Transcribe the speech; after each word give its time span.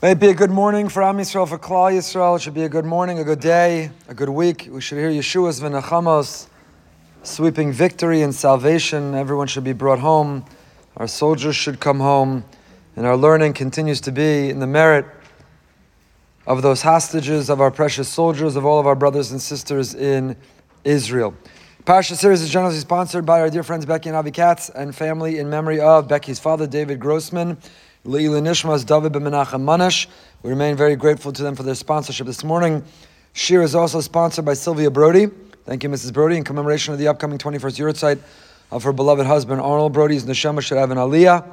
May 0.00 0.12
it 0.12 0.20
be 0.20 0.28
a 0.28 0.34
good 0.34 0.52
morning 0.52 0.88
for 0.88 1.02
Am 1.02 1.16
Yisrael, 1.16 1.48
for 1.48 1.58
Klal 1.58 1.92
Yisrael. 1.92 2.36
It 2.36 2.42
should 2.42 2.54
be 2.54 2.62
a 2.62 2.68
good 2.68 2.84
morning, 2.84 3.18
a 3.18 3.24
good 3.24 3.40
day, 3.40 3.90
a 4.06 4.14
good 4.14 4.28
week. 4.28 4.68
We 4.70 4.80
should 4.80 4.96
hear 4.96 5.10
Yeshua's 5.10 5.60
v'nachamos, 5.60 6.46
sweeping 7.24 7.72
victory 7.72 8.22
and 8.22 8.32
salvation. 8.32 9.16
Everyone 9.16 9.48
should 9.48 9.64
be 9.64 9.72
brought 9.72 9.98
home. 9.98 10.44
Our 10.98 11.08
soldiers 11.08 11.56
should 11.56 11.80
come 11.80 11.98
home. 11.98 12.44
And 12.94 13.06
our 13.06 13.16
learning 13.16 13.54
continues 13.54 14.00
to 14.02 14.12
be 14.12 14.50
in 14.50 14.60
the 14.60 14.68
merit 14.68 15.04
of 16.46 16.62
those 16.62 16.82
hostages, 16.82 17.50
of 17.50 17.60
our 17.60 17.72
precious 17.72 18.08
soldiers, 18.08 18.54
of 18.54 18.64
all 18.64 18.78
of 18.78 18.86
our 18.86 18.94
brothers 18.94 19.32
and 19.32 19.42
sisters 19.42 19.96
in 19.96 20.36
Israel. 20.84 21.34
Parsha 21.84 22.14
series 22.14 22.40
is 22.40 22.50
generously 22.50 22.78
sponsored 22.78 23.26
by 23.26 23.40
our 23.40 23.50
dear 23.50 23.64
friends 23.64 23.84
Becky 23.84 24.10
and 24.10 24.16
Avi 24.16 24.30
Katz 24.30 24.68
and 24.68 24.94
family 24.94 25.40
in 25.40 25.50
memory 25.50 25.80
of 25.80 26.06
Becky's 26.06 26.38
father, 26.38 26.68
David 26.68 27.00
Grossman. 27.00 27.58
Leila 28.08 28.40
Nishmas, 28.40 28.86
David 28.86 29.12
Ben 29.12 29.20
Menachem 29.20 29.62
Manash. 29.62 30.06
We 30.42 30.48
remain 30.48 30.76
very 30.76 30.96
grateful 30.96 31.30
to 31.30 31.42
them 31.42 31.54
for 31.54 31.62
their 31.62 31.74
sponsorship 31.74 32.26
this 32.26 32.42
morning. 32.42 32.82
Shir 33.34 33.60
is 33.60 33.74
also 33.74 34.00
sponsored 34.00 34.46
by 34.46 34.54
Sylvia 34.54 34.90
Brody. 34.90 35.26
Thank 35.66 35.82
you, 35.82 35.90
Mrs. 35.90 36.14
Brody, 36.14 36.38
in 36.38 36.42
commemoration 36.42 36.94
of 36.94 36.98
the 36.98 37.06
upcoming 37.06 37.36
21st 37.36 37.78
Yahrzeit 37.78 38.18
of 38.70 38.82
her 38.84 38.94
beloved 38.94 39.26
husband 39.26 39.60
Arnold 39.60 39.92
Brody's 39.92 40.24
Neshama 40.24 40.62
should 40.62 40.78
have 40.78 40.90
an 40.90 40.96
Aliyah. 40.96 41.46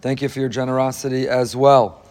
Thank 0.00 0.22
you 0.22 0.30
for 0.30 0.40
your 0.40 0.48
generosity 0.48 1.28
as 1.28 1.54
well. 1.54 2.06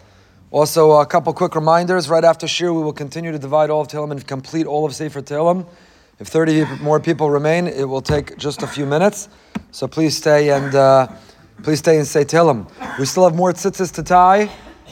Also, 0.52 0.92
a 0.92 1.06
couple 1.06 1.32
quick 1.32 1.56
reminders. 1.56 2.08
Right 2.08 2.22
after 2.22 2.46
Shir, 2.46 2.72
we 2.72 2.82
will 2.82 2.92
continue 2.92 3.32
to 3.32 3.38
divide 3.40 3.68
all 3.68 3.80
of 3.80 3.88
Tehillim 3.88 4.12
and 4.12 4.24
complete 4.24 4.64
all 4.68 4.86
of 4.86 4.94
Sefer 4.94 5.22
Tehillim. 5.22 5.66
If 6.20 6.28
30 6.28 6.66
more 6.82 7.00
people 7.00 7.30
remain, 7.30 7.66
it 7.66 7.88
will 7.88 8.00
take 8.00 8.38
just 8.38 8.62
a 8.62 8.68
few 8.68 8.86
minutes. 8.86 9.28
So 9.72 9.88
please 9.88 10.16
stay 10.16 10.50
and 10.50 10.72
uh, 10.72 11.08
please 11.62 11.78
stay 11.78 11.98
and 11.98 12.06
say 12.06 12.24
Tehillim. 12.24 12.68
We 12.98 13.06
still 13.06 13.24
have 13.24 13.34
more 13.34 13.52
tzitzis 13.52 13.92
to 13.94 14.02
tie. 14.02 14.50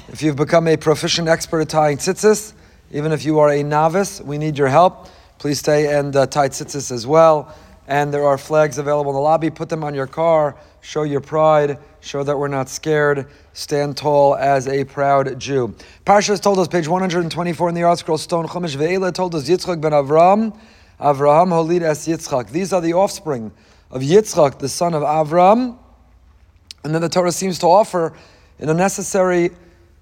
If 0.08 0.22
you've 0.22 0.36
become 0.36 0.68
a 0.68 0.76
proficient 0.76 1.28
expert 1.28 1.60
at 1.60 1.68
tying 1.68 1.98
tzitzis, 1.98 2.52
even 2.92 3.12
if 3.12 3.24
you 3.24 3.38
are 3.38 3.50
a 3.50 3.62
novice, 3.62 4.20
we 4.20 4.38
need 4.38 4.56
your 4.56 4.68
help. 4.68 5.08
Please 5.38 5.58
stay 5.58 5.98
and 5.98 6.14
uh, 6.14 6.26
tie 6.26 6.48
tzitzis 6.48 6.90
as 6.92 7.06
well. 7.06 7.54
And 7.88 8.12
there 8.12 8.24
are 8.24 8.38
flags 8.38 8.78
available 8.78 9.12
in 9.12 9.14
the 9.14 9.20
lobby. 9.20 9.50
Put 9.50 9.68
them 9.68 9.84
on 9.84 9.94
your 9.94 10.06
car. 10.06 10.56
Show 10.80 11.04
your 11.04 11.20
pride. 11.20 11.78
Show 12.00 12.22
that 12.22 12.36
we're 12.36 12.48
not 12.48 12.68
scared. 12.68 13.28
Stand 13.52 13.96
tall 13.96 14.34
as 14.36 14.66
a 14.66 14.84
proud 14.84 15.38
Jew. 15.38 15.74
Parshas 16.04 16.40
Toldos, 16.40 16.68
page 16.68 16.88
124 16.88 17.68
in 17.68 17.74
the 17.74 17.80
ArtScroll 17.82 18.18
Stone 18.18 18.48
Chumash, 18.48 18.76
Ve'ela 18.76 19.12
toldos, 19.12 19.48
Yitzchak 19.48 19.80
ben 19.80 19.92
Avram, 19.92 20.56
Avraham 21.00 21.48
holid 21.48 21.82
es 21.82 22.06
Yitzchak. 22.06 22.50
These 22.50 22.72
are 22.72 22.80
the 22.80 22.92
offspring 22.92 23.52
of 23.90 24.02
Yitzchak, 24.02 24.58
the 24.58 24.68
son 24.68 24.94
of 24.94 25.02
Avram. 25.02 25.78
And 26.86 26.94
then 26.94 27.02
the 27.02 27.08
Torah 27.08 27.32
seems 27.32 27.58
to 27.58 27.66
offer 27.66 28.12
an 28.60 28.68
unnecessary 28.68 29.50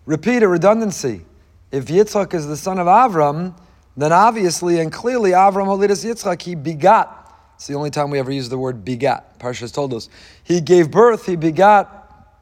repeat, 0.05 0.43
a 0.43 0.49
redundancy. 0.49 1.25
If 1.73 1.87
Yitzchak 1.87 2.35
is 2.35 2.47
the 2.47 2.59
son 2.59 2.79
of 2.79 2.87
Avram, 2.87 3.59
then 3.97 4.13
obviously 4.13 4.81
and 4.81 4.93
clearly 4.93 5.31
Avram 5.31 5.65
Holidus 5.65 6.05
Yitzchak, 6.05 6.43
he 6.43 6.55
begot. 6.55 7.33
It's 7.55 7.69
the 7.69 7.73
only 7.73 7.89
time 7.89 8.11
we 8.11 8.19
ever 8.19 8.31
use 8.31 8.51
the 8.51 8.59
word 8.59 8.85
begat. 8.85 9.39
Parshas 9.39 9.73
Toldos. 9.73 10.11
He 10.43 10.61
gave 10.61 10.91
birth, 10.91 11.25
he 11.25 11.37
begot 11.37 12.37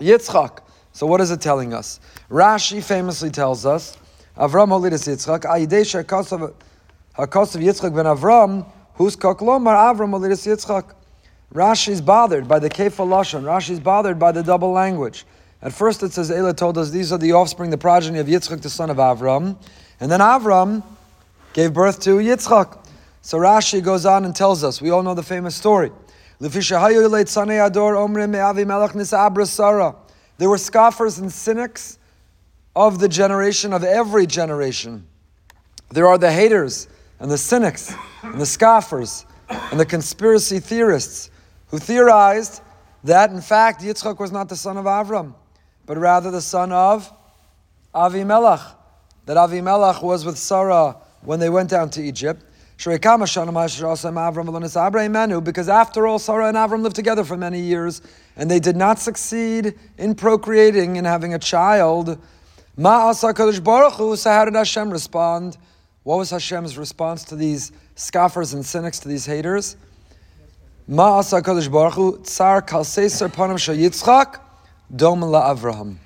Yitzchak. 0.00 0.60
So 0.92 1.06
what 1.06 1.20
is 1.20 1.30
it 1.30 1.42
telling 1.42 1.74
us? 1.74 2.00
Rashi 2.30 2.82
famously 2.82 3.28
tells 3.28 3.66
us, 3.66 3.98
Avram 4.38 4.68
Holidus 4.68 5.06
Yitzchak, 5.06 5.40
Aidesha 5.42 6.04
Hakosav 6.04 6.54
Yitzchak 7.18 7.94
ben 7.94 8.06
Avram, 8.06 8.66
who's 8.94 9.14
Koklomar 9.14 9.76
Avram 9.94 10.12
Holidus 10.12 10.46
Yitzchak. 10.46 10.94
Rashi's 11.54 12.00
bothered 12.00 12.46
by 12.46 12.58
the 12.58 12.68
Kefa 12.68 13.06
Lashon. 13.06 13.42
Rashi's 13.42 13.80
bothered 13.80 14.18
by 14.18 14.32
the 14.32 14.42
double 14.42 14.70
language. 14.70 15.24
At 15.62 15.72
first 15.72 16.02
it 16.02 16.12
says, 16.12 16.30
Ela 16.30 16.52
told 16.54 16.76
us 16.78 16.90
these 16.90 17.10
are 17.12 17.18
the 17.18 17.32
offspring, 17.32 17.70
the 17.70 17.78
progeny 17.78 18.18
of 18.18 18.26
Yitzchak, 18.26 18.60
the 18.60 18.70
son 18.70 18.90
of 18.90 18.98
Avram. 18.98 19.56
And 19.98 20.12
then 20.12 20.20
Avram 20.20 20.82
gave 21.54 21.72
birth 21.72 22.00
to 22.02 22.18
Yitzchak. 22.18 22.86
So 23.22 23.38
Rashi 23.38 23.82
goes 23.82 24.06
on 24.06 24.24
and 24.24 24.36
tells 24.36 24.62
us, 24.62 24.80
we 24.80 24.90
all 24.90 25.02
know 25.02 25.14
the 25.14 25.22
famous 25.22 25.54
story. 25.54 25.90
There 26.38 26.50
were 30.48 30.58
scoffers 30.58 31.18
and 31.18 31.32
cynics 31.32 31.98
of 32.76 33.00
the 33.00 33.08
generation, 33.08 33.72
of 33.72 33.82
every 33.82 34.26
generation. 34.26 35.06
There 35.90 36.06
are 36.06 36.18
the 36.18 36.30
haters 36.30 36.86
and 37.18 37.28
the 37.30 37.38
cynics 37.38 37.92
and 38.22 38.40
the 38.40 38.46
scoffers 38.46 39.26
and 39.48 39.80
the 39.80 39.86
conspiracy 39.86 40.60
theorists 40.60 41.30
who 41.68 41.78
theorized 41.78 42.62
that, 43.04 43.30
in 43.30 43.40
fact, 43.40 43.80
Yitzchak 43.82 44.18
was 44.18 44.32
not 44.32 44.48
the 44.48 44.56
son 44.56 44.76
of 44.76 44.84
Avram, 44.84 45.34
but 45.86 45.96
rather 45.96 46.30
the 46.30 46.40
son 46.40 46.72
of 46.72 47.12
Avimelech. 47.94 48.74
That 49.26 49.36
Avimelech 49.36 50.02
was 50.02 50.24
with 50.24 50.38
Sarah 50.38 50.96
when 51.22 51.38
they 51.40 51.50
went 51.50 51.70
down 51.70 51.90
to 51.90 52.02
Egypt. 52.02 52.44
Because 52.76 53.04
after 55.68 56.06
all, 56.06 56.18
Sarah 56.20 56.48
and 56.48 56.56
Avram 56.56 56.82
lived 56.82 56.96
together 56.96 57.24
for 57.24 57.36
many 57.36 57.60
years, 57.60 58.00
and 58.36 58.48
they 58.48 58.60
did 58.60 58.76
not 58.76 59.00
succeed 59.00 59.74
in 59.98 60.14
procreating 60.14 60.96
and 60.96 61.06
having 61.06 61.34
a 61.34 61.38
child. 61.38 62.18
So 62.76 63.32
how 63.32 64.44
did 64.44 64.54
Hashem 64.54 64.90
respond? 64.90 65.58
What 66.04 66.18
was 66.18 66.30
Hashem's 66.30 66.78
response 66.78 67.24
to 67.24 67.34
these 67.34 67.72
scoffers 67.96 68.54
and 68.54 68.64
cynics, 68.64 69.00
to 69.00 69.08
these 69.08 69.26
haters? 69.26 69.76
Ma'asa 70.88 71.42
Kadosh 71.42 71.70
Baruch 71.70 71.92
Hu 71.92 72.18
Tsar 72.22 72.62
Kal 72.62 72.82
Seser 72.82 73.28
Panam 73.28 73.56
Yitzchak 73.56 74.40
Dom 74.96 75.20
La 75.20 75.54
Avraham. 75.54 75.96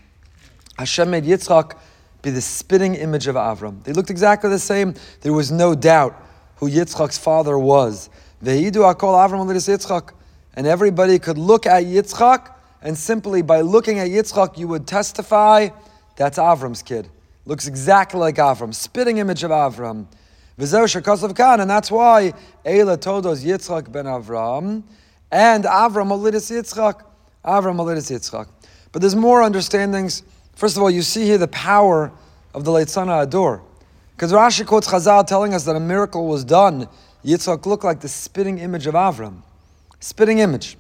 Hashem 0.77 1.09
made 1.09 1.23
Yitzchak 1.23 1.79
be 2.21 2.31
the 2.31 2.41
spitting 2.41 2.97
image 2.97 3.29
of 3.29 3.37
Avram. 3.37 3.85
They 3.85 3.93
looked 3.93 4.11
exactly 4.11 4.51
the 4.51 4.59
same. 4.59 4.95
There 5.21 5.33
was 5.33 5.53
no 5.53 5.77
doubt 5.77 6.21
who 6.57 6.69
Yitzchak's 6.69 7.17
father 7.17 7.57
was. 7.57 8.11
Ve'idu 8.43 8.93
Akol 8.93 9.15
Avram 9.15 9.47
Yitzchak. 9.47 10.15
And 10.55 10.67
everybody 10.67 11.21
could 11.21 11.39
look 11.39 11.65
at 11.65 11.85
Yitzchak, 11.85 12.53
and 12.83 12.99
simply 12.99 13.41
by 13.41 13.61
looking 13.61 14.01
at 14.01 14.09
Yitzchak, 14.09 14.59
you 14.59 14.67
would 14.67 14.89
testify 14.89 15.69
that's 16.17 16.39
Avram's 16.39 16.83
kid. 16.83 17.09
Looks 17.47 17.69
exactly 17.69 18.19
like 18.19 18.35
Avram, 18.35 18.75
spitting 18.75 19.19
image 19.19 19.45
of 19.45 19.53
Avram. 19.53 20.07
And 20.59 21.71
that's 21.71 21.91
why 21.91 22.33
Eila 22.65 23.01
told 23.01 23.27
us 23.27 23.43
Yitzchak 23.43 23.91
ben 23.91 24.05
Avram 24.05 24.83
and 25.31 25.65
Avram 25.65 26.11
Olidis 26.11 26.51
Yitzchak. 26.51 27.03
Avram 27.45 27.77
Olidis 27.77 28.11
Yitzchak. 28.11 28.49
But 28.93 29.01
there's 29.01 29.17
more 29.17 29.43
understandings. 29.43 30.23
First 30.55 30.77
of 30.77 30.83
all, 30.83 30.91
you 30.91 31.03
see 31.03 31.25
here 31.25 31.39
the 31.39 31.49
power 31.49 32.13
of 32.55 32.65
the 32.65 32.73
of 32.73 33.09
Ador. 33.09 33.63
Because 34.15 34.33
Rashi 34.33 34.67
quotes 34.67 34.87
Chazal 34.87 35.27
telling 35.27 35.55
us 35.55 35.65
that 35.65 35.75
a 35.75 35.81
miracle 35.81 36.27
was 36.27 36.45
done. 36.45 36.87
Yitzchak 37.25 37.67
looked 37.67 37.85
like 37.85 38.01
the 38.01 38.09
spitting 38.09 38.59
image 38.59 38.87
of 38.87 38.95
Avram. 38.95 39.43
Spitting 40.01 40.41
image. 40.41 40.77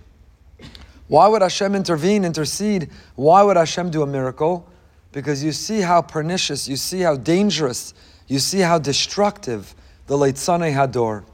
Why 1.09 1.29
would 1.29 1.43
Hashem 1.43 1.75
intervene, 1.75 2.25
intercede? 2.25 2.91
Why 3.17 3.43
would 3.43 3.57
Hashem 3.57 3.91
do 3.91 4.03
a 4.03 4.07
miracle? 4.07 4.69
Because 5.13 5.43
you 5.45 5.53
see 5.53 5.81
how 5.81 6.03
pernicious, 6.03 6.69
you 6.69 6.77
see 6.77 7.01
how 7.01 7.17
dangerous 7.17 7.95
you 8.29 8.39
see 8.39 8.61
how 8.61 8.79
destructive 8.79 9.75
the 10.07 10.17
late 10.17 10.37
Sanei 10.37 10.73
Hador. 10.73 11.25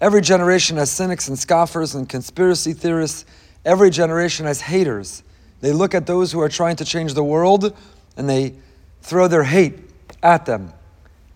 Every 0.00 0.20
generation 0.20 0.76
has 0.76 0.90
cynics 0.90 1.28
and 1.28 1.38
scoffers 1.38 1.94
and 1.94 2.08
conspiracy 2.08 2.72
theorists. 2.72 3.24
Every 3.64 3.90
generation 3.90 4.46
has 4.46 4.60
haters. 4.60 5.22
They 5.60 5.72
look 5.72 5.94
at 5.94 6.06
those 6.06 6.30
who 6.30 6.40
are 6.40 6.48
trying 6.48 6.76
to 6.76 6.84
change 6.84 7.14
the 7.14 7.24
world 7.24 7.76
and 8.16 8.28
they 8.28 8.54
throw 9.02 9.28
their 9.28 9.44
hate 9.44 9.78
at 10.22 10.46
them. 10.46 10.72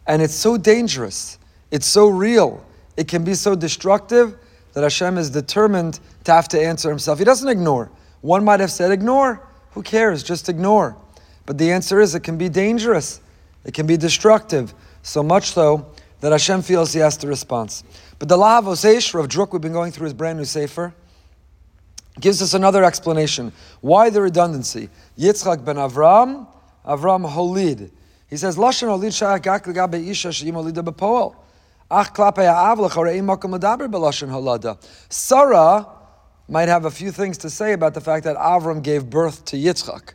And 0.06 0.22
it's 0.22 0.34
so 0.34 0.56
dangerous. 0.56 1.38
It's 1.70 1.86
so 1.86 2.08
real. 2.08 2.64
It 2.96 3.08
can 3.08 3.24
be 3.24 3.34
so 3.34 3.54
destructive 3.54 4.36
that 4.74 4.82
Hashem 4.82 5.18
is 5.18 5.30
determined 5.30 6.00
to 6.24 6.32
have 6.32 6.48
to 6.48 6.60
answer 6.60 6.88
himself. 6.88 7.18
He 7.18 7.24
doesn't 7.24 7.48
ignore. 7.48 7.90
One 8.20 8.44
might 8.44 8.60
have 8.60 8.70
said, 8.70 8.90
ignore. 8.90 9.46
Who 9.72 9.82
cares? 9.82 10.22
Just 10.22 10.48
ignore. 10.48 10.96
But 11.46 11.58
the 11.58 11.72
answer 11.72 12.00
is, 12.00 12.14
it 12.14 12.20
can 12.20 12.38
be 12.38 12.48
dangerous. 12.48 13.20
It 13.64 13.74
can 13.74 13.86
be 13.86 13.96
destructive, 13.96 14.74
so 15.02 15.22
much 15.22 15.50
so 15.50 15.92
that 16.20 16.32
Hashem 16.32 16.62
feels 16.62 16.92
he 16.92 17.00
has 17.00 17.16
to 17.18 17.26
respond. 17.26 17.82
But 18.18 18.28
the 18.28 18.36
Lahav 18.36 18.64
Oseish, 18.64 19.14
Rav 19.14 19.28
Druk, 19.28 19.52
we've 19.52 19.60
been 19.60 19.72
going 19.72 19.92
through 19.92 20.04
his 20.04 20.14
brand 20.14 20.38
new 20.38 20.44
Sefer, 20.44 20.94
gives 22.20 22.42
us 22.42 22.54
another 22.54 22.84
explanation. 22.84 23.52
Why 23.80 24.10
the 24.10 24.22
redundancy? 24.22 24.88
Yitzchak 25.18 25.64
ben 25.64 25.76
Avram, 25.76 26.46
Avram 26.86 27.30
Holid. 27.30 27.90
He 28.28 28.36
says, 28.36 28.56
Lashon 28.56 28.88
Holid 28.88 29.10
shayach 29.10 29.42
gak 29.42 29.64
legabe 29.64 30.06
isha 30.08 30.32
she'im 30.32 30.54
holida 30.54 30.84
bepoel. 30.84 31.36
Ach 31.90 32.14
klapei 32.14 32.46
ha'av 32.46 32.78
l'chorei 32.78 33.20
makom 33.20 33.58
ledaber 33.58 33.90
belashon 33.90 34.28
holada. 34.28 34.78
Sarah 35.08 35.86
might 36.48 36.68
have 36.68 36.84
a 36.84 36.90
few 36.90 37.10
things 37.10 37.38
to 37.38 37.50
say 37.50 37.72
about 37.72 37.94
the 37.94 38.00
fact 38.00 38.24
that 38.24 38.36
Avram 38.36 38.82
gave 38.82 39.08
birth 39.10 39.44
to 39.46 39.56
Yitzchak. 39.56 40.14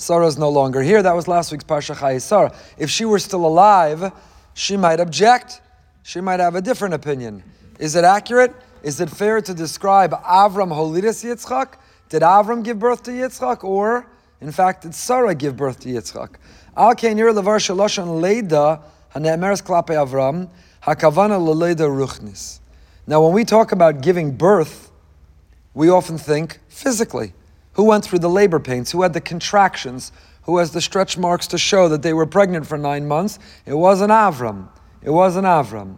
Sarah 0.00 0.26
is 0.26 0.38
no 0.38 0.48
longer 0.48 0.80
here. 0.80 1.02
That 1.02 1.14
was 1.14 1.28
last 1.28 1.52
week's 1.52 1.64
Parsha 1.64 1.94
Chayei 1.94 2.22
Sarah. 2.22 2.54
If 2.78 2.88
she 2.88 3.04
were 3.04 3.18
still 3.18 3.44
alive, 3.44 4.10
she 4.54 4.78
might 4.78 4.98
object. 4.98 5.60
She 6.02 6.22
might 6.22 6.40
have 6.40 6.54
a 6.54 6.62
different 6.62 6.94
opinion. 6.94 7.42
Is 7.78 7.96
it 7.96 8.04
accurate? 8.04 8.54
Is 8.82 8.98
it 8.98 9.10
fair 9.10 9.42
to 9.42 9.52
describe 9.52 10.12
Avram 10.22 10.72
Holidus 10.72 11.22
Yitzchak? 11.22 11.74
Did 12.08 12.22
Avram 12.22 12.64
give 12.64 12.78
birth 12.78 13.02
to 13.02 13.10
Yitzchak, 13.10 13.62
or 13.62 14.06
In 14.40 14.50
fact, 14.52 14.84
did 14.84 14.94
Sarah 14.94 15.34
give 15.34 15.54
birth 15.54 15.80
to 15.80 15.90
Yitzchak? 15.90 16.36
Al 16.74 16.94
Kenir 16.94 17.30
Levar 17.34 17.58
Shaloshan 17.60 18.22
Leida 18.22 18.80
Hanemeres 19.14 19.62
Klape 19.62 19.88
Avram 19.88 20.48
Hakavana 20.82 21.38
Ruchnis. 21.38 22.60
Now, 23.06 23.22
when 23.22 23.34
we 23.34 23.44
talk 23.44 23.72
about 23.72 24.00
giving 24.00 24.34
birth, 24.34 24.90
we 25.74 25.90
often 25.90 26.16
think 26.16 26.58
physically. 26.68 27.34
Who 27.74 27.84
went 27.84 28.04
through 28.04 28.18
the 28.18 28.28
labor 28.28 28.58
pains? 28.58 28.90
Who 28.90 29.02
had 29.02 29.12
the 29.12 29.20
contractions? 29.20 30.12
Who 30.42 30.58
has 30.58 30.72
the 30.72 30.80
stretch 30.80 31.16
marks 31.16 31.46
to 31.48 31.58
show 31.58 31.88
that 31.88 32.02
they 32.02 32.12
were 32.12 32.26
pregnant 32.26 32.66
for 32.66 32.76
nine 32.76 33.06
months? 33.06 33.38
It 33.66 33.74
wasn't 33.74 34.10
Avram. 34.10 34.68
It 35.02 35.10
wasn't 35.10 35.46
Avram. 35.46 35.96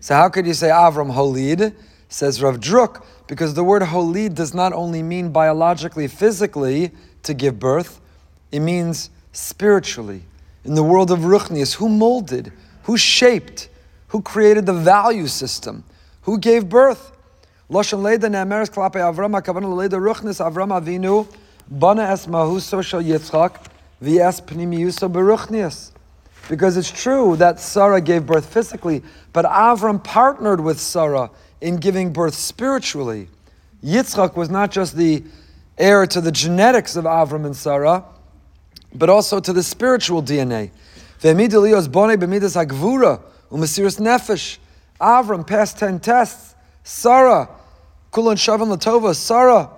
So 0.00 0.14
how 0.14 0.28
could 0.28 0.46
you 0.46 0.54
say 0.54 0.68
Avram 0.68 1.12
Holid? 1.12 1.74
Says 2.08 2.40
Rav 2.40 2.60
Druk, 2.60 3.04
because 3.26 3.54
the 3.54 3.64
word 3.64 3.82
Holid 3.82 4.34
does 4.34 4.54
not 4.54 4.72
only 4.72 5.02
mean 5.02 5.30
biologically, 5.30 6.06
physically 6.06 6.92
to 7.24 7.34
give 7.34 7.58
birth, 7.58 8.00
it 8.52 8.60
means 8.60 9.10
spiritually. 9.32 10.22
In 10.64 10.74
the 10.74 10.84
world 10.84 11.10
of 11.10 11.20
Ruchnius, 11.20 11.74
who 11.74 11.88
molded, 11.88 12.52
who 12.84 12.96
shaped, 12.96 13.68
who 14.08 14.22
created 14.22 14.66
the 14.66 14.72
value 14.72 15.26
system, 15.26 15.82
who 16.22 16.38
gave 16.38 16.68
birth. 16.68 17.12
Ne'emeres 17.68 18.70
Avram 18.70 19.32
Ruchnis 19.32 20.40
Avram 20.40 20.70
Avinu 20.80 21.26
Bana 21.68 22.02
Es 22.02 22.26
Mahuso 22.26 22.80
Yitzchak 23.02 23.66
V'es. 24.00 25.90
Because 26.48 26.76
it's 26.76 26.90
true 26.90 27.34
that 27.36 27.58
Sarah 27.58 28.00
gave 28.00 28.24
birth 28.24 28.46
physically, 28.46 29.02
but 29.32 29.44
Avram 29.44 30.02
partnered 30.02 30.60
with 30.60 30.78
Sarah 30.78 31.30
in 31.60 31.76
giving 31.76 32.12
birth 32.12 32.34
spiritually. 32.34 33.28
Yitzchak 33.82 34.36
was 34.36 34.48
not 34.48 34.70
just 34.70 34.96
the 34.96 35.24
heir 35.76 36.06
to 36.06 36.20
the 36.20 36.30
genetics 36.30 36.94
of 36.94 37.04
Avram 37.04 37.44
and 37.46 37.56
Sarah, 37.56 38.04
but 38.94 39.10
also 39.10 39.40
to 39.40 39.52
the 39.52 39.62
spiritual 39.62 40.22
DNA. 40.22 40.70
Avram 45.00 45.46
passed 45.46 45.78
10 45.78 46.00
tests. 46.00 46.55
Sarah, 46.88 47.48
Kulan 48.12 48.36
Shavan 48.36 48.72
Latova, 48.72 49.12
Sarah, 49.12 49.70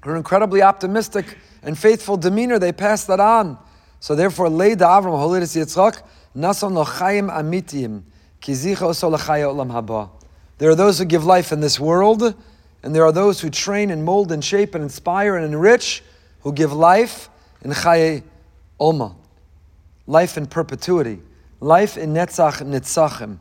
her 0.00 0.16
incredibly 0.16 0.62
optimistic 0.62 1.36
and 1.62 1.78
faithful 1.78 2.16
demeanor, 2.16 2.58
they 2.58 2.72
passed 2.72 3.08
that 3.08 3.20
on. 3.20 3.58
So 4.00 4.14
therefore, 4.14 4.48
Leida 4.48 4.78
Avram 4.78 5.18
Holidus 5.18 5.54
Yitzchak, 5.54 6.02
Nason 6.34 6.72
Lochayim 6.72 7.30
Amitim, 7.30 8.04
Kizicha 8.40 8.88
Oso 8.88 9.10
Olam 9.12 9.70
Haba. 9.70 10.08
There 10.56 10.70
are 10.70 10.74
those 10.74 10.98
who 10.98 11.04
give 11.04 11.26
life 11.26 11.52
in 11.52 11.60
this 11.60 11.78
world, 11.78 12.34
and 12.82 12.94
there 12.94 13.04
are 13.04 13.12
those 13.12 13.42
who 13.42 13.50
train 13.50 13.90
and 13.90 14.02
mold 14.02 14.32
and 14.32 14.42
shape 14.42 14.74
and 14.74 14.82
inspire 14.82 15.36
and 15.36 15.44
enrich, 15.44 16.02
who 16.40 16.54
give 16.54 16.72
life 16.72 17.28
in 17.60 17.70
Chaye 17.72 18.22
Olma, 18.80 19.14
life 20.06 20.38
in 20.38 20.46
perpetuity, 20.46 21.20
life 21.60 21.98
in 21.98 22.14
Netzach 22.14 22.62
Nitzachim. 22.62 23.40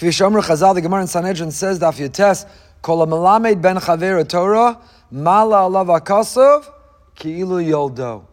Kvish 0.00 0.22
Omer 0.22 0.40
Chazal, 0.40 0.74
the 0.74 0.80
Gemara 0.80 1.02
in 1.02 1.06
Sanhedrin 1.06 1.50
says, 1.50 1.78
Daf 1.78 1.98
Yotes, 1.98 2.48
Kol 2.80 3.04
ben 3.04 3.76
Chaver 3.76 4.26
Torah, 4.26 4.80
Mala 5.10 5.68
Ki'ilu 7.14 7.62
Yoldo. 7.62 8.24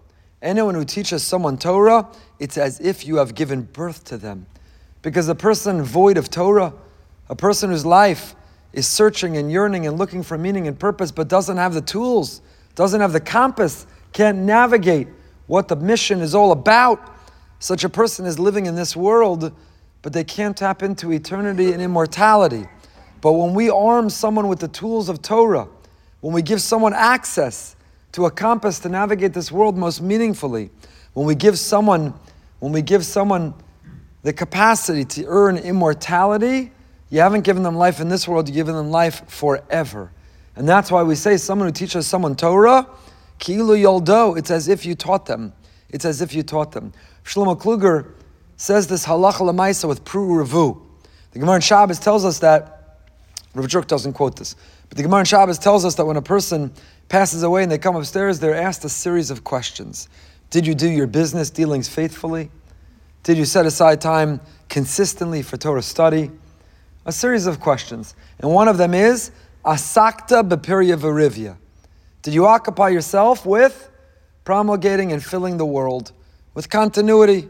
Anyone 0.41 0.75
who 0.75 0.85
teaches 0.85 1.23
someone 1.23 1.57
Torah, 1.57 2.07
it's 2.39 2.57
as 2.57 2.79
if 2.79 3.05
you 3.05 3.17
have 3.17 3.35
given 3.35 3.63
birth 3.63 4.05
to 4.05 4.17
them. 4.17 4.45
Because 5.01 5.27
a 5.27 5.35
person 5.35 5.83
void 5.83 6.17
of 6.17 6.29
Torah, 6.29 6.73
a 7.27 7.35
person 7.35 7.69
whose 7.69 7.85
life 7.85 8.33
is 8.71 8.87
searching 8.87 9.35
and 9.35 9.51
yearning 9.51 9.87
and 9.87 9.97
looking 9.97 10.23
for 10.23 10.37
meaning 10.37 10.69
and 10.69 10.79
purpose, 10.79 11.11
but 11.11 11.27
doesn't 11.27 11.57
have 11.57 11.73
the 11.73 11.81
tools, 11.81 12.41
doesn't 12.75 13.01
have 13.01 13.11
the 13.11 13.19
compass, 13.19 13.85
can't 14.13 14.37
navigate 14.37 15.09
what 15.47 15.67
the 15.67 15.75
mission 15.75 16.21
is 16.21 16.33
all 16.33 16.53
about. 16.53 17.13
Such 17.59 17.83
a 17.83 17.89
person 17.89 18.25
is 18.25 18.39
living 18.39 18.67
in 18.67 18.75
this 18.75 18.95
world, 18.95 19.51
but 20.01 20.13
they 20.13 20.23
can't 20.23 20.55
tap 20.55 20.83
into 20.83 21.11
eternity 21.11 21.73
and 21.73 21.81
immortality. 21.81 22.65
But 23.21 23.33
when 23.33 23.53
we 23.53 23.69
arm 23.69 24.09
someone 24.09 24.47
with 24.47 24.59
the 24.59 24.67
tools 24.67 25.09
of 25.09 25.21
Torah, 25.21 25.67
when 26.21 26.33
we 26.33 26.41
give 26.41 26.61
someone 26.61 26.93
access 26.93 27.75
to 28.13 28.25
a 28.25 28.31
compass 28.31 28.79
to 28.79 28.89
navigate 28.89 29.33
this 29.33 29.51
world 29.51 29.77
most 29.77 30.01
meaningfully, 30.01 30.69
when 31.13 31.25
we 31.25 31.35
give 31.35 31.57
someone, 31.57 32.13
when 32.59 32.71
we 32.71 32.81
give 32.81 33.05
someone 33.05 33.53
the 34.23 34.33
capacity 34.33 35.05
to 35.05 35.25
earn 35.27 35.57
immortality, 35.57 36.71
you 37.09 37.19
haven't 37.19 37.41
given 37.41 37.63
them 37.63 37.75
life 37.75 37.99
in 37.99 38.09
this 38.09 38.27
world, 38.27 38.47
you've 38.47 38.55
given 38.55 38.75
them 38.75 38.91
life 38.91 39.27
forever. 39.29 40.11
And 40.55 40.67
that's 40.67 40.91
why 40.91 41.03
we 41.03 41.15
say 41.15 41.37
someone 41.37 41.67
who 41.67 41.71
teaches 41.71 42.07
someone 42.07 42.35
Torah, 42.35 42.87
Kilu 43.39 43.81
Yoldo, 43.81 44.37
it's 44.37 44.51
as 44.51 44.67
if 44.67 44.85
you 44.85 44.95
taught 44.95 45.25
them. 45.25 45.53
It's 45.89 46.03
as 46.05 46.21
if 46.21 46.33
you 46.33 46.43
taught 46.43 46.71
them. 46.71 46.91
Shlomo 47.23 47.59
Kluger 47.59 48.13
says 48.57 48.87
this 48.87 49.05
halacha 49.05 49.41
lemaisa 49.41 49.87
with 49.87 50.03
pru 50.03 50.43
revu. 50.43 50.81
The 51.31 51.39
Gemara 51.39 51.55
in 51.55 51.61
Shabbos 51.61 51.99
tells 51.99 52.25
us 52.25 52.39
that, 52.39 52.99
Rav 53.53 53.67
Druk 53.67 53.87
doesn't 53.87 54.13
quote 54.13 54.35
this, 54.35 54.55
but 54.89 54.97
the 54.97 55.03
Gemara 55.03 55.21
in 55.21 55.25
Shabbos 55.25 55.59
tells 55.59 55.85
us 55.85 55.95
that 55.95 56.05
when 56.05 56.17
a 56.17 56.21
person 56.21 56.73
passes 57.09 57.43
away 57.43 57.63
and 57.63 57.71
they 57.71 57.77
come 57.77 57.95
upstairs, 57.95 58.39
they're 58.39 58.55
asked 58.55 58.83
a 58.83 58.89
series 58.89 59.31
of 59.31 59.43
questions. 59.43 60.09
Did 60.49 60.65
you 60.65 60.73
do 60.75 60.89
your 60.89 61.07
business 61.07 61.49
dealings 61.49 61.87
faithfully? 61.87 62.49
Did 63.23 63.37
you 63.37 63.45
set 63.45 63.65
aside 63.65 64.01
time 64.01 64.39
consistently 64.69 65.41
for 65.41 65.57
Torah 65.57 65.81
study? 65.81 66.31
A 67.05 67.11
series 67.11 67.45
of 67.45 67.59
questions. 67.59 68.15
And 68.39 68.51
one 68.51 68.67
of 68.67 68.77
them 68.77 68.93
is, 68.93 69.31
Asakta 69.65 70.47
Bepiria 70.47 70.97
Varivya. 70.97 71.57
Did 72.21 72.33
you 72.33 72.45
occupy 72.45 72.89
yourself 72.89 73.45
with 73.45 73.89
promulgating 74.43 75.11
and 75.11 75.23
filling 75.23 75.57
the 75.57 75.65
world 75.65 76.13
with 76.53 76.69
continuity? 76.69 77.47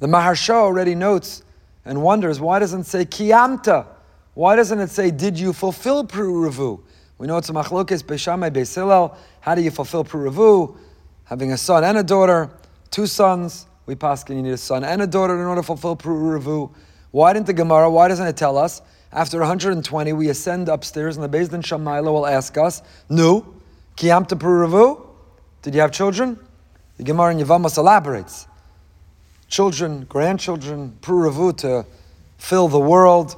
The 0.00 0.06
Maharsha 0.06 0.54
already 0.54 0.94
notes 0.94 1.42
and 1.84 2.02
wonders 2.02 2.40
why 2.40 2.58
doesn't 2.58 2.82
it 2.82 2.86
say 2.86 3.04
Kiyamta? 3.04 3.86
Why 4.34 4.54
doesn't 4.54 4.78
it 4.78 4.90
say, 4.90 5.10
Did 5.10 5.38
you 5.38 5.52
fulfill 5.52 6.04
Pruruvu? 6.04 6.80
We 7.18 7.26
know 7.26 7.38
it's 7.38 7.48
a 7.48 7.52
machlokes 7.52 8.04
Beshamai 8.04 8.52
Besilel. 8.52 9.16
How 9.40 9.56
do 9.56 9.62
you 9.62 9.72
fulfill 9.72 10.04
Pruruvu? 10.04 10.76
Having 11.24 11.52
a 11.52 11.56
son 11.56 11.82
and 11.82 11.98
a 11.98 12.04
daughter, 12.04 12.50
two 12.90 13.06
sons. 13.06 13.66
We 13.86 13.96
pass 13.96 14.24
you 14.28 14.40
need 14.40 14.52
a 14.52 14.56
son 14.56 14.84
and 14.84 15.02
a 15.02 15.06
daughter 15.06 15.34
in 15.34 15.44
order 15.46 15.60
to 15.60 15.66
fulfill 15.66 15.96
Pruruvu. 15.96 16.72
Why 17.10 17.32
didn't 17.32 17.46
the 17.46 17.54
Gemara, 17.54 17.90
why 17.90 18.08
doesn't 18.08 18.26
it 18.26 18.36
tell 18.36 18.56
us? 18.58 18.82
After 19.12 19.38
120, 19.38 20.12
we 20.12 20.28
ascend 20.28 20.68
upstairs 20.68 21.16
and 21.16 21.24
the 21.24 21.36
Beis 21.38 21.48
Din 21.48 21.62
Shamayla 21.62 22.12
will 22.12 22.26
ask 22.26 22.56
us, 22.58 22.82
No, 23.08 23.54
Kiyamta 23.96 24.38
Puravu? 24.38 25.06
Did 25.62 25.74
you 25.74 25.80
have 25.80 25.90
children? 25.90 26.38
The 26.98 27.02
Gemara 27.02 27.32
in 27.32 27.38
Yevamos 27.38 27.76
elaborates. 27.78 28.46
Children, 29.48 30.04
grandchildren, 30.04 30.96
Puravu 31.00 31.56
to 31.58 31.86
fill 32.36 32.68
the 32.68 32.78
world. 32.78 33.36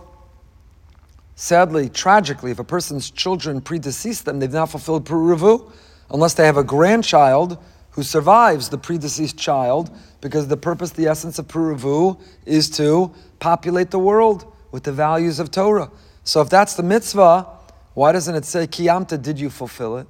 Sadly, 1.37 1.89
tragically, 1.89 2.51
if 2.51 2.59
a 2.59 2.65
person's 2.65 3.11
children 3.11 3.61
predecease 3.61 4.23
them, 4.25 4.41
they've 4.41 4.53
not 4.53 4.71
fulfilled 4.71 5.07
Puravu, 5.07 5.71
unless 6.11 6.35
they 6.35 6.45
have 6.45 6.57
a 6.57 6.65
grandchild 6.65 7.59
who 7.93 8.03
survives 8.03 8.69
the 8.69 8.79
predeceased 8.79 9.39
child, 9.39 9.91
because 10.21 10.49
the 10.49 10.57
purpose, 10.57 10.91
the 10.91 11.07
essence 11.07 11.39
of 11.39 11.49
Puravu 11.49 12.21
is 12.45 12.69
to 12.71 13.13
populate 13.39 13.91
the 13.91 13.99
world 13.99 14.53
with 14.71 14.83
the 14.83 14.93
values 14.93 15.39
of 15.39 15.51
Torah. 15.51 15.91
So 16.25 16.41
if 16.41 16.51
that's 16.51 16.75
the 16.75 16.83
mitzvah, 16.83 17.47
why 17.95 18.13
doesn't 18.13 18.35
it 18.35 18.45
say, 18.45 18.67
Kiyamta, 18.67 19.21
did 19.21 19.41
you 19.41 19.51
fulfill 19.51 19.97
it? 19.97 20.07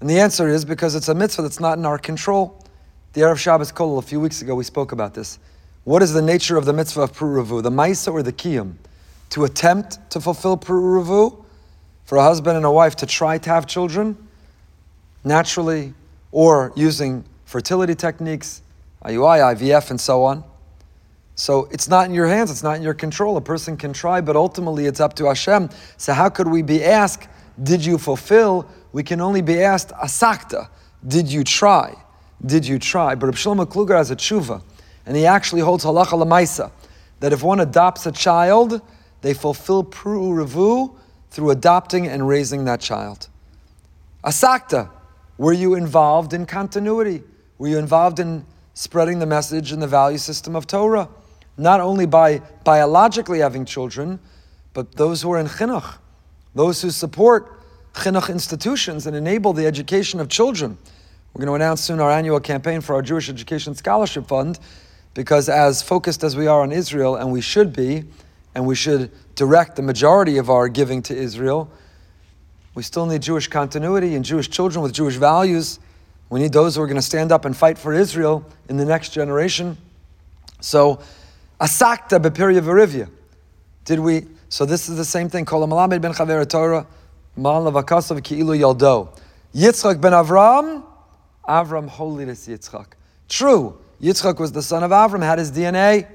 And 0.00 0.08
the 0.08 0.18
answer 0.20 0.48
is 0.48 0.64
because 0.64 0.94
it's 0.94 1.08
a 1.08 1.14
mitzvah 1.14 1.42
that's 1.42 1.60
not 1.60 1.78
in 1.78 1.84
our 1.84 1.98
control. 1.98 2.64
The 3.14 3.22
Erev 3.22 3.38
Shabbos 3.38 3.72
Kol, 3.72 3.98
a 3.98 4.02
few 4.02 4.20
weeks 4.20 4.42
ago, 4.42 4.54
we 4.54 4.64
spoke 4.64 4.92
about 4.92 5.14
this. 5.14 5.38
What 5.84 6.02
is 6.02 6.12
the 6.12 6.20
nature 6.20 6.58
of 6.58 6.66
the 6.66 6.74
mitzvah 6.74 7.02
of 7.02 7.12
Puruvu, 7.12 7.62
the 7.62 7.70
Maisa 7.70 8.12
or 8.12 8.22
the 8.22 8.34
Kiyam? 8.34 8.74
To 9.30 9.44
attempt 9.44 10.10
to 10.10 10.20
fulfill 10.20 10.58
Puruvu, 10.58 11.42
for 12.04 12.18
a 12.18 12.22
husband 12.22 12.56
and 12.56 12.66
a 12.66 12.70
wife 12.70 12.96
to 12.96 13.06
try 13.06 13.38
to 13.38 13.50
have 13.50 13.66
children 13.66 14.16
naturally, 15.24 15.94
or 16.32 16.72
using 16.76 17.24
fertility 17.46 17.94
techniques, 17.94 18.60
IUI, 19.04 19.56
IVF, 19.56 19.90
and 19.90 20.00
so 20.00 20.22
on. 20.24 20.44
So 21.34 21.66
it's 21.70 21.88
not 21.88 22.06
in 22.06 22.14
your 22.14 22.26
hands, 22.26 22.50
it's 22.50 22.62
not 22.62 22.76
in 22.76 22.82
your 22.82 22.94
control. 22.94 23.38
A 23.38 23.40
person 23.40 23.76
can 23.76 23.94
try, 23.94 24.20
but 24.20 24.36
ultimately 24.36 24.84
it's 24.84 25.00
up 25.00 25.14
to 25.14 25.26
Hashem. 25.26 25.70
So 25.96 26.12
how 26.12 26.28
could 26.28 26.48
we 26.48 26.60
be 26.60 26.84
asked, 26.84 27.28
did 27.62 27.84
you 27.84 27.96
fulfill 27.96 28.68
we 28.92 29.02
can 29.02 29.20
only 29.20 29.40
be 29.40 29.62
asked, 29.62 29.90
asakta, 29.90 30.68
did 31.06 31.30
you 31.30 31.44
try? 31.44 31.94
Did 32.44 32.66
you 32.66 32.78
try? 32.78 33.14
But 33.14 33.26
Reb 33.26 33.34
Shlomo 33.34 33.66
Kluger 33.66 33.96
has 33.96 34.10
a 34.10 34.16
tshuva, 34.16 34.62
and 35.06 35.16
he 35.16 35.26
actually 35.26 35.62
holds 35.62 35.84
halacha 35.84 36.22
lemaisa, 36.22 36.70
that 37.20 37.32
if 37.32 37.42
one 37.42 37.60
adopts 37.60 38.06
a 38.06 38.12
child, 38.12 38.80
they 39.22 39.34
fulfill 39.34 39.84
pru 39.84 40.44
revu 40.44 40.94
through 41.30 41.50
adopting 41.50 42.06
and 42.06 42.28
raising 42.28 42.64
that 42.64 42.80
child. 42.80 43.28
Asakta, 44.24 44.90
were 45.36 45.52
you 45.52 45.74
involved 45.74 46.32
in 46.32 46.46
continuity? 46.46 47.22
Were 47.58 47.68
you 47.68 47.78
involved 47.78 48.18
in 48.18 48.44
spreading 48.74 49.18
the 49.18 49.26
message 49.26 49.72
and 49.72 49.82
the 49.82 49.86
value 49.86 50.18
system 50.18 50.54
of 50.54 50.66
Torah? 50.66 51.08
Not 51.56 51.80
only 51.80 52.06
by 52.06 52.38
biologically 52.62 53.40
having 53.40 53.64
children, 53.64 54.20
but 54.74 54.92
those 54.92 55.22
who 55.22 55.32
are 55.32 55.38
in 55.38 55.46
chinuch, 55.46 55.98
those 56.54 56.82
who 56.82 56.90
support 56.90 57.60
chinuch 57.94 58.30
institutions 58.30 59.06
and 59.06 59.16
enable 59.16 59.52
the 59.52 59.66
education 59.66 60.20
of 60.20 60.28
children. 60.28 60.78
We're 61.38 61.46
going 61.46 61.60
to 61.60 61.64
announce 61.64 61.82
soon 61.82 62.00
our 62.00 62.10
annual 62.10 62.40
campaign 62.40 62.80
for 62.80 62.96
our 62.96 63.02
Jewish 63.02 63.28
Education 63.28 63.72
Scholarship 63.76 64.26
Fund 64.26 64.58
because, 65.14 65.48
as 65.48 65.82
focused 65.82 66.24
as 66.24 66.36
we 66.36 66.48
are 66.48 66.62
on 66.62 66.72
Israel, 66.72 67.14
and 67.14 67.30
we 67.30 67.40
should 67.42 67.72
be, 67.72 68.06
and 68.56 68.66
we 68.66 68.74
should 68.74 69.12
direct 69.36 69.76
the 69.76 69.82
majority 69.82 70.38
of 70.38 70.50
our 70.50 70.68
giving 70.68 71.00
to 71.02 71.16
Israel, 71.16 71.70
we 72.74 72.82
still 72.82 73.06
need 73.06 73.22
Jewish 73.22 73.46
continuity 73.46 74.16
and 74.16 74.24
Jewish 74.24 74.50
children 74.50 74.82
with 74.82 74.92
Jewish 74.92 75.14
values. 75.14 75.78
We 76.28 76.40
need 76.40 76.52
those 76.52 76.74
who 76.74 76.82
are 76.82 76.88
going 76.88 76.96
to 76.96 77.02
stand 77.02 77.30
up 77.30 77.44
and 77.44 77.56
fight 77.56 77.78
for 77.78 77.94
Israel 77.94 78.44
in 78.68 78.76
the 78.76 78.84
next 78.84 79.10
generation. 79.10 79.78
So, 80.60 80.98
asakta 81.60 82.18
bepiria 82.18 82.60
verivia. 82.60 83.08
Did 83.84 84.00
we? 84.00 84.26
So 84.48 84.66
this 84.66 84.88
is 84.88 84.96
the 84.96 85.04
same 85.04 85.28
thing. 85.28 85.44
Kol 85.44 85.64
ben 85.68 86.00
chaver 86.02 86.48
Torah, 86.48 86.84
mal 87.36 87.62
lavakasav 87.62 88.24
ki'ilu 88.24 88.58
yaldo. 88.58 89.16
Yitzchak 89.54 90.00
ben 90.00 90.12
Avram, 90.12 90.82
Avram 91.48 91.88
holiness 91.88 92.46
Yitzchak. 92.46 92.88
True, 93.28 93.78
Yitzchak 94.00 94.38
was 94.38 94.52
the 94.52 94.62
son 94.62 94.84
of 94.84 94.90
Avram, 94.90 95.22
had 95.22 95.38
his 95.38 95.50
DNA, 95.50 96.06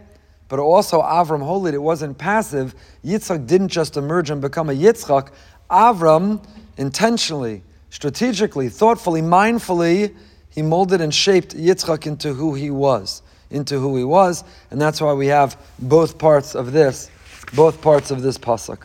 but 0.48 0.60
also 0.60 1.02
Avram 1.02 1.42
holy. 1.44 1.74
It 1.74 1.82
wasn't 1.82 2.18
passive. 2.18 2.76
Yitzchak 3.04 3.48
didn't 3.48 3.70
just 3.70 3.98
emerge 3.98 4.30
and 4.30 4.42
become 4.42 4.70
a 4.70 4.74
Yitzchak. 4.74 5.30
Avram 5.70 6.46
intentionally, 6.78 7.64
strategically, 7.90 8.70
thoughtfully, 8.70 9.22
mindfully, 9.22 10.16
he 10.50 10.62
molded 10.62 11.02
and 11.02 11.14
shaped 11.14 11.56
Yitzchak 11.58 12.06
into 12.06 12.34
who 12.34 12.54
he 12.54 12.70
was, 12.70 13.24
into 13.50 13.80
who 13.80 13.98
he 13.98 14.04
was, 14.04 14.44
and 14.70 14.80
that's 14.80 15.02
why 15.02 15.14
we 15.14 15.28
have 15.28 15.58
both 15.80 16.18
parts 16.20 16.54
of 16.54 16.72
this, 16.72 17.10
both 17.56 17.82
parts 17.82 18.12
of 18.12 18.22
this 18.22 18.38
pasuk. 18.38 18.84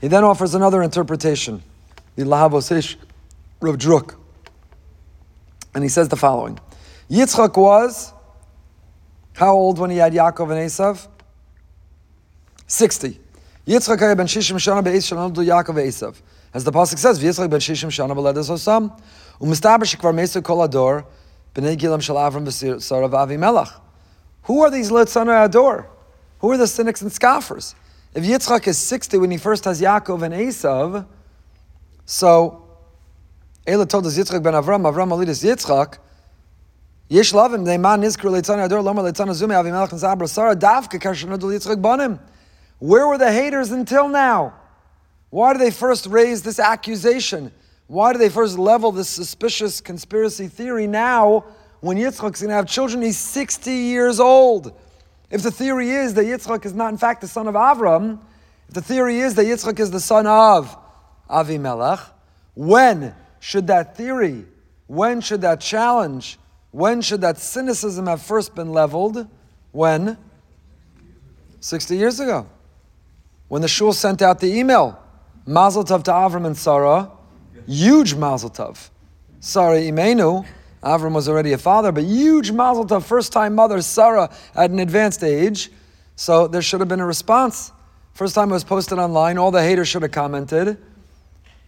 He 0.00 0.06
then 0.06 0.22
offers 0.22 0.54
another 0.54 0.82
interpretation, 0.82 1.62
the 2.14 2.22
Lahavosish 2.22 2.94
Rav 3.60 3.76
Druk, 3.76 4.14
and 5.78 5.84
he 5.84 5.88
says 5.88 6.08
the 6.08 6.16
following: 6.16 6.58
Yitzchak 7.08 7.56
was 7.56 8.12
how 9.34 9.54
old 9.54 9.78
when 9.78 9.90
he 9.90 9.98
had 9.98 10.12
Yaakov 10.12 10.50
and 10.50 10.68
Esav? 10.68 11.06
Sixty. 12.66 13.20
Yitzchak 13.64 14.16
ben 14.16 14.26
Shishim 14.26 14.56
Shana 14.56 14.82
be'ez 14.82 15.06
shanoldu 15.06 15.36
Yaakov 15.46 15.76
Esav. 15.76 16.20
As 16.52 16.64
the 16.64 16.72
pasuk 16.72 16.98
says, 16.98 17.22
Yitzchak 17.22 17.48
ben 17.48 17.60
Shishim 17.60 17.90
Shana 17.90 18.16
b'ledes 18.16 18.50
Hosam, 18.50 19.00
u'mistaber 19.40 19.84
shekvar 19.84 20.12
mesu 20.12 20.42
kol 20.42 20.64
ador, 20.64 21.06
b'nei 21.54 21.76
gilam 21.76 22.02
shel 22.02 22.16
Avram 22.16 22.44
v'sarav 22.44 23.10
Avimelech. 23.10 23.72
Who 24.42 24.62
are 24.62 24.70
these 24.70 24.90
Litzana 24.90 25.44
Ador? 25.44 25.88
Who 26.40 26.50
are 26.50 26.56
the 26.56 26.66
cynics 26.66 27.02
and 27.02 27.12
scoffers? 27.12 27.76
If 28.14 28.24
Yitzchak 28.24 28.66
is 28.66 28.78
60 28.78 29.18
when 29.18 29.30
he 29.30 29.36
first 29.36 29.64
has 29.66 29.80
Yaakov 29.80 30.22
and 30.22 30.34
Esav, 30.34 31.06
so 32.06 32.67
Ela 33.68 33.84
told 33.84 34.06
us 34.06 34.16
Yitzchak 34.16 34.42
ben 34.42 34.54
Avram, 34.54 34.90
Avram 34.90 35.10
Yitzchak, 35.10 35.98
Yesh 37.10 37.34
lavim 37.34 37.60
ador 38.64 38.78
and 38.78 40.00
Zabra 40.00 40.26
Sarah 40.26 40.56
davka 40.56 40.98
Yitzchak. 40.98 42.18
Where 42.78 43.06
were 43.06 43.18
the 43.18 43.30
haters 43.30 43.70
until 43.70 44.08
now? 44.08 44.54
Why 45.28 45.52
do 45.52 45.58
they 45.58 45.70
first 45.70 46.06
raise 46.06 46.40
this 46.42 46.58
accusation? 46.58 47.52
Why 47.88 48.14
do 48.14 48.18
they 48.18 48.30
first 48.30 48.58
level 48.58 48.90
this 48.90 49.08
suspicious 49.10 49.82
conspiracy 49.82 50.48
theory 50.48 50.86
now 50.86 51.44
when 51.80 51.98
Yitzchak's 51.98 52.40
going 52.40 52.48
to 52.48 52.54
have 52.54 52.66
children? 52.66 53.02
He's 53.02 53.18
60 53.18 53.70
years 53.70 54.18
old. 54.18 54.72
If 55.30 55.42
the 55.42 55.50
theory 55.50 55.90
is 55.90 56.14
that 56.14 56.24
Yitzchak 56.24 56.64
is 56.64 56.72
not 56.72 56.90
in 56.92 56.96
fact 56.96 57.20
the 57.20 57.28
son 57.28 57.46
of 57.46 57.54
Avram, 57.54 58.18
if 58.68 58.74
the 58.74 58.82
theory 58.82 59.20
is 59.20 59.34
that 59.34 59.44
Yitzchak 59.44 59.78
is 59.78 59.90
the 59.90 60.00
son 60.00 60.26
of 60.26 60.74
Avimelech, 61.28 62.00
when 62.54 63.14
should 63.40 63.66
that 63.68 63.96
theory, 63.96 64.44
when 64.86 65.20
should 65.20 65.40
that 65.42 65.60
challenge, 65.60 66.38
when 66.70 67.00
should 67.02 67.20
that 67.22 67.38
cynicism 67.38 68.06
have 68.06 68.22
first 68.22 68.54
been 68.54 68.72
leveled? 68.72 69.26
When? 69.72 70.18
60 71.60 71.96
years 71.96 72.20
ago 72.20 72.46
when 73.48 73.62
the 73.62 73.68
shul 73.68 73.92
sent 73.92 74.22
out 74.22 74.40
the 74.40 74.46
email, 74.46 75.02
Mazel 75.46 75.84
Tov 75.84 76.04
to 76.04 76.10
Avram 76.10 76.46
and 76.46 76.56
Sarah, 76.56 77.10
huge 77.66 78.14
Mazel 78.14 78.50
Tov. 78.50 78.90
Sorry, 79.40 79.82
Imenu, 79.90 80.46
Avram 80.82 81.12
was 81.12 81.28
already 81.28 81.52
a 81.52 81.58
father, 81.58 81.90
but 81.90 82.04
huge 82.04 82.52
Mazel 82.52 82.86
Tov, 82.86 83.04
first 83.04 83.32
time 83.32 83.54
mother, 83.54 83.80
Sarah, 83.80 84.30
at 84.54 84.70
an 84.70 84.78
advanced 84.78 85.24
age. 85.24 85.70
So 86.16 86.46
there 86.46 86.62
should 86.62 86.80
have 86.80 86.88
been 86.88 87.00
a 87.00 87.06
response. 87.06 87.72
First 88.12 88.34
time 88.34 88.50
it 88.50 88.52
was 88.52 88.64
posted 88.64 88.98
online, 88.98 89.38
all 89.38 89.50
the 89.50 89.62
haters 89.62 89.88
should 89.88 90.02
have 90.02 90.10
commented. 90.10 90.76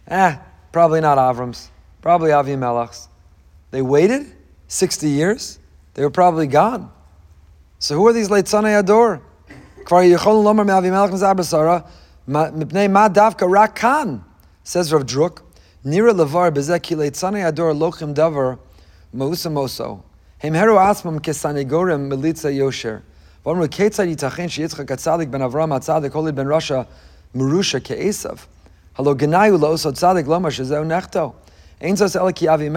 Eh, 0.07 0.37
probably 0.72 1.00
not 1.00 1.18
Avram's, 1.18 1.70
probably 2.02 2.30
Avimelech's. 2.30 3.08
They 3.70 3.82
waited 3.82 4.26
60 4.68 5.08
years, 5.08 5.58
they 5.94 6.02
were 6.02 6.10
probably 6.10 6.46
gone. 6.46 6.90
So 7.78 7.94
who 7.96 8.06
are 8.06 8.12
these 8.12 8.30
late 8.30 8.46
Sanei 8.46 8.78
Ador? 8.78 9.20
כבר 9.84 10.02
יכול 10.02 10.32
לומר 10.32 10.64
מאבימלך 10.64 11.12
מזר 11.12 11.34
בשרה, 11.34 11.78
מפני 12.28 12.88
מה 12.88 13.08
דווקא 13.08 13.46
רק 13.60 13.78
כאן, 13.78 14.16
says 14.64 14.92
Rav 14.92 15.12
Druk, 15.12 15.40
נראה 15.84 16.12
לבר 16.12 16.50
בזה 16.50 16.78
כי 16.78 16.94
ליצני 16.96 17.44
הדור 17.44 17.72
לוחם 17.72 18.12
דבר 18.12 18.50
מאוסה 19.14 19.48
מוסו. 19.48 19.98
הם 20.42 20.54
הרו 20.54 20.78
עצמם 20.78 21.18
כסנגורים 21.18 22.08
מליצה 22.08 22.50
יושר. 22.50 22.96
ואמרו, 23.46 23.64
כיצד 23.70 24.04
ייתכן 24.04 24.48
שיצחק 24.48 24.92
הצדיק 24.92 25.28
בן 25.28 25.42
אברהם 25.42 25.72
הצדיק 25.72 26.14
הוליד 26.14 26.36
בן 26.36 26.52
רשע 26.52 26.82
מרושע 27.34 27.78
כעשב? 27.84 28.34
Lo 28.97 29.13
so 29.75 29.91
tzadik 29.91 30.27
lo 30.27 30.39
nechto. 30.39 31.33
Ein 31.81 31.95
zos 31.95 32.35
ki 32.35 32.47
avi 32.47 32.69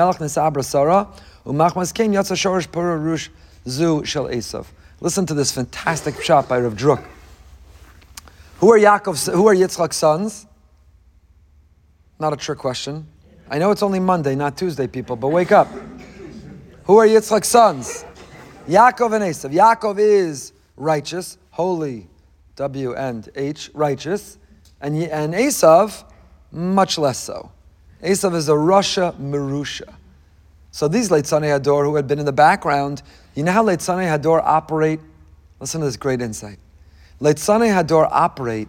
sara 0.62 1.08
yatsa 1.44 2.34
shorish 2.36 3.30
zu 3.66 4.04
shel 4.04 4.24
Esav. 4.26 4.66
Listen 5.00 5.26
to 5.26 5.34
this 5.34 5.52
fantastic 5.52 6.22
shot 6.22 6.48
by 6.48 6.60
Rav 6.60 6.74
Druk. 6.74 7.04
Who 8.58 8.72
are 8.72 8.78
Yaakov's, 8.78 9.26
who 9.26 9.46
are 9.48 9.54
Yitzchak's 9.54 9.96
sons? 9.96 10.46
Not 12.18 12.32
a 12.32 12.36
trick 12.36 12.58
question. 12.58 13.06
I 13.50 13.58
know 13.58 13.70
it's 13.70 13.82
only 13.82 14.00
Monday, 14.00 14.34
not 14.34 14.56
Tuesday, 14.56 14.86
people, 14.86 15.16
but 15.16 15.28
wake 15.28 15.52
up. 15.52 15.68
Who 16.84 16.98
are 16.98 17.06
Yitzchak's 17.06 17.48
sons? 17.48 18.04
Yaakov 18.68 19.14
and 19.14 19.24
Esav. 19.24 19.52
Yaakov 19.52 19.98
is 19.98 20.52
righteous, 20.76 21.36
holy, 21.50 22.08
W 22.56 22.94
and 22.94 23.28
H, 23.34 23.70
righteous 23.74 24.38
and, 24.80 24.96
and 24.96 25.34
Esav, 25.34 26.04
much 26.50 26.98
less 26.98 27.18
so. 27.18 27.50
Esav 28.02 28.34
is 28.34 28.48
a 28.48 28.56
Russia 28.56 29.14
Marusha. 29.20 29.94
So 30.70 30.88
these 30.88 31.08
Leitzane 31.08 31.58
Hador 31.58 31.84
who 31.84 31.96
had 31.96 32.06
been 32.06 32.18
in 32.18 32.26
the 32.26 32.32
background, 32.32 33.02
you 33.34 33.44
know 33.44 33.52
how 33.52 33.64
Leitzane 33.64 34.06
Hador 34.06 34.42
operate? 34.44 35.00
Listen 35.60 35.80
to 35.80 35.86
this 35.86 35.96
great 35.96 36.20
insight. 36.20 36.58
Leitzane 37.20 37.72
Hador 37.72 38.08
operate 38.10 38.68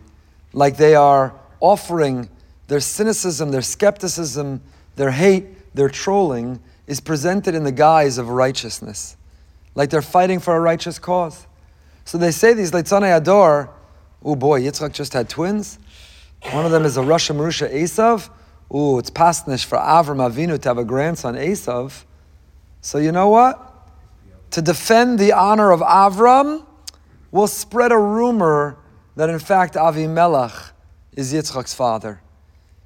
like 0.54 0.78
they 0.78 0.96
are 0.96 1.34
offering 1.60 2.30
their 2.68 2.80
cynicism, 2.80 3.52
their 3.52 3.62
skepticism, 3.62 4.62
their 4.96 5.12
hate, 5.12 5.76
their 5.76 5.90
trolling 5.90 6.60
is 6.88 7.00
presented 7.00 7.56
in 7.56 7.64
the 7.64 7.72
guise 7.72 8.18
of 8.18 8.30
righteousness. 8.30 9.18
Like 9.74 9.90
they're 9.90 10.02
fighting 10.02 10.40
for 10.40 10.56
a 10.56 10.60
righteous 10.60 11.00
cause. 11.00 11.48
So 12.06 12.18
they 12.18 12.32
say 12.32 12.54
these 12.54 12.72
Leitzane 12.72 13.18
Ador, 13.18 13.70
oh 14.24 14.36
boy, 14.36 14.62
Yitzchak 14.62 14.94
just 14.94 15.14
had 15.14 15.28
twins. 15.28 15.80
One 16.52 16.66
of 16.66 16.72
them 16.72 16.86
is 16.86 16.98
a 16.98 17.04
Russia 17.04 17.34
Marusha 17.34 17.72
Esav. 17.74 18.30
Oh, 18.70 19.00
it's 19.00 19.10
pasnish 19.10 19.66
for 19.66 19.78
Avram 19.78 20.18
Avinu 20.18 20.60
to 20.60 20.70
have 20.70 20.78
a 20.78 20.86
grandson, 20.86 21.36
Esav. 21.36 22.04
So 22.82 22.98
you 22.98 23.12
know 23.12 23.30
what? 23.30 23.76
to 24.56 24.62
defend 24.62 25.20
the 25.20 25.34
honor 25.34 25.72
of 25.72 25.82
Avram 25.82 26.66
we'll 27.30 27.46
spread 27.46 27.92
a 27.92 27.98
rumor 27.98 28.78
that 29.18 29.30
in 29.30 29.38
fact 29.38 29.76
Avimelech 29.76 30.72
is 31.12 31.34
Yitzchak's 31.34 31.74
father. 31.74 32.22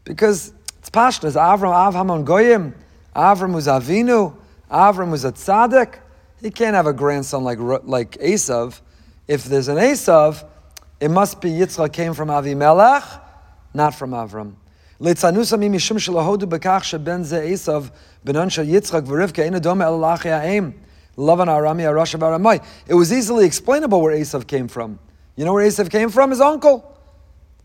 Because 0.03 0.51
it's 0.79 0.89
pashtas, 0.89 1.35
Avram, 1.35 1.71
Avram 1.71 2.25
Goyim, 2.25 2.73
Avram 3.15 3.53
was 3.53 3.67
Avinu, 3.67 4.35
Avram 4.71 5.11
was 5.11 5.25
a 5.25 5.31
tzaddik. 5.31 5.99
He 6.41 6.49
can't 6.49 6.75
have 6.75 6.87
a 6.87 6.93
grandson 6.93 7.43
like, 7.43 7.59
like 7.59 8.13
Esav. 8.13 8.81
If 9.27 9.43
there's 9.43 9.67
an 9.67 9.77
Esav, 9.77 10.43
it 10.99 11.11
must 11.11 11.39
be 11.39 11.51
Yitzchak 11.51 11.93
came 11.93 12.15
from 12.15 12.29
Avimelech, 12.29 13.21
not 13.73 13.95
from 13.95 14.11
Avram. 14.11 14.55
It 15.01 15.23
was 22.93 23.13
easily 23.13 23.45
explainable 23.45 24.01
where 24.01 24.15
Esav 24.15 24.47
came 24.47 24.67
from. 24.67 24.99
You 25.35 25.45
know 25.45 25.53
where 25.53 25.65
Esav 25.65 25.89
came 25.89 26.09
from? 26.09 26.31
His 26.31 26.41
uncle. 26.41 26.97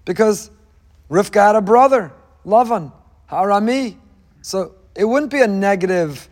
Because 0.04 0.50
Rivka 1.10 1.46
had 1.46 1.56
a 1.56 1.60
brother, 1.60 2.12
Lavan, 2.46 2.92
Harami. 3.28 3.96
So 4.42 4.76
it 4.94 5.04
wouldn't 5.04 5.32
be 5.32 5.40
a 5.40 5.48
negative 5.48 6.28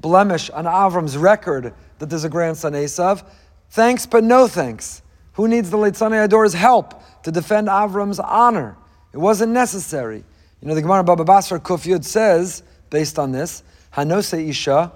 blemish 0.00 0.50
on 0.50 0.64
Avram's 0.64 1.16
record 1.16 1.74
that 1.98 2.10
there's 2.10 2.24
a 2.24 2.28
grandson 2.28 2.72
Esav. 2.72 3.24
Thanks, 3.70 4.06
but 4.06 4.24
no 4.24 4.48
thanks. 4.48 5.02
Who 5.34 5.46
needs 5.46 5.70
the 5.70 5.76
Leitzanei 5.76 6.24
Ador's 6.24 6.54
help 6.54 7.22
to 7.22 7.30
defend 7.30 7.68
Avram's 7.68 8.18
honor? 8.18 8.76
It 9.12 9.18
wasn't 9.18 9.52
necessary. 9.52 10.24
You 10.60 10.68
know, 10.68 10.74
the 10.74 10.82
Gemara 10.82 11.02
Baba 11.02 11.24
Basra 11.24 11.58
Kuf 11.58 11.86
Yud 11.86 12.04
says, 12.04 12.62
based 12.90 13.18
on 13.18 13.32
this, 13.32 13.62
Hanose 13.94 14.48
Isha, 14.48 14.92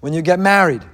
when 0.00 0.12
you 0.12 0.22
get 0.22 0.38
married. 0.38 0.84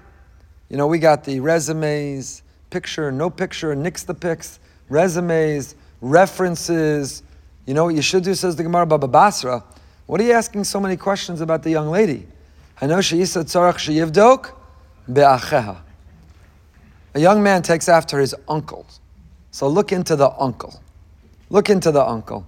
You 0.69 0.77
know, 0.77 0.87
we 0.87 0.99
got 0.99 1.25
the 1.25 1.41
resumes, 1.41 2.43
picture, 2.71 3.13
no 3.13 3.31
picture, 3.31 3.75
nix 3.75 4.03
the 4.03 4.15
pics, 4.15 4.59
resumes, 4.89 5.77
references. 6.01 7.23
You 7.67 7.75
know 7.75 7.85
what 7.85 7.95
you 7.95 8.03
should 8.03 8.25
do, 8.25 8.35
says 8.35 8.57
the 8.57 8.63
Gemara 8.63 8.87
Baba 8.87 9.09
Basra. 9.09 9.63
What 10.07 10.21
are 10.21 10.25
you 10.25 10.33
asking 10.33 10.65
so 10.65 10.81
many 10.81 10.97
questions 10.97 11.41
about 11.41 11.63
the 11.63 11.71
young 11.71 11.91
lady? 11.91 12.27
I 12.81 12.87
know 12.87 13.01
she 13.01 13.21
isa 13.21 13.45
tzarach 13.45 13.77
sheyivdok 13.77 14.51
be'acheha. 15.13 15.79
A 17.15 17.21
young 17.21 17.43
man 17.43 17.63
takes 17.63 17.89
after 17.89 18.19
his 18.19 18.35
uncle. 18.49 18.87
So 19.51 19.69
look 19.69 19.93
into 19.93 20.17
the 20.17 20.31
uncle. 20.31 20.81
Look 21.49 21.71
into 21.71 21.93
the 21.93 22.05
uncle. 22.05 22.45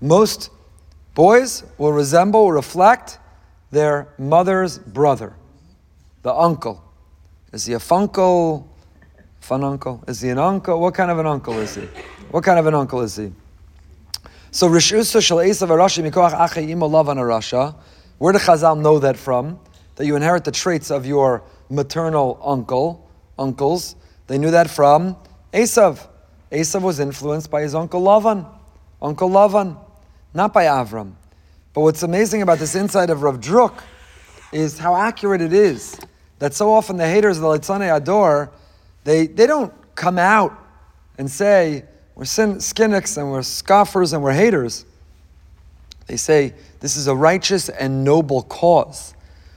Most 0.00 0.50
boys 1.14 1.64
will 1.78 1.92
resemble, 1.92 2.50
reflect 2.50 3.18
their 3.70 4.08
mother's 4.18 4.78
brother, 4.78 5.34
the 6.22 6.34
uncle. 6.34 6.82
Is 7.52 7.66
he 7.66 7.74
a 7.74 7.78
funkle? 7.78 8.66
Fun 9.40 9.62
uncle? 9.62 10.02
Is 10.08 10.20
he 10.20 10.30
an 10.30 10.38
uncle? 10.38 10.80
What 10.80 10.94
kind 10.94 11.10
of 11.10 11.18
an 11.18 11.26
uncle 11.26 11.58
is 11.58 11.76
he? 11.76 11.82
What 12.30 12.42
kind 12.42 12.58
of 12.58 12.66
an 12.66 12.74
uncle 12.74 13.00
is 13.00 13.16
he? 13.16 13.32
So 14.50 14.68
Rishusa 14.68 15.22
Shal 15.22 15.38
Esav 15.38 15.68
Arashi 15.68 16.08
Mikoach 16.08 16.34
Ache 16.34 16.68
Imo 16.68 16.88
Lavan 16.88 17.16
Arasha. 17.16 17.74
Where 18.18 18.32
do 18.32 18.38
Chazal 18.38 18.80
know 18.80 18.98
that 18.98 19.16
from? 19.16 19.58
That 19.96 20.06
you 20.06 20.16
inherit 20.16 20.44
the 20.44 20.52
traits 20.52 20.90
of 20.90 21.06
your 21.06 21.42
maternal 21.70 22.40
uncle, 22.44 23.08
uncles. 23.38 23.96
They 24.26 24.38
knew 24.38 24.50
that 24.50 24.68
from 24.68 25.16
Esav. 25.52 26.08
Esav 26.52 26.82
was 26.82 27.00
influenced 27.00 27.50
by 27.50 27.62
his 27.62 27.74
uncle 27.74 28.02
Lavan. 28.02 28.46
Uncle 29.00 29.30
Lavan, 29.30 29.76
not 30.34 30.52
by 30.52 30.66
Avram. 30.66 31.14
But 31.72 31.80
what's 31.80 32.02
amazing 32.02 32.42
about 32.42 32.58
this 32.58 32.74
insight 32.74 33.10
of 33.10 33.22
Rav 33.22 33.40
Druk 33.40 33.82
is 34.52 34.78
how 34.78 34.94
accurate 34.94 35.40
it 35.40 35.54
is 35.54 35.98
that 36.38 36.52
so 36.54 36.72
often 36.72 36.98
the 36.98 37.08
haters 37.08 37.38
of 37.38 37.42
the 37.42 37.48
Litzane 37.48 37.96
Ador, 37.96 38.50
they, 39.04 39.26
they 39.26 39.46
don't 39.46 39.72
come 39.94 40.18
out 40.18 40.52
and 41.16 41.30
say, 41.30 41.84
we're 42.14 42.24
sin, 42.26 42.56
skinnics 42.56 43.16
and 43.16 43.30
we're 43.30 43.42
scoffers 43.42 44.12
and 44.12 44.22
we're 44.22 44.32
haters. 44.32 44.84
They 46.06 46.16
say, 46.16 46.52
this 46.80 46.96
is 46.96 47.06
a 47.06 47.14
righteous 47.14 47.70
and 47.70 48.04
noble 48.04 48.42
cause. 48.42 49.14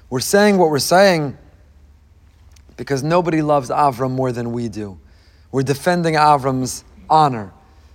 We're 0.10 0.22
saying 0.22 0.58
what 0.58 0.70
we're 0.70 0.80
saying 0.80 1.38
because 2.78 3.04
nobody 3.04 3.42
loves 3.42 3.70
Avram 3.70 4.12
more 4.12 4.32
than 4.32 4.52
we 4.54 4.70
do. 4.70 4.98
We're 5.56 5.64
defending 5.64 6.16
Avram's 6.16 6.84
honor. 7.10 7.54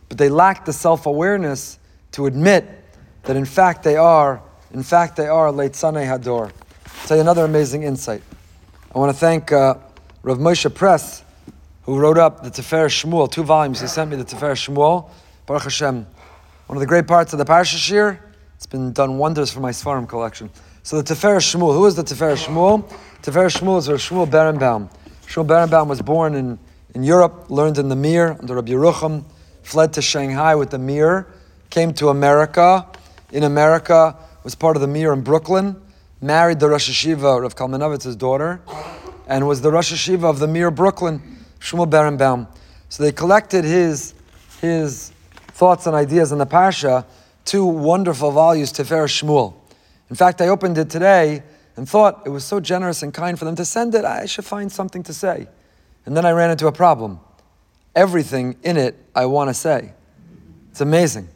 But 0.09 0.17
they 0.17 0.31
lack 0.31 0.65
the 0.65 0.73
self 0.73 1.05
awareness 1.05 1.79
to 2.13 2.25
admit 2.25 2.65
that 3.25 3.37
in 3.37 3.45
fact 3.45 3.83
they 3.83 3.99
are, 3.99 4.41
in 4.73 4.83
fact 4.83 5.17
they 5.17 5.29
are 5.29 5.49
Leitzane 5.49 6.07
Hador. 6.07 6.45
I'll 6.47 7.07
tell 7.07 7.19
you 7.19 7.21
another 7.21 7.45
amazing 7.45 7.83
insight. 7.83 8.23
I 8.95 8.99
want 8.99 9.13
to 9.13 9.19
thank 9.19 9.53
uh, 9.53 9.75
Rav 10.23 10.39
Moshe 10.39 10.75
Press, 10.75 11.23
who 11.83 11.99
wrote 11.99 12.17
up 12.17 12.43
the 12.43 12.49
Tefer 12.49 12.87
Shmuel, 12.87 13.31
two 13.31 13.43
volumes. 13.43 13.83
He 13.83 13.89
sent 13.89 14.11
me 14.11 14.17
the 14.17 14.25
Tefer 14.25 14.53
Shmuel. 14.53 15.11
Baruch 15.45 15.65
Hashem. 15.65 16.07
One 16.67 16.77
of 16.79 16.81
the 16.81 16.87
great 16.87 17.07
parts 17.07 17.35
of 17.35 17.39
the 17.39 17.45
Parsha 17.45 17.77
Shir. 17.77 18.19
It's 18.57 18.65
been 18.65 18.95
done 18.95 19.19
wonders 19.19 19.53
for 19.53 19.61
my 19.61 19.73
Svarim 19.73 20.09
collection. 20.09 20.49
So 20.83 21.03
the 21.03 21.15
Tefer 21.15 21.37
Shmuel. 21.37 21.75
Who 21.75 21.85
is 21.85 21.95
the 21.95 22.05
Tefer 22.05 22.43
Shmuel? 22.43 22.89
Tefer 23.21 23.55
Shmuel 23.55 23.81
is 23.81 23.91
Rav 23.91 23.99
Shmuel 23.99 24.27
Berenbaum. 24.27 24.91
Shmuel 25.27 25.47
Berenbaum 25.47 25.89
was 25.89 26.01
born 26.01 26.35
in, 26.35 26.59
in 26.95 27.03
Europe, 27.03 27.51
learned 27.51 27.79
in 27.79 27.89
the 27.89 27.97
Mir 27.97 28.37
under 28.41 28.55
Rabbi 28.55 28.73
Yerucham, 28.73 29.25
fled 29.63 29.93
to 29.95 30.03
Shanghai 30.03 30.55
with 30.55 30.71
the 30.71 30.79
Mir, 30.79 31.27
came 31.71 31.93
to 31.95 32.09
America. 32.09 32.87
In 33.33 33.45
America, 33.45 34.17
was 34.43 34.55
part 34.55 34.77
of 34.77 34.81
the 34.81 34.89
Mir 34.89 35.13
in 35.13 35.21
Brooklyn 35.21 35.81
married 36.21 36.61
the 36.61 36.69
Rosh 36.69 36.91
Hashiva 36.91 37.45
of 37.45 37.57
Kalmanovitz's 37.57 38.17
daughter, 38.17 38.61
and 39.27 39.47
was 39.47 39.61
the 39.61 39.71
Rosh 39.71 39.93
Hashiva 39.93 40.25
of 40.25 40.39
the 40.39 40.47
Mir 40.47 40.71
Brooklyn, 40.71 41.23
Shmuel 41.61 41.89
Berenbaum. 41.89 42.47
So 42.89 43.03
they 43.03 43.13
collected 43.13 43.65
his, 43.65 44.15
his 44.61 45.13
thoughts 45.49 45.87
and 45.87 45.95
ideas 45.95 46.33
on 46.33 46.39
the 46.39 46.47
Parsha, 46.47 47.05
two 47.45 47.65
wonderful 47.65 48.33
volumes, 48.33 48.73
Tefer 48.73 49.07
Shmuel. 49.07 49.55
In 50.11 50.17
fact, 50.17 50.41
I 50.41 50.49
opened 50.49 50.77
it 50.77 50.91
today 50.91 51.43
and 51.77 51.89
thought 51.89 52.23
it 52.27 52.31
was 52.31 52.45
so 52.45 52.61
generous 52.61 53.03
and 53.03 53.15
kind 53.15 53.39
for 53.39 53.45
them 53.45 53.57
to 53.57 53.65
send 53.65 53.95
it, 53.95 54.05
I 54.05 54.27
should 54.27 54.45
find 54.45 54.71
something 54.71 55.03
to 55.05 55.15
say. 55.15 55.49
And 56.07 56.17
then 56.17 56.25
I 56.25 56.31
ran 56.33 56.51
into 56.51 56.67
a 56.67 56.73
problem. 56.73 57.21
Everything 57.95 58.57
in 58.63 58.77
it 58.77 58.97
I 59.15 59.27
want 59.27 59.51
to 59.51 59.55
say. 59.55 59.93
It's 60.71 60.81
amazing. 60.81 61.29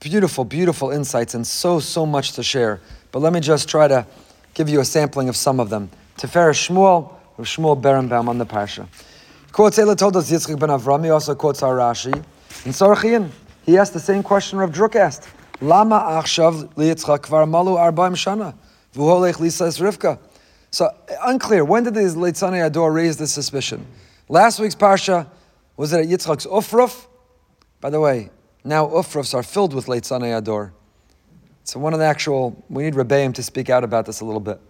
Beautiful, 0.00 0.44
beautiful 0.44 0.90
insights 0.90 1.34
and 1.34 1.46
so, 1.46 1.78
so 1.78 2.04
much 2.04 2.32
to 2.32 2.42
share. 2.42 2.80
But 3.12 3.20
let 3.20 3.32
me 3.32 3.40
just 3.40 3.68
try 3.68 3.86
to 3.88 4.06
give 4.54 4.68
you 4.68 4.80
a 4.80 4.84
sampling 4.84 5.28
of 5.28 5.36
some 5.36 5.60
of 5.60 5.70
them. 5.70 5.90
Tiferes 6.16 6.68
Shmuel, 6.68 7.12
of 7.38 7.44
Shmuel 7.44 7.80
Berenbaum 7.80 8.28
on 8.28 8.38
the 8.38 8.46
Parsha. 8.46 8.86
Quotes 9.52 9.78
Ela 9.78 9.94
told 9.94 10.16
us 10.16 10.30
Yitzchak 10.30 10.58
ben 10.58 10.70
Avram, 10.70 11.04
he 11.04 11.10
also 11.10 11.34
quotes 11.34 11.62
our 11.62 11.76
Rashi. 11.76 12.14
In 12.64 12.72
Sorachin, 12.72 13.30
he 13.64 13.76
asked 13.76 13.92
the 13.92 14.00
same 14.00 14.22
question 14.22 14.58
Rav 14.58 14.70
Druk 14.70 14.96
asked. 14.96 15.28
Lama 15.60 16.00
achshav 16.22 16.72
liyitzchak 16.74 17.20
kvar 17.20 17.48
malu 17.48 17.76
arbaim 17.76 18.16
shana, 18.16 18.54
v'holech 18.94 19.38
lisa 19.38 19.64
es 19.66 19.78
Rivka. 19.78 20.18
So, 20.72 20.90
unclear, 21.22 21.66
when 21.66 21.84
did 21.84 21.94
these 21.94 22.14
Leitzane 22.14 22.64
Ador 22.64 22.92
raise 22.92 23.18
this 23.18 23.30
suspicion? 23.30 23.86
Last 24.30 24.58
week's 24.58 24.74
Parsha, 24.74 25.28
was 25.76 25.92
it 25.92 26.00
at 26.00 26.06
Yitzchak's 26.06 26.46
Ufruf? 26.46 27.06
By 27.82 27.90
the 27.90 28.00
way, 28.00 28.30
now 28.64 28.86
Ufrufs 28.86 29.34
are 29.34 29.42
filled 29.42 29.74
with 29.74 29.84
Leitzane 29.84 30.34
Ador. 30.36 30.72
So 31.64 31.78
one 31.78 31.92
of 31.92 31.98
the 31.98 32.06
actual, 32.06 32.64
we 32.70 32.84
need 32.84 32.94
Rebbeim 32.94 33.34
to 33.34 33.42
speak 33.42 33.68
out 33.68 33.84
about 33.84 34.06
this 34.06 34.20
a 34.20 34.24
little 34.24 34.40
bit. 34.40 34.60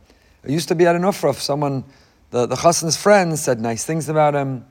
It 0.42 0.50
used 0.50 0.66
to 0.68 0.74
be 0.74 0.86
at 0.86 0.96
an 0.96 1.02
Ufruf. 1.02 1.36
someone, 1.36 1.84
the, 2.30 2.46
the 2.46 2.56
Chassan's 2.56 2.96
friends 2.96 3.40
said 3.40 3.60
nice 3.60 3.84
things 3.84 4.08
about 4.08 4.34
him 4.34 4.66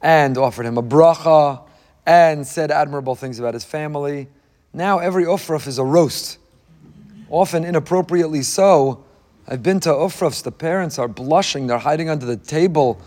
and 0.00 0.38
offered 0.38 0.66
him 0.66 0.78
a 0.78 0.84
bracha 0.84 1.66
and 2.06 2.46
said 2.46 2.70
admirable 2.70 3.16
things 3.16 3.40
about 3.40 3.54
his 3.54 3.64
family. 3.64 4.28
Now 4.72 5.00
every 5.00 5.24
Ufruf 5.24 5.66
is 5.66 5.78
a 5.78 5.84
roast, 5.84 6.38
often 7.28 7.64
inappropriately 7.64 8.42
so. 8.42 9.04
I've 9.48 9.62
been 9.62 9.80
to 9.80 9.90
Ufrafs, 9.90 10.42
the 10.42 10.52
parents 10.52 10.98
are 10.98 11.08
blushing, 11.08 11.66
they're 11.66 11.78
hiding 11.78 12.08
under 12.08 12.26
the 12.26 12.36
table. 12.36 13.00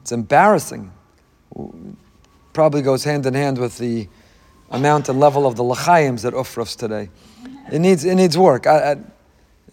It's 0.00 0.12
embarrassing. 0.12 0.92
Probably 2.52 2.82
goes 2.82 3.04
hand 3.04 3.26
in 3.26 3.34
hand 3.34 3.58
with 3.58 3.78
the 3.78 4.08
amount 4.70 5.08
and 5.08 5.20
level 5.20 5.46
of 5.46 5.56
the 5.56 5.64
lachaims 5.64 6.24
at 6.24 6.32
Ufrafs 6.32 6.76
today. 6.76 7.10
It 7.70 7.80
needs, 7.80 8.04
it 8.04 8.14
needs 8.14 8.38
work. 8.38 8.66
I, 8.66 8.92
I, 8.92 8.96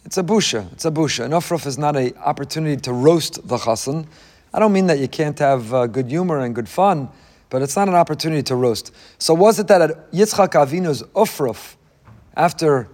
it's 0.08 0.17
a 0.17 0.23
busha. 0.23 0.71
It's 0.71 0.86
a 0.86 0.91
busha. 0.91 1.25
An 1.25 1.32
ufruf 1.32 1.65
is 1.65 1.77
not 1.77 1.97
an 1.97 2.13
opportunity 2.23 2.80
to 2.84 2.93
roast 2.93 3.45
the 3.45 3.58
chassan. 3.58 4.08
I 4.53 4.60
don't 4.60 4.71
mean 4.71 4.88
that 4.88 4.99
you 4.99 5.10
can't 5.10 5.38
have 5.39 5.73
uh, 5.73 5.88
good 5.88 6.08
humor 6.08 6.39
and 6.39 6.56
good 6.56 6.69
fun, 6.69 7.10
but 7.49 7.62
it's 7.62 7.75
not 7.75 7.89
an 7.89 7.95
opportunity 7.95 8.41
to 8.43 8.56
roast. 8.56 8.93
So 9.17 9.34
was 9.34 9.60
it 9.60 9.67
that 9.67 9.82
at 9.82 10.12
Yitzchak 10.13 10.53
Avinu's 10.53 11.03
ufruf, 11.03 11.75
after 12.38 12.88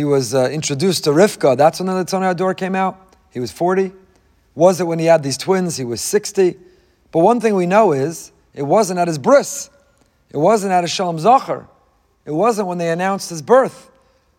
he 0.00 0.04
was 0.04 0.34
uh, 0.34 0.48
introduced 0.48 1.04
to 1.04 1.10
Rivka, 1.10 1.58
that's 1.58 1.78
when 1.78 1.86
the 1.86 1.92
Litzonei 1.92 2.30
Ador 2.30 2.54
came 2.54 2.74
out? 2.74 3.14
He 3.30 3.38
was 3.38 3.52
40. 3.52 3.92
Was 4.54 4.80
it 4.80 4.84
when 4.84 4.98
he 4.98 5.04
had 5.04 5.22
these 5.22 5.36
twins? 5.36 5.76
He 5.76 5.84
was 5.84 6.00
60. 6.00 6.56
But 7.12 7.20
one 7.20 7.38
thing 7.38 7.54
we 7.54 7.66
know 7.66 7.92
is, 7.92 8.32
it 8.54 8.62
wasn't 8.62 8.98
at 8.98 9.08
his 9.08 9.18
bris. 9.18 9.68
It 10.30 10.38
wasn't 10.38 10.72
at 10.72 10.84
his 10.84 10.90
Shalom 10.90 11.18
Zachar. 11.18 11.68
It 12.24 12.30
wasn't 12.30 12.66
when 12.66 12.78
they 12.78 12.88
announced 12.88 13.28
his 13.28 13.42
birth. 13.42 13.90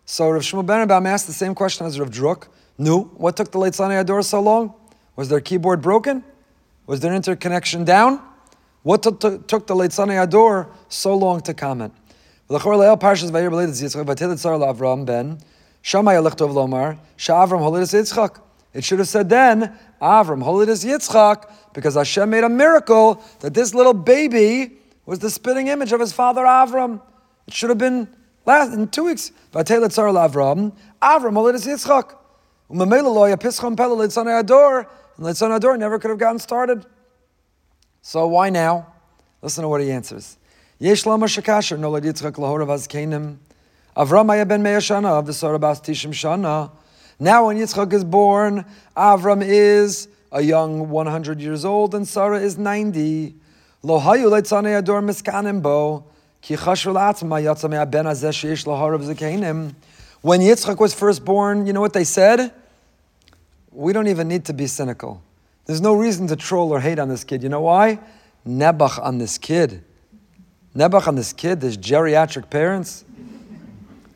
So 0.04 0.30
Rav 0.30 0.42
Shmuel 0.42 0.66
Berenbaum 0.66 1.06
asked 1.06 1.28
the 1.28 1.32
same 1.32 1.54
question 1.54 1.86
as 1.86 2.00
Rav 2.00 2.10
Druk. 2.10 2.48
No, 2.76 3.02
what 3.14 3.36
took 3.36 3.52
the 3.52 3.58
late 3.58 3.74
Sanei 3.74 4.00
Ador 4.00 4.22
so 4.22 4.40
long? 4.40 4.74
Was 5.14 5.28
their 5.28 5.40
keyboard 5.40 5.80
broken? 5.80 6.24
Was 6.86 6.98
their 6.98 7.14
interconnection 7.14 7.84
down? 7.84 8.20
What 8.82 9.04
t- 9.04 9.12
t- 9.12 9.38
took 9.46 9.68
the 9.68 9.76
late 9.76 9.92
Sanei 9.92 10.20
Ador 10.20 10.68
so 10.88 11.14
long 11.14 11.40
to 11.42 11.54
comment? 11.54 11.94
Ben 15.82 16.98
It 18.74 18.84
should 18.84 18.98
have 18.98 19.08
said 19.08 19.28
then, 19.28 19.78
Avram 20.00 20.42
holidus 20.42 20.84
Yitzchak, 20.84 21.52
because 21.74 21.94
Hashem 21.94 22.30
made 22.30 22.44
a 22.44 22.48
miracle 22.48 23.22
that 23.40 23.54
this 23.54 23.74
little 23.74 23.94
baby 23.94 24.78
was 25.06 25.18
the 25.18 25.30
spitting 25.30 25.68
image 25.68 25.92
of 25.92 26.00
his 26.00 26.12
father 26.12 26.42
Avram. 26.42 27.00
It 27.46 27.54
should 27.54 27.68
have 27.68 27.78
been 27.78 28.08
Last 28.44 28.72
in 28.72 28.88
two 28.88 29.04
weeks, 29.04 29.30
Vatela 29.52 29.86
Tzar 29.86 30.12
Avram, 30.12 30.72
Avram 31.00 31.34
Olidus 31.34 31.66
Yitzchak. 31.66 32.16
Umamela 32.70 33.36
Pischon 33.36 33.76
Pela 33.76 33.96
Litzana 33.96 34.40
Ador, 34.40 34.88
and 35.16 35.26
Litzana 35.26 35.56
Ador 35.56 35.76
never 35.76 35.98
could 35.98 36.10
have 36.10 36.18
gotten 36.18 36.38
started. 36.38 36.84
So 38.00 38.26
why 38.26 38.50
now? 38.50 38.92
Listen 39.42 39.62
to 39.62 39.68
what 39.68 39.80
he 39.80 39.92
answers. 39.92 40.38
Yesh 40.78 41.06
Lama 41.06 41.26
Shakasher 41.26 41.78
Nolad 41.78 42.02
Yitzchak 42.02 42.32
Lahora 42.32 42.66
Vazkenim. 42.66 43.36
Avram 43.96 44.26
Ben 44.48 44.62
Meya 44.62 44.78
Shana 44.78 45.18
of 45.18 45.26
the 45.26 45.32
Sarabas 45.32 45.82
Tishim 45.84 46.12
Shana. 46.12 46.70
Now 47.20 47.46
when 47.46 47.58
Yitzchak 47.58 47.92
is 47.92 48.04
born, 48.04 48.64
Avram 48.96 49.42
is 49.44 50.08
a 50.32 50.40
young 50.40 50.88
100 50.88 51.40
years 51.40 51.64
old 51.64 51.94
and 51.94 52.08
Sarah 52.08 52.40
is 52.40 52.56
90. 52.56 53.34
Lo 53.82 54.00
hayu 54.00 54.30
leitzane 54.30 54.78
ador 54.78 55.02
miskanim 55.02 55.60
bo. 55.60 56.04
When 56.44 56.58
When 60.22 60.40
Yitzchak 60.40 60.80
was 60.80 60.94
first 60.94 61.24
born, 61.24 61.66
you 61.66 61.72
know 61.72 61.80
what 61.80 61.92
they 61.92 62.04
said? 62.04 62.52
We 63.70 63.92
don't 63.92 64.08
even 64.08 64.26
need 64.26 64.46
to 64.46 64.52
be 64.52 64.66
cynical. 64.66 65.22
There's 65.66 65.80
no 65.80 65.94
reason 65.94 66.26
to 66.28 66.36
troll 66.36 66.72
or 66.72 66.80
hate 66.80 66.98
on 66.98 67.08
this 67.08 67.22
kid. 67.22 67.44
You 67.44 67.48
know 67.48 67.60
why? 67.60 68.00
Nebuch 68.44 68.98
on 69.00 69.18
this 69.18 69.38
kid. 69.38 69.84
Nebuch 70.74 71.06
on 71.06 71.14
this 71.14 71.32
kid, 71.32 71.60
this 71.60 71.76
geriatric 71.76 72.50
parents. 72.50 73.04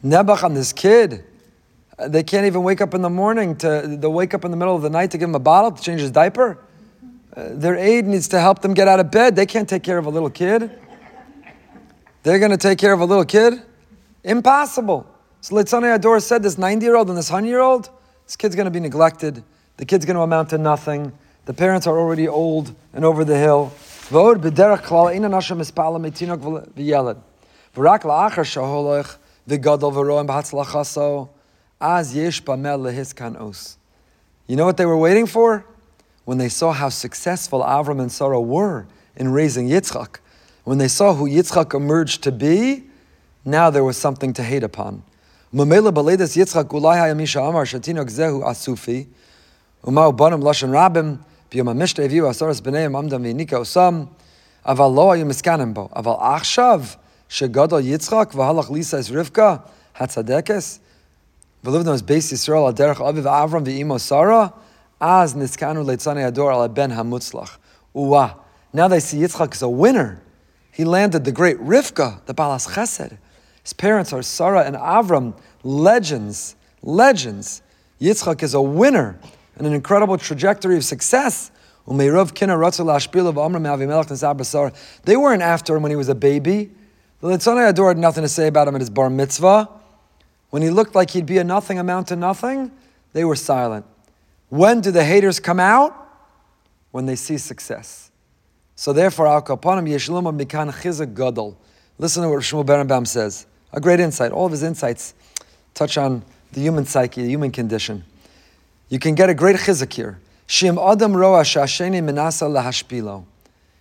Nebuchadnezzar, 0.08 0.54
this 0.54 0.72
kid, 0.72 1.24
they 1.98 2.22
can't 2.22 2.46
even 2.46 2.62
wake 2.62 2.80
up 2.80 2.94
in 2.94 3.02
the 3.02 3.10
morning 3.10 3.56
to, 3.56 3.96
they'll 3.98 4.12
wake 4.12 4.34
up 4.34 4.44
in 4.44 4.50
the 4.50 4.56
middle 4.56 4.76
of 4.76 4.82
the 4.82 4.90
night 4.90 5.10
to 5.12 5.18
give 5.18 5.28
him 5.28 5.34
a 5.34 5.40
bottle 5.40 5.72
to 5.72 5.82
change 5.82 6.00
his 6.00 6.10
diaper. 6.10 6.58
Uh, 7.34 7.48
their 7.52 7.76
aide 7.76 8.06
needs 8.06 8.28
to 8.28 8.40
help 8.40 8.62
them 8.62 8.74
get 8.74 8.88
out 8.88 9.00
of 9.00 9.10
bed. 9.10 9.36
They 9.36 9.46
can't 9.46 9.68
take 9.68 9.82
care 9.82 9.98
of 9.98 10.06
a 10.06 10.10
little 10.10 10.30
kid. 10.30 10.70
They're 12.22 12.38
going 12.38 12.50
to 12.50 12.56
take 12.56 12.78
care 12.78 12.92
of 12.92 13.00
a 13.00 13.04
little 13.04 13.24
kid? 13.24 13.62
Impossible. 14.24 15.06
So 15.40 15.54
Litzanei 15.54 15.94
Ador 15.94 16.20
said 16.20 16.42
this 16.42 16.58
90 16.58 16.84
year 16.84 16.96
old 16.96 17.08
and 17.08 17.16
this 17.16 17.30
100 17.30 17.48
year 17.48 17.60
old, 17.60 17.88
this 18.26 18.36
kid's 18.36 18.56
going 18.56 18.64
to 18.64 18.70
be 18.70 18.80
neglected. 18.80 19.44
The 19.76 19.84
kid's 19.84 20.04
going 20.04 20.16
to 20.16 20.22
amount 20.22 20.50
to 20.50 20.58
nothing. 20.58 21.12
The 21.44 21.54
parents 21.54 21.86
are 21.86 21.98
already 21.98 22.26
old 22.26 22.74
and 22.92 23.04
over 23.04 23.24
the 23.24 23.38
hill. 23.38 23.72
Vod 24.08 24.42
b'derech 24.42 24.82
klal 24.82 25.14
ina 25.14 25.28
nasha. 25.28 25.54
V'rak 25.54 27.22
la'achar 27.74 28.46
the 29.46 29.58
God 29.58 29.82
of 29.82 29.96
az 31.80 32.14
yesh 32.14 32.42
os. 32.48 33.76
You 34.46 34.56
know 34.56 34.64
what 34.64 34.76
they 34.76 34.86
were 34.86 34.96
waiting 34.96 35.26
for? 35.26 35.64
When 36.24 36.38
they 36.38 36.48
saw 36.48 36.72
how 36.72 36.88
successful 36.88 37.60
Avram 37.62 38.00
and 38.00 38.10
Sarah 38.10 38.40
were 38.40 38.86
in 39.16 39.30
raising 39.32 39.68
Yitzchak, 39.68 40.18
when 40.64 40.78
they 40.78 40.88
saw 40.88 41.14
who 41.14 41.28
Yitzchak 41.28 41.74
emerged 41.74 42.22
to 42.24 42.32
be, 42.32 42.84
now 43.44 43.70
there 43.70 43.84
was 43.84 43.96
something 43.96 44.32
to 44.32 44.42
hate 44.42 44.64
upon. 44.64 45.04
Mamela 45.54 45.92
Hayamisha 45.94 47.48
Amar 47.48 47.64
Asufi, 47.64 49.06
Lashon 49.84 50.70
Rabim, 50.70 51.20
Aval 55.92 56.20
Achshav, 56.20 56.96
Shegadol 57.28 57.82
Yitzchak 57.82 58.32
v'halach 58.32 58.68
lisais 58.70 59.10
Rivka 59.10 59.62
hatzadekes 59.96 60.78
v'livno 61.64 61.94
is 61.94 62.02
based 62.02 62.32
Yisrael 62.32 62.66
al 62.66 62.72
derech 62.72 62.96
aviv 62.96 63.24
Avram 63.24 63.64
v'imo 63.64 64.00
Sarah 64.00 64.52
as 65.00 65.34
niskanu 65.34 65.84
leitzanei 65.84 66.26
ador 66.26 66.52
al 66.52 66.68
ben 66.68 66.90
hamutzlach 66.90 67.58
uwa. 67.94 68.36
Now 68.72 68.88
they 68.88 69.00
see 69.00 69.18
Yitzchak 69.18 69.54
is 69.54 69.62
a 69.62 69.68
winner. 69.68 70.22
He 70.70 70.84
landed 70.84 71.24
the 71.24 71.32
great 71.32 71.58
Rivka, 71.58 72.24
the 72.26 72.34
balas 72.34 72.66
chesed. 72.66 73.16
His 73.62 73.72
parents 73.72 74.12
are 74.12 74.22
Sarah 74.22 74.64
and 74.64 74.76
Avram, 74.76 75.34
legends, 75.62 76.54
legends. 76.82 77.62
Yitzchak 78.00 78.42
is 78.42 78.54
a 78.54 78.60
winner 78.60 79.18
and 79.56 79.66
an 79.66 79.72
incredible 79.72 80.18
trajectory 80.18 80.76
of 80.76 80.84
success. 80.84 81.50
They 81.88 82.10
weren't 82.10 82.30
after 85.42 85.76
him 85.76 85.82
when 85.82 85.90
he 85.90 85.96
was 85.96 86.08
a 86.08 86.14
baby. 86.14 86.70
Litzanei 87.26 87.68
Ador 87.68 87.88
had 87.88 87.98
nothing 87.98 88.22
to 88.22 88.28
say 88.28 88.46
about 88.46 88.68
him 88.68 88.74
at 88.74 88.80
his 88.80 88.90
bar 88.90 89.10
mitzvah. 89.10 89.68
When 90.50 90.62
he 90.62 90.70
looked 90.70 90.94
like 90.94 91.10
he'd 91.10 91.26
be 91.26 91.38
a 91.38 91.44
nothing 91.44 91.78
amount 91.78 92.08
to 92.08 92.16
nothing, 92.16 92.70
they 93.12 93.24
were 93.24 93.36
silent. 93.36 93.84
When 94.48 94.80
do 94.80 94.90
the 94.90 95.04
haters 95.04 95.40
come 95.40 95.60
out? 95.60 95.94
When 96.90 97.06
they 97.06 97.16
see 97.16 97.36
success. 97.38 98.10
So 98.74 98.92
therefore, 98.92 99.26
Al 99.26 99.42
Kapanim 99.42 99.88
Yeshluma 99.88 100.38
Mikan 100.38 100.70
Chizak 100.72 101.14
Gadol. 101.14 101.58
Listen 101.98 102.22
to 102.22 102.28
what 102.28 102.40
Shmuel 102.40 102.64
Berenbaum 102.64 103.06
says. 103.06 103.46
A 103.72 103.80
great 103.80 104.00
insight. 104.00 104.32
All 104.32 104.46
of 104.46 104.52
his 104.52 104.62
insights 104.62 105.14
touch 105.74 105.98
on 105.98 106.22
the 106.52 106.60
human 106.60 106.84
psyche, 106.86 107.22
the 107.22 107.28
human 107.28 107.50
condition. 107.50 108.04
You 108.88 108.98
can 108.98 109.14
get 109.14 109.28
a 109.28 109.34
great 109.34 109.56
chizuk 109.56 109.92
here. 109.92 110.20
Shim 110.46 110.78
adam 110.78 111.16
roa 111.16 111.42
shasheni 111.42 112.02
minasa 112.02 112.48
lahashpilo. 112.48 113.24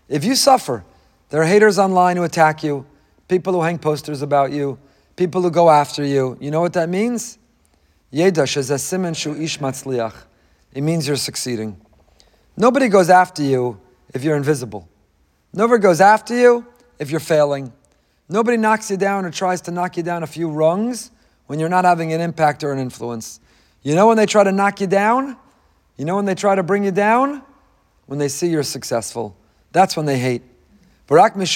If 0.10 0.26
you 0.26 0.36
suffer, 0.36 0.84
there 1.30 1.42
are 1.42 1.46
haters 1.46 1.78
online 1.78 2.18
who 2.18 2.24
attack 2.24 2.64
you, 2.64 2.86
people 3.28 3.54
who 3.54 3.62
hang 3.62 3.80
posters 3.80 4.22
about 4.22 4.52
you, 4.52 4.78
people 5.16 5.42
who 5.42 5.52
go 5.52 5.70
after 5.70 6.06
you. 6.06 6.38
You 6.40 6.52
know 6.52 6.62
what 6.62 6.74
that 6.74 6.90
means? 6.90 7.38
Yeda 8.14 8.44
shezasimin 8.44 9.16
shu 9.16 9.36
ish 9.36 9.60
matzliach. 9.60 10.14
It 10.74 10.82
means 10.82 11.08
you're 11.08 11.18
succeeding. 11.18 11.80
Nobody 12.58 12.88
goes 12.88 13.10
after 13.10 13.44
you 13.44 13.80
if 14.14 14.24
you're 14.24 14.38
invisible. 14.38 14.88
Nobody 15.54 15.82
goes 15.82 16.02
after 16.02 16.36
you 16.36 16.66
if 17.00 17.12
you're 17.12 17.20
failing. 17.20 17.72
Nobody 18.28 18.58
knocks 18.58 18.90
you 18.90 18.98
down 18.98 19.26
or 19.26 19.32
tries 19.32 19.62
to 19.62 19.72
knock 19.72 19.98
you 19.98 20.04
down 20.04 20.24
a 20.24 20.28
few 20.28 20.50
rungs 20.50 21.12
when 21.48 21.60
you're 21.60 21.70
not 21.70 21.86
having 21.86 22.12
an 22.14 22.22
impact 22.22 22.64
or 22.64 22.72
an 22.72 22.80
influence. 22.80 23.40
You 23.84 23.96
know 23.96 24.08
when 24.08 24.18
they 24.18 24.26
try 24.26 24.44
to 24.44 24.52
knock 24.52 24.82
you 24.82 24.88
down? 24.88 25.38
You 25.98 26.06
know 26.06 26.16
when 26.16 26.26
they 26.26 26.36
try 26.36 26.56
to 26.56 26.64
bring 26.64 26.84
you 26.84 26.92
down? 26.92 27.42
When 28.08 28.20
they 28.20 28.28
see 28.28 28.48
you're 28.48 28.64
successful. 28.64 29.38
That's 29.72 29.96
when 29.96 30.06
they 30.06 30.18
hate. 30.18 30.42
It's 31.08 31.56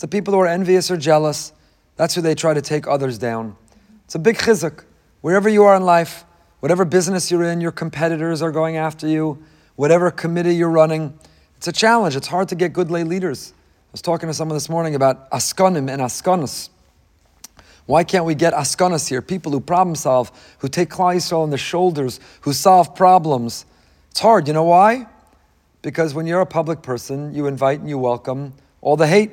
the 0.00 0.08
people 0.08 0.34
who 0.34 0.40
are 0.40 0.46
envious 0.46 0.90
or 0.90 0.96
jealous. 0.96 1.52
That's 1.96 2.14
who 2.14 2.20
they 2.20 2.34
try 2.34 2.54
to 2.54 2.62
take 2.62 2.86
others 2.86 3.18
down. 3.18 3.56
It's 4.04 4.14
a 4.14 4.18
big 4.18 4.36
chizuk. 4.36 4.84
Wherever 5.22 5.48
you 5.48 5.64
are 5.64 5.74
in 5.74 5.84
life, 5.84 6.24
whatever 6.60 6.84
business 6.84 7.30
you're 7.30 7.44
in, 7.44 7.60
your 7.60 7.72
competitors 7.72 8.42
are 8.42 8.52
going 8.52 8.76
after 8.76 9.08
you, 9.08 9.42
whatever 9.76 10.10
committee 10.10 10.54
you're 10.54 10.70
running, 10.70 11.18
it's 11.56 11.68
a 11.68 11.72
challenge. 11.72 12.16
It's 12.16 12.28
hard 12.28 12.48
to 12.48 12.54
get 12.54 12.72
good 12.72 12.90
lay 12.90 13.04
leaders. 13.04 13.52
I 13.56 13.92
was 13.92 14.02
talking 14.02 14.28
to 14.28 14.34
someone 14.34 14.56
this 14.56 14.68
morning 14.68 14.94
about 14.94 15.30
askanim 15.30 15.90
and 15.90 16.00
askanas. 16.00 16.70
Why 17.86 18.04
can't 18.04 18.24
we 18.24 18.36
get 18.36 18.54
askanas 18.54 19.08
here? 19.08 19.20
People 19.20 19.52
who 19.52 19.60
problem 19.60 19.96
solve, 19.96 20.30
who 20.60 20.68
take 20.68 20.90
Klal 20.90 21.16
Yisrael 21.16 21.42
on 21.42 21.50
their 21.50 21.58
shoulders, 21.58 22.20
who 22.42 22.52
solve 22.52 22.94
problems. 22.94 23.66
It's 24.12 24.20
hard. 24.20 24.46
You 24.46 24.54
know 24.54 24.64
why? 24.64 25.06
Because 25.82 26.14
when 26.14 26.26
you're 26.26 26.40
a 26.40 26.46
public 26.46 26.82
person, 26.82 27.34
you 27.34 27.46
invite 27.46 27.80
and 27.80 27.88
you 27.88 27.98
welcome 27.98 28.52
all 28.80 28.96
the 28.96 29.06
hate, 29.06 29.32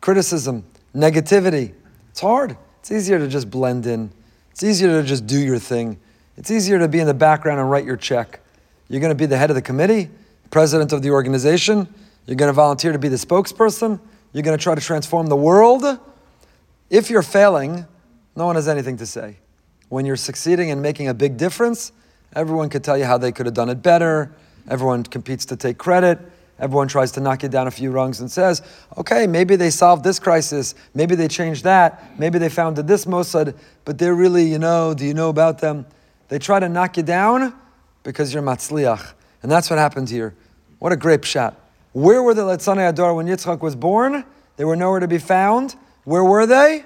criticism, 0.00 0.64
negativity. 0.94 1.74
It's 2.10 2.20
hard. 2.20 2.56
It's 2.80 2.90
easier 2.90 3.18
to 3.18 3.28
just 3.28 3.50
blend 3.50 3.86
in. 3.86 4.10
It's 4.50 4.62
easier 4.62 5.00
to 5.00 5.06
just 5.06 5.26
do 5.26 5.38
your 5.38 5.58
thing. 5.58 5.98
It's 6.36 6.50
easier 6.50 6.78
to 6.78 6.88
be 6.88 7.00
in 7.00 7.06
the 7.06 7.14
background 7.14 7.60
and 7.60 7.70
write 7.70 7.84
your 7.84 7.96
check. 7.96 8.40
You're 8.88 9.00
going 9.00 9.10
to 9.10 9.16
be 9.16 9.26
the 9.26 9.36
head 9.36 9.50
of 9.50 9.56
the 9.56 9.62
committee 9.62 10.10
president 10.50 10.92
of 10.92 11.02
the 11.02 11.10
organization. 11.10 11.92
You're 12.26 12.36
going 12.36 12.48
to 12.48 12.52
volunteer 12.52 12.92
to 12.92 12.98
be 12.98 13.08
the 13.08 13.16
spokesperson. 13.16 14.00
You're 14.32 14.42
going 14.42 14.56
to 14.56 14.62
try 14.62 14.74
to 14.74 14.80
transform 14.80 15.28
the 15.28 15.36
world. 15.36 15.98
If 16.90 17.08
you're 17.08 17.22
failing, 17.22 17.86
no 18.36 18.46
one 18.46 18.56
has 18.56 18.68
anything 18.68 18.96
to 18.98 19.06
say. 19.06 19.36
When 19.88 20.06
you're 20.06 20.16
succeeding 20.16 20.70
and 20.70 20.82
making 20.82 21.08
a 21.08 21.14
big 21.14 21.36
difference, 21.36 21.92
everyone 22.34 22.68
could 22.68 22.84
tell 22.84 22.98
you 22.98 23.04
how 23.04 23.18
they 23.18 23.32
could 23.32 23.46
have 23.46 23.54
done 23.54 23.68
it 23.68 23.82
better. 23.82 24.32
Everyone 24.70 25.02
competes 25.02 25.44
to 25.46 25.56
take 25.56 25.76
credit. 25.76 26.18
Everyone 26.60 26.88
tries 26.88 27.10
to 27.12 27.20
knock 27.20 27.42
you 27.42 27.48
down 27.48 27.66
a 27.66 27.70
few 27.70 27.90
rungs 27.90 28.20
and 28.20 28.30
says, 28.30 28.62
okay, 28.96 29.26
maybe 29.26 29.56
they 29.56 29.70
solved 29.70 30.04
this 30.04 30.18
crisis. 30.18 30.74
Maybe 30.94 31.14
they 31.14 31.26
changed 31.26 31.64
that. 31.64 32.18
Maybe 32.18 32.38
they 32.38 32.48
founded 32.48 32.86
this 32.86 33.06
Mossad, 33.06 33.56
but 33.84 33.98
they're 33.98 34.14
really, 34.14 34.44
you 34.44 34.58
know, 34.58 34.94
do 34.94 35.04
you 35.04 35.14
know 35.14 35.30
about 35.30 35.58
them? 35.58 35.86
They 36.28 36.38
try 36.38 36.60
to 36.60 36.68
knock 36.68 36.96
you 36.96 37.02
down 37.02 37.54
because 38.04 38.32
you're 38.32 38.42
matzliach. 38.42 39.14
And 39.42 39.50
that's 39.50 39.70
what 39.70 39.78
happened 39.78 40.08
here. 40.08 40.34
What 40.78 40.92
a 40.92 40.96
great 40.96 41.24
shot. 41.24 41.58
Where 41.92 42.22
were 42.22 42.34
the 42.34 42.42
Letzanei 42.42 42.88
Adar 42.88 43.14
when 43.14 43.26
Yitzchak 43.26 43.60
was 43.60 43.74
born? 43.74 44.24
They 44.56 44.64
were 44.64 44.76
nowhere 44.76 45.00
to 45.00 45.08
be 45.08 45.18
found. 45.18 45.74
Where 46.04 46.22
were 46.22 46.46
they? 46.46 46.84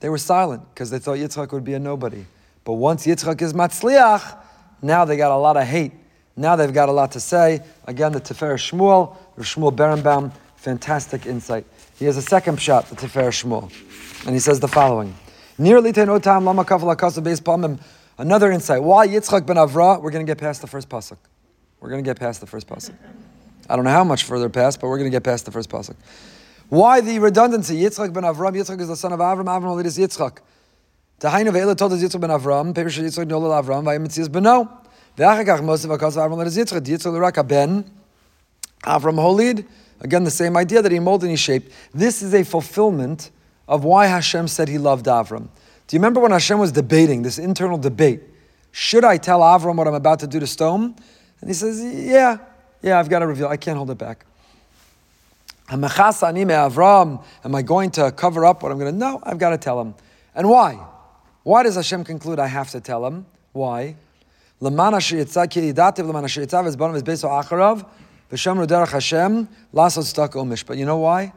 They 0.00 0.08
were 0.08 0.18
silent 0.18 0.62
because 0.74 0.90
they 0.90 0.98
thought 0.98 1.18
Yitzchak 1.18 1.52
would 1.52 1.64
be 1.64 1.74
a 1.74 1.78
nobody. 1.78 2.24
But 2.64 2.74
once 2.74 3.06
Yitzchak 3.06 3.40
is 3.42 3.52
Matzliach, 3.52 4.38
now 4.82 5.04
they 5.04 5.16
got 5.16 5.30
a 5.30 5.36
lot 5.36 5.56
of 5.56 5.64
hate. 5.64 5.92
Now 6.36 6.56
they've 6.56 6.72
got 6.72 6.88
a 6.88 6.92
lot 6.92 7.12
to 7.12 7.20
say. 7.20 7.60
Again, 7.86 8.12
the 8.12 8.20
Tifer 8.20 8.54
Shmuel, 8.54 9.16
Shmuel 9.38 9.74
Berenbaum, 9.74 10.32
fantastic 10.56 11.26
insight. 11.26 11.64
He 11.98 12.04
has 12.04 12.16
a 12.16 12.22
second 12.22 12.60
shot, 12.60 12.88
the 12.90 12.96
Tifer 12.96 13.28
Shmuel. 13.28 13.72
And 14.26 14.34
he 14.34 14.40
says 14.40 14.60
the 14.60 14.68
following. 14.68 15.14
Lama. 15.58 17.78
Another 18.18 18.50
insight. 18.50 18.82
Why 18.82 19.06
Yitzchak 19.06 19.46
ben 19.46 19.56
Avra? 19.56 20.00
We're 20.00 20.10
going 20.10 20.24
to 20.24 20.30
get 20.30 20.38
past 20.38 20.62
the 20.62 20.66
first 20.66 20.88
pasuk. 20.88 21.18
We're 21.80 21.90
going 21.90 22.02
to 22.02 22.08
get 22.08 22.18
past 22.18 22.40
the 22.40 22.46
first 22.46 22.66
pasuk. 22.66 22.94
I 23.68 23.76
don't 23.76 23.84
know 23.84 23.90
how 23.90 24.04
much 24.04 24.24
further 24.24 24.48
past, 24.48 24.80
but 24.80 24.88
we're 24.88 24.98
going 24.98 25.10
to 25.10 25.14
get 25.14 25.22
past 25.22 25.44
the 25.44 25.50
first 25.50 25.68
pasuk. 25.68 25.96
Why 26.68 27.00
the 27.00 27.18
redundancy? 27.18 27.76
Yitzchak 27.76 28.12
ben 28.12 28.24
Avram. 28.24 28.56
Yitzchak 28.56 28.80
is 28.80 28.88
the 28.88 28.96
son 28.96 29.12
of 29.12 29.20
Avram. 29.20 29.44
Avram 29.44 29.84
is 29.84 29.98
Yitzchak. 29.98 30.38
Tahainu 31.20 31.52
ve'ela 31.52 31.76
told 31.76 31.92
Yitzchak 31.92 32.20
ben 32.20 32.30
Avram. 32.30 32.74
Perish 32.74 32.98
Yitzchak 32.98 33.26
nolal 33.26 33.62
Avram. 33.62 33.84
Vayimitzias 33.84 34.28
beno. 34.28 34.85
Avram 38.84 39.16
holid. 39.16 39.66
Again, 40.00 40.24
the 40.24 40.30
same 40.30 40.56
idea 40.56 40.82
that 40.82 40.92
he 40.92 40.98
molded 40.98 41.24
and 41.24 41.30
he 41.30 41.36
shaped. 41.36 41.72
This 41.94 42.22
is 42.22 42.34
a 42.34 42.44
fulfillment 42.44 43.30
of 43.66 43.84
why 43.84 44.06
Hashem 44.06 44.48
said 44.48 44.68
he 44.68 44.78
loved 44.78 45.06
Avram. 45.06 45.48
Do 45.86 45.96
you 45.96 46.00
remember 46.00 46.20
when 46.20 46.32
Hashem 46.32 46.58
was 46.58 46.72
debating 46.72 47.22
this 47.22 47.38
internal 47.38 47.78
debate? 47.78 48.20
Should 48.72 49.04
I 49.04 49.16
tell 49.16 49.40
Avram 49.40 49.76
what 49.76 49.88
I'm 49.88 49.94
about 49.94 50.20
to 50.20 50.26
do 50.26 50.38
to 50.38 50.46
Sodom? 50.46 50.94
And 51.40 51.50
he 51.50 51.54
says, 51.54 51.82
Yeah, 51.82 52.38
yeah, 52.82 52.98
I've 52.98 53.08
got 53.08 53.20
to 53.20 53.26
reveal. 53.26 53.48
I 53.48 53.56
can't 53.56 53.76
hold 53.76 53.90
it 53.90 53.98
back. 53.98 54.26
Avram, 55.68 57.24
am 57.44 57.54
I 57.54 57.62
going 57.62 57.90
to 57.92 58.12
cover 58.12 58.44
up 58.44 58.62
what 58.62 58.70
I'm 58.70 58.78
going 58.78 58.92
to? 58.92 58.98
No, 58.98 59.20
I've 59.22 59.38
got 59.38 59.50
to 59.50 59.58
tell 59.58 59.80
him. 59.80 59.94
And 60.34 60.48
why? 60.48 60.78
Why 61.42 61.62
does 61.62 61.76
Hashem 61.76 62.04
conclude 62.04 62.38
I 62.38 62.48
have 62.48 62.70
to 62.72 62.80
tell 62.80 63.06
him? 63.06 63.26
Why? 63.52 63.96
Lamana 64.60 64.98
sheyitzah 64.98 65.50
ki 65.50 65.72
yidativ 65.72 66.06
lamana 66.06 66.26
sheyitzah 66.26 66.64
v'zbanav 66.64 67.02
v'zbeso 67.02 67.28
acharav 67.42 67.86
v'shamru 68.30 68.66
derech 68.66 68.90
Hashem 68.90 69.48
lasot 69.74 70.04
stak 70.04 70.32
umish. 70.32 70.64
But 70.66 70.78
you 70.78 70.84
know 70.84 70.98
why? 70.98 71.32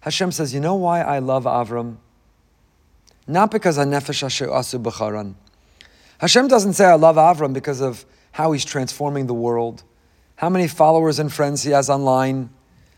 Hashem 0.00 0.32
says, 0.32 0.54
you 0.54 0.60
know 0.60 0.74
why 0.74 1.02
I 1.02 1.18
love 1.18 1.44
Avram? 1.44 1.96
Not 3.26 3.50
because 3.50 3.78
I 3.78 3.84
nefesh 3.84 4.22
asher 4.22 4.48
asu 4.48 4.82
b'charan. 4.82 5.34
Hashem 6.18 6.48
doesn't 6.48 6.74
say 6.74 6.84
I 6.84 6.94
love 6.94 7.16
Avram 7.16 7.52
because 7.52 7.80
of 7.80 8.04
how 8.32 8.52
he's 8.52 8.64
transforming 8.64 9.26
the 9.26 9.34
world, 9.34 9.82
how 10.36 10.48
many 10.48 10.68
followers 10.68 11.18
and 11.18 11.32
friends 11.32 11.62
he 11.62 11.70
has 11.70 11.90
online, 11.90 12.50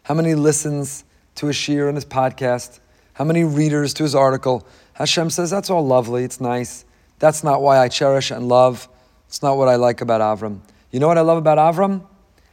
how 0.02 0.14
many 0.14 0.34
listens 0.34 1.04
to 1.36 1.46
his 1.46 1.56
shir 1.56 1.88
and 1.88 1.96
his 1.96 2.04
podcast, 2.04 2.80
how 3.14 3.24
many 3.24 3.44
readers 3.44 3.94
to 3.94 4.02
his 4.02 4.14
article. 4.14 4.66
Hashem 4.94 5.30
says, 5.30 5.50
that's 5.50 5.70
all 5.70 5.86
lovely, 5.86 6.24
it's 6.24 6.40
nice. 6.40 6.84
That's 7.18 7.44
not 7.44 7.62
why 7.62 7.78
I 7.78 7.88
cherish 7.88 8.30
and 8.30 8.48
love. 8.48 8.88
It's 9.32 9.40
not 9.40 9.56
what 9.56 9.66
I 9.66 9.76
like 9.76 10.02
about 10.02 10.20
Avram. 10.20 10.60
You 10.90 11.00
know 11.00 11.08
what 11.08 11.16
I 11.16 11.22
love 11.22 11.38
about 11.38 11.56
Avram? 11.56 12.02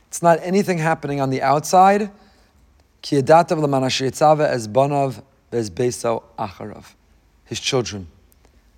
It's 0.08 0.22
not 0.22 0.40
anything 0.42 0.78
happening 0.78 1.20
on 1.20 1.30
the 1.30 1.42
outside. 1.42 2.10
His 3.04 3.22
children. 7.60 8.08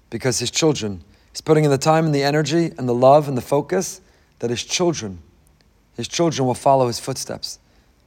Because 0.10 0.40
his 0.40 0.50
children, 0.50 1.04
he's 1.32 1.42
putting 1.42 1.64
in 1.64 1.70
the 1.70 1.78
time 1.78 2.08
and 2.08 2.16
the 2.16 2.24
energy 2.24 2.72
and 2.76 2.90
the 2.90 2.96
love 2.96 3.28
and 3.28 3.38
the 3.38 3.42
focus 3.42 4.02
that 4.40 4.50
his 4.50 4.64
children, 4.64 5.20
his 5.96 6.08
children 6.08 6.48
will 6.48 6.56
follow 6.56 6.88
his 6.88 7.00
footsteps, 7.00 7.60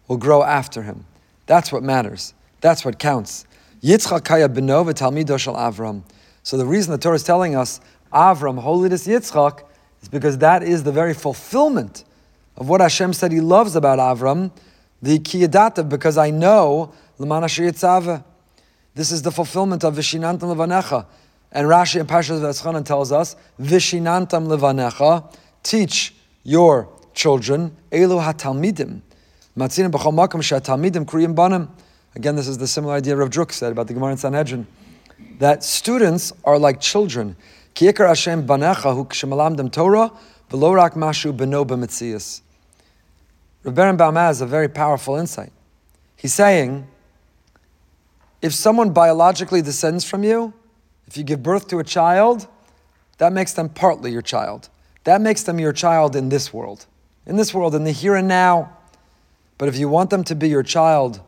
will 0.09 0.17
grow 0.17 0.43
after 0.43 0.83
him. 0.83 1.07
That's 1.47 1.71
what 1.71 1.85
matters. 1.85 2.35
That's 2.61 2.85
what 2.85 2.99
counts. 2.99 3.45
Yitzchak 3.81 4.25
kaya 4.25 4.49
benova 4.49 4.93
talmido 4.93 5.39
shel 5.39 5.55
Avram. 5.55 6.03
So 6.43 6.57
the 6.57 6.67
reason 6.67 6.91
the 6.91 6.99
Torah 6.99 7.15
is 7.15 7.23
telling 7.23 7.55
us 7.55 7.81
Avram, 8.13 8.59
holiness 8.59 9.07
Yitzchak, 9.07 9.63
is 10.05 10.09
because 10.09 10.39
that 10.39 10.63
is 10.63 10.83
the 10.85 10.93
very 10.93 11.15
fulfillment 11.15 12.05
of 12.57 12.69
what 12.69 12.83
Hashem 12.83 13.15
said 13.15 13.33
He 13.33 13.41
loves 13.41 13.75
about 13.75 13.99
Avram, 13.99 14.51
the 15.01 15.19
kiyadata, 15.19 15.89
because 15.89 16.19
I 16.19 16.31
know 16.31 16.93
yitzave. 17.19 18.23
This 18.95 19.11
is 19.11 19.23
the 19.23 19.33
fulfillment 19.33 19.83
of 19.83 19.95
vishinantam 19.95 20.55
levanecha. 20.55 21.07
And 21.51 21.69
Rashi 21.69 22.01
and 22.01 22.09
Parshas 22.09 22.41
V'eschanan 22.41 22.85
tells 22.85 23.13
us, 23.13 23.35
vishinantam 23.59 24.47
levanecha, 24.47 25.35
teach 25.63 26.15
your 26.43 26.89
children, 27.15 27.75
elu 27.91 28.23
hatalmidim. 28.23 29.01
Matzinim 29.57 29.91
b'chol 29.91 30.13
makam 30.13 30.43
she'atalmidim 30.43 31.07
kriyim 31.07 31.35
banim. 31.35 31.71
Again, 32.15 32.37
this 32.37 32.47
is 32.47 32.59
the 32.59 32.67
similar 32.67 32.95
idea 32.95 33.17
Rav 33.17 33.31
Druk 33.31 33.53
said 33.53 33.73
about 33.73 33.87
the 33.87 33.95
Gemara 33.95 34.13
in 34.13 34.19
Sanhedrin, 34.19 34.67
that 35.39 35.65
students 35.65 36.35
are 36.45 36.59
like 36.59 36.81
children. 36.81 37.37
Ki 37.75 37.87
yikar 37.87 38.07
Hashem 38.07 38.47
banecha 38.47 38.95
hu 38.95 39.05
k'shemalamdim 39.05 39.71
Torah, 39.71 40.13
v'lo 40.51 40.75
rak 40.77 40.95
mashu 40.95 41.37
beno 41.37 41.67
b'metzias. 41.67 42.41
Rav 43.65 43.75
Berenbaum 43.75 44.17
has 44.17 44.41
a 44.41 44.47
very 44.47 44.69
powerful 44.69 45.17
insight. 45.17 45.53
He's 46.17 46.33
saying, 46.35 46.87
if 48.41 48.55
someone 48.55 48.91
biologically 48.91 49.63
descends 49.63 50.05
from 50.05 50.23
you, 50.23 50.53
if 51.07 51.17
you 51.17 51.25
give 51.25 51.43
birth 51.43 51.69
to 51.69 51.79
a 51.79 51.85
child, 51.85 52.47
that 53.19 53.33
makes 53.33 53.53
them 53.53 53.69
partly 53.69 54.13
your 54.13 54.23
child. 54.23 54.69
That 55.05 55.21
makes 55.21 55.43
them 55.43 55.59
your 55.59 55.73
child 55.73 56.15
in 56.15 56.29
this 56.29 56.53
world. 56.53 56.87
In 57.27 57.37
this 57.37 57.55
world, 57.55 57.75
in 57.75 57.85
the 57.85 57.93
here 57.93 58.15
and 58.15 58.29
now. 58.29 58.77
But 59.59 59.69
if 59.69 59.77
you 59.77 59.89
want 59.89 60.11
them 60.11 60.25
to 60.25 60.35
be 60.35 60.49
your 60.49 60.63
child 60.63 61.21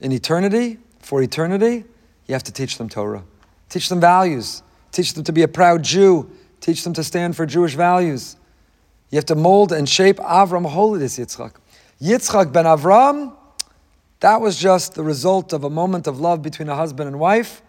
in 0.00 0.12
eternity, 0.12 0.78
for 1.00 1.22
eternity, 1.22 1.84
you 2.26 2.32
have 2.32 2.42
to 2.44 2.52
teach 2.52 2.78
them 2.78 2.88
Torah. 2.88 3.22
Teach 3.68 3.88
them 3.88 4.00
values. 4.00 4.62
Teach 4.96 5.12
them 5.12 5.24
to 5.24 5.32
be 5.32 5.42
a 5.42 5.48
proud 5.48 5.82
Jew. 5.82 6.30
Teach 6.62 6.82
them 6.82 6.94
to 6.94 7.04
stand 7.04 7.36
for 7.36 7.44
Jewish 7.44 7.74
values. 7.74 8.36
You 9.10 9.16
have 9.16 9.26
to 9.26 9.34
mold 9.34 9.70
and 9.70 9.86
shape 9.86 10.16
Avram 10.16 10.64
holiness, 10.64 11.18
Yitzchak. 11.18 11.52
Yitzchak 12.00 12.50
ben 12.50 12.64
Avram, 12.64 13.36
that 14.20 14.40
was 14.40 14.56
just 14.56 14.94
the 14.94 15.02
result 15.02 15.52
of 15.52 15.64
a 15.64 15.68
moment 15.68 16.06
of 16.06 16.18
love 16.18 16.40
between 16.40 16.70
a 16.70 16.74
husband 16.74 17.08
and 17.08 17.18
wife, 17.18 17.60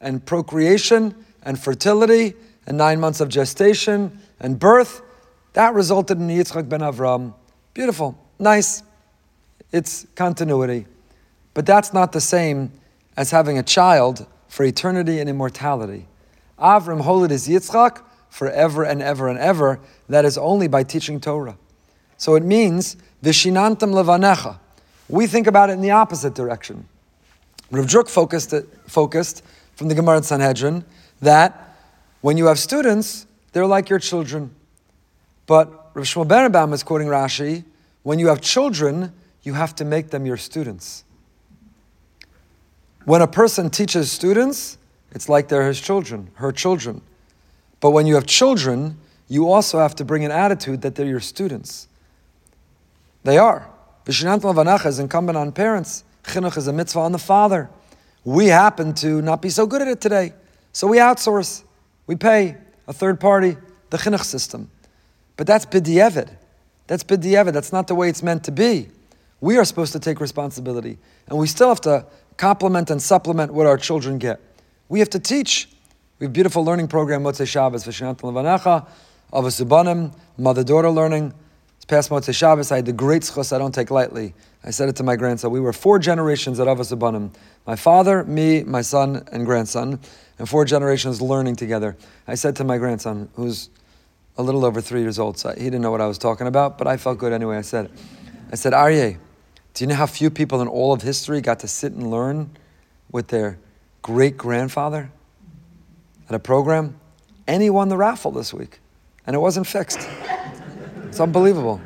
and 0.00 0.26
procreation, 0.26 1.14
and 1.44 1.56
fertility, 1.56 2.34
and 2.66 2.76
nine 2.78 2.98
months 2.98 3.20
of 3.20 3.28
gestation, 3.28 4.18
and 4.40 4.58
birth. 4.58 5.02
That 5.52 5.74
resulted 5.74 6.18
in 6.18 6.26
Yitzchak 6.26 6.68
ben 6.68 6.80
Avram. 6.80 7.32
Beautiful, 7.74 8.18
nice. 8.40 8.82
It's 9.70 10.04
continuity. 10.16 10.86
But 11.54 11.64
that's 11.64 11.92
not 11.92 12.10
the 12.10 12.20
same 12.20 12.72
as 13.16 13.30
having 13.30 13.56
a 13.56 13.62
child 13.62 14.26
for 14.48 14.64
eternity 14.64 15.20
and 15.20 15.30
immortality. 15.30 16.08
Avram 16.62 17.02
holid 17.02 17.30
is 17.30 17.48
Yitzchak 17.48 18.02
forever 18.30 18.84
and 18.84 19.02
ever 19.02 19.28
and 19.28 19.38
ever. 19.38 19.80
That 20.08 20.24
is 20.24 20.38
only 20.38 20.68
by 20.68 20.84
teaching 20.84 21.20
Torah. 21.20 21.56
So 22.16 22.36
it 22.36 22.44
means 22.44 22.96
vishinantam 23.22 23.92
levanecha. 23.92 24.58
We 25.08 25.26
think 25.26 25.46
about 25.46 25.70
it 25.70 25.74
in 25.74 25.80
the 25.80 25.90
opposite 25.90 26.34
direction. 26.34 26.88
Rav 27.70 27.86
Druk 27.86 28.08
focused, 28.08 28.52
it, 28.52 28.68
focused 28.86 29.42
from 29.74 29.88
the 29.88 29.94
Gemara 29.94 30.22
Sanhedrin 30.22 30.84
that 31.20 31.76
when 32.20 32.36
you 32.36 32.46
have 32.46 32.58
students, 32.58 33.26
they're 33.52 33.66
like 33.66 33.88
your 33.88 33.98
children. 33.98 34.54
But 35.46 35.90
Rav 35.94 36.04
Shmuel 36.04 36.26
Berenbaum 36.26 36.72
is 36.72 36.82
quoting 36.82 37.08
Rashi, 37.08 37.64
when 38.02 38.18
you 38.18 38.28
have 38.28 38.40
children, 38.40 39.12
you 39.42 39.54
have 39.54 39.74
to 39.76 39.84
make 39.84 40.10
them 40.10 40.26
your 40.26 40.36
students. 40.36 41.04
When 43.04 43.20
a 43.20 43.26
person 43.26 43.70
teaches 43.70 44.12
students, 44.12 44.78
it's 45.14 45.28
like 45.28 45.48
they're 45.48 45.66
his 45.66 45.80
children, 45.80 46.30
her 46.34 46.52
children. 46.52 47.02
But 47.80 47.90
when 47.90 48.06
you 48.06 48.14
have 48.14 48.26
children, 48.26 48.98
you 49.28 49.50
also 49.50 49.78
have 49.78 49.94
to 49.96 50.04
bring 50.04 50.24
an 50.24 50.30
attitude 50.30 50.82
that 50.82 50.94
they're 50.94 51.06
your 51.06 51.20
students. 51.20 51.88
They 53.24 53.38
are. 53.38 53.68
Vishinant 54.04 54.42
Lavanacha 54.42 54.86
is 54.86 54.98
incumbent 54.98 55.36
on 55.36 55.52
parents. 55.52 56.04
Chinuch 56.24 56.56
is 56.56 56.66
a 56.66 56.72
mitzvah 56.72 57.00
on 57.00 57.12
the 57.12 57.18
father. 57.18 57.70
We 58.24 58.46
happen 58.46 58.94
to 58.94 59.20
not 59.22 59.42
be 59.42 59.48
so 59.48 59.66
good 59.66 59.82
at 59.82 59.88
it 59.88 60.00
today. 60.00 60.32
So 60.72 60.86
we 60.86 60.98
outsource. 60.98 61.64
We 62.06 62.16
pay 62.16 62.56
a 62.86 62.92
third 62.92 63.20
party, 63.20 63.56
the 63.90 63.96
chinuch 63.96 64.24
system. 64.24 64.70
But 65.36 65.46
that's 65.46 65.66
bidyevid. 65.66 66.30
That's 66.86 67.04
bidyevid. 67.04 67.52
That's 67.52 67.72
not 67.72 67.86
the 67.86 67.94
way 67.94 68.08
it's 68.08 68.22
meant 68.22 68.44
to 68.44 68.52
be. 68.52 68.88
We 69.40 69.56
are 69.56 69.64
supposed 69.64 69.92
to 69.92 69.98
take 69.98 70.20
responsibility. 70.20 70.98
And 71.26 71.38
we 71.38 71.46
still 71.46 71.68
have 71.68 71.80
to 71.82 72.06
complement 72.36 72.90
and 72.90 73.00
supplement 73.00 73.52
what 73.52 73.66
our 73.66 73.76
children 73.76 74.18
get. 74.18 74.40
We 74.92 74.98
have 74.98 75.08
to 75.08 75.18
teach. 75.18 75.70
We 76.18 76.26
have 76.26 76.34
beautiful 76.34 76.62
learning 76.62 76.88
program, 76.88 77.22
Motzei 77.22 77.46
Shabbos, 77.46 77.86
Vishanat 77.86 78.18
Levanecha, 78.18 78.86
Avasubanim, 79.32 80.14
mother-daughter 80.36 80.90
learning. 80.90 81.32
It's 81.76 81.86
past 81.86 82.10
Motzei 82.10 82.34
Shabbos. 82.34 82.70
I 82.70 82.76
had 82.76 82.84
the 82.84 82.92
great 82.92 83.22
schos 83.22 83.54
I 83.54 83.58
don't 83.58 83.74
take 83.74 83.90
lightly. 83.90 84.34
I 84.62 84.68
said 84.68 84.90
it 84.90 84.96
to 84.96 85.02
my 85.02 85.16
grandson. 85.16 85.50
We 85.50 85.60
were 85.60 85.72
four 85.72 85.98
generations 85.98 86.60
at 86.60 86.66
Avasubanim. 86.66 87.34
My 87.66 87.74
father, 87.74 88.22
me, 88.24 88.64
my 88.64 88.82
son, 88.82 89.26
and 89.32 89.46
grandson, 89.46 89.98
and 90.38 90.46
four 90.46 90.66
generations 90.66 91.22
learning 91.22 91.56
together. 91.56 91.96
I 92.28 92.34
said 92.34 92.56
to 92.56 92.64
my 92.64 92.76
grandson, 92.76 93.30
who's 93.32 93.70
a 94.36 94.42
little 94.42 94.62
over 94.62 94.82
three 94.82 95.00
years 95.00 95.18
old, 95.18 95.38
so 95.38 95.54
he 95.54 95.64
didn't 95.64 95.80
know 95.80 95.90
what 95.90 96.02
I 96.02 96.06
was 96.06 96.18
talking 96.18 96.46
about, 96.46 96.76
but 96.76 96.86
I 96.86 96.98
felt 96.98 97.16
good 97.16 97.32
anyway. 97.32 97.56
I 97.56 97.62
said. 97.62 97.90
I 98.52 98.56
said, 98.56 98.74
Aryeh, 98.74 99.16
do 99.72 99.84
you 99.84 99.88
know 99.88 99.94
how 99.94 100.04
few 100.04 100.28
people 100.28 100.60
in 100.60 100.68
all 100.68 100.92
of 100.92 101.00
history 101.00 101.40
got 101.40 101.60
to 101.60 101.66
sit 101.66 101.92
and 101.92 102.10
learn 102.10 102.50
with 103.10 103.28
their 103.28 103.58
great 104.02 104.36
grandfather 104.36 105.10
at 106.28 106.34
a 106.34 106.38
program? 106.38 106.98
And 107.46 107.62
he 107.62 107.70
won 107.70 107.88
the 107.88 107.96
raffle 107.96 108.30
this 108.30 108.52
week, 108.52 108.80
and 109.26 109.34
it 109.34 109.38
wasn't 109.38 109.66
fixed. 109.66 110.08
It's 111.08 111.20
unbelievable. 111.20 111.80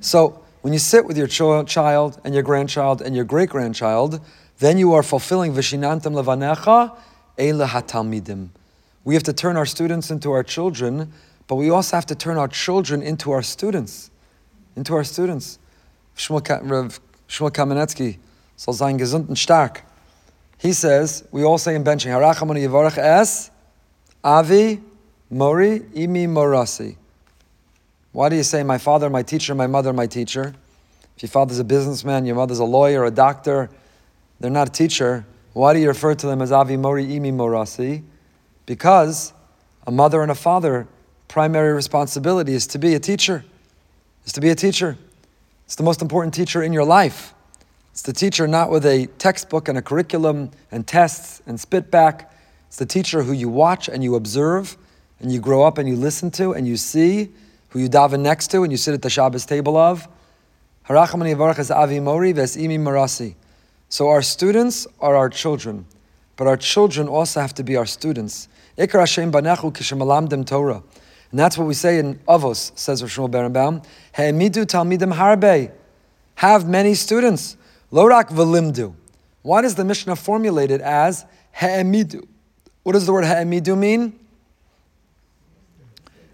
So, 0.00 0.42
when 0.62 0.72
you 0.72 0.78
sit 0.78 1.04
with 1.04 1.16
your 1.16 1.26
child 1.28 2.20
and 2.24 2.34
your 2.34 2.42
grandchild 2.42 3.00
and 3.00 3.14
your 3.14 3.24
great 3.24 3.48
grandchild, 3.48 4.20
then 4.58 4.78
you 4.78 4.94
are 4.94 5.02
fulfilling 5.02 5.52
Vishinantam 5.52 6.14
Levanecha 6.14 6.96
Eila 7.38 7.66
Hatalmidim. 7.68 8.48
We 9.04 9.14
have 9.14 9.22
to 9.24 9.32
turn 9.32 9.56
our 9.56 9.66
students 9.66 10.10
into 10.10 10.32
our 10.32 10.42
children, 10.42 11.12
but 11.46 11.56
we 11.56 11.70
also 11.70 11.96
have 11.96 12.06
to 12.06 12.14
turn 12.14 12.36
our 12.38 12.48
children 12.48 13.02
into 13.02 13.30
our 13.30 13.42
students. 13.42 14.10
Into 14.74 14.94
our 14.94 15.04
students. 15.04 15.58
Shmuel 16.16 16.42
Kamenetsky 17.52 18.18
soll 18.56 18.74
sein 18.74 18.98
gesund 18.98 19.28
und 19.28 19.38
stark. 19.38 19.84
He 20.58 20.72
says, 20.72 21.24
we 21.30 21.44
all 21.44 21.58
say 21.58 21.74
in 21.74 21.84
benching, 21.84 22.10
Harachamon 22.10 22.56
Yivarach 22.56 22.98
Es, 22.98 23.50
Avi, 24.24 24.80
Mori, 25.30 25.80
Imi, 25.80 26.26
Morasi. 26.26 26.96
Why 28.12 28.28
do 28.28 28.36
you 28.36 28.42
say, 28.42 28.62
my 28.62 28.78
father, 28.78 29.10
my 29.10 29.22
teacher, 29.22 29.54
my 29.54 29.66
mother, 29.66 29.92
my 29.92 30.06
teacher? 30.06 30.54
If 31.16 31.22
your 31.22 31.28
father's 31.28 31.58
a 31.58 31.64
businessman, 31.64 32.24
your 32.24 32.36
mother's 32.36 32.58
a 32.58 32.64
lawyer, 32.64 33.04
a 33.04 33.10
doctor, 33.10 33.70
they're 34.40 34.50
not 34.50 34.68
a 34.68 34.72
teacher. 34.72 35.26
Why 35.52 35.72
do 35.72 35.78
you 35.78 35.88
refer 35.88 36.14
to 36.14 36.26
them 36.26 36.42
as 36.42 36.52
Avi, 36.52 36.76
Mori, 36.76 37.04
Imi, 37.06 37.32
Morasi? 37.32 38.02
Because 38.64 39.32
a 39.86 39.90
mother 39.90 40.22
and 40.22 40.30
a 40.30 40.34
father, 40.34 40.88
primary 41.28 41.72
responsibility 41.72 42.54
is 42.54 42.66
to 42.68 42.78
be 42.78 42.94
a 42.94 43.00
teacher, 43.00 43.44
is 44.24 44.32
to 44.32 44.40
be 44.40 44.50
a 44.50 44.54
teacher. 44.54 44.96
It's 45.66 45.76
the 45.76 45.82
most 45.82 46.02
important 46.02 46.34
teacher 46.34 46.62
in 46.62 46.72
your 46.72 46.84
life. 46.84 47.34
It's 47.96 48.02
the 48.02 48.12
teacher 48.12 48.46
not 48.46 48.70
with 48.70 48.84
a 48.84 49.06
textbook 49.16 49.68
and 49.68 49.78
a 49.78 49.80
curriculum 49.80 50.50
and 50.70 50.86
tests 50.86 51.40
and 51.46 51.58
spit 51.58 51.90
back. 51.90 52.30
It's 52.66 52.76
the 52.76 52.84
teacher 52.84 53.22
who 53.22 53.32
you 53.32 53.48
watch 53.48 53.88
and 53.88 54.04
you 54.04 54.16
observe 54.16 54.76
and 55.18 55.32
you 55.32 55.40
grow 55.40 55.64
up 55.64 55.78
and 55.78 55.88
you 55.88 55.96
listen 55.96 56.30
to 56.32 56.52
and 56.52 56.68
you 56.68 56.76
see, 56.76 57.30
who 57.70 57.78
you 57.78 57.88
daven 57.88 58.20
next 58.20 58.50
to 58.50 58.64
and 58.64 58.70
you 58.70 58.76
sit 58.76 58.92
at 58.92 59.00
the 59.00 59.08
Shabbos 59.08 59.46
table 59.46 59.78
of. 59.78 60.06
Avi 60.90 62.00
Mori. 62.00 62.34
So 63.88 64.08
our 64.10 64.20
students 64.20 64.86
are 65.00 65.16
our 65.16 65.30
children, 65.30 65.86
but 66.36 66.46
our 66.46 66.58
children 66.58 67.08
also 67.08 67.40
have 67.40 67.54
to 67.54 67.64
be 67.64 67.76
our 67.76 67.86
students. 67.86 68.48
And 68.76 68.90
that's 68.90 69.16
what 71.56 71.66
we 71.66 71.72
say 71.72 71.98
in 71.98 72.16
Avos, 72.28 72.78
says 72.78 73.02
Rosh 73.02 73.18
Berenbaum. 73.18 73.82
He'emidu 74.14 74.66
talmidim. 74.66 75.70
Have 76.34 76.68
many 76.68 76.94
students. 76.94 77.56
Lorak 77.92 78.30
velimdu. 78.30 78.94
Why 79.42 79.62
does 79.62 79.74
the 79.74 79.84
Mishnah 79.84 80.16
formulate 80.16 80.70
it 80.70 80.80
as 80.80 81.24
he'emidu? 81.52 82.26
What 82.82 82.92
does 82.92 83.06
the 83.06 83.12
word 83.12 83.24
he'emidu 83.24 83.76
mean? 83.78 84.18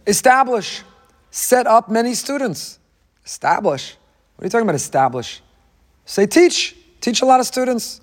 Establish. 0.07 0.83
Set 1.31 1.67
up 1.67 1.89
many 1.89 2.15
students. 2.15 2.79
Establish. 3.25 3.97
What 4.37 4.45
are 4.45 4.47
you 4.47 4.51
talking 4.51 4.67
about, 4.67 4.75
establish? 4.75 5.43
Say 6.05 6.27
teach. 6.27 6.77
Teach 7.01 7.23
a 7.23 7.27
lot 7.27 7.41
of 7.41 7.47
students. 7.47 8.01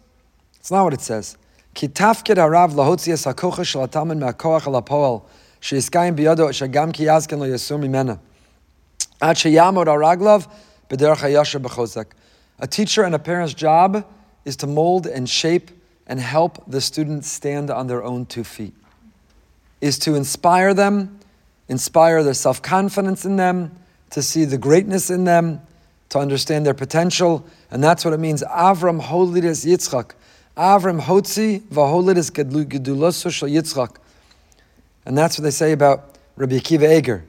It's 0.60 0.72
not 0.72 0.84
what 0.84 0.94
it 0.94 1.02
says. 1.02 1.38
Kitafkid 1.76 2.38
lahotzi. 2.38 3.14
A 12.60 12.68
teacher 12.68 13.04
and 13.04 13.16
a 13.16 13.20
parent's 13.20 13.54
job 13.54 14.06
is 14.46 14.56
to 14.58 14.68
mold 14.68 15.08
and 15.08 15.30
shape 15.30 15.72
and 16.08 16.20
help 16.20 16.64
the 16.68 16.82
students 16.82 17.28
stand 17.28 17.70
on 17.70 17.88
their 17.88 18.04
own 18.04 18.26
two 18.26 18.44
feet. 18.44 18.74
Is 19.80 19.98
to 20.00 20.16
inspire 20.16 20.74
them, 20.74 21.20
inspire 21.70 22.24
their 22.24 22.34
self-confidence 22.34 23.26
in 23.26 23.38
them, 23.38 23.72
to 24.10 24.22
see 24.22 24.44
the 24.44 24.58
greatness 24.58 25.10
in 25.10 25.24
them, 25.24 25.62
to 26.10 26.20
understand 26.20 26.66
their 26.66 26.74
potential, 26.74 27.46
and 27.70 27.84
that's 27.84 28.04
what 28.04 28.14
it 28.14 28.20
means. 28.20 28.44
Avram 28.44 29.02
holides 29.02 29.66
Yitzchak. 29.66 30.14
Avram 30.58 31.00
Hotzi 31.00 31.62
Vaholidis 31.62 32.32
Gedulosu 32.32 33.32
Shal 33.32 33.48
Yitzchak. 33.48 33.98
And 35.06 35.18
that's 35.18 35.38
what 35.38 35.44
they 35.44 35.52
say 35.52 35.72
about 35.72 36.18
Rabbi 36.36 36.58
Akiva 36.58 36.98
Eger. 36.98 37.24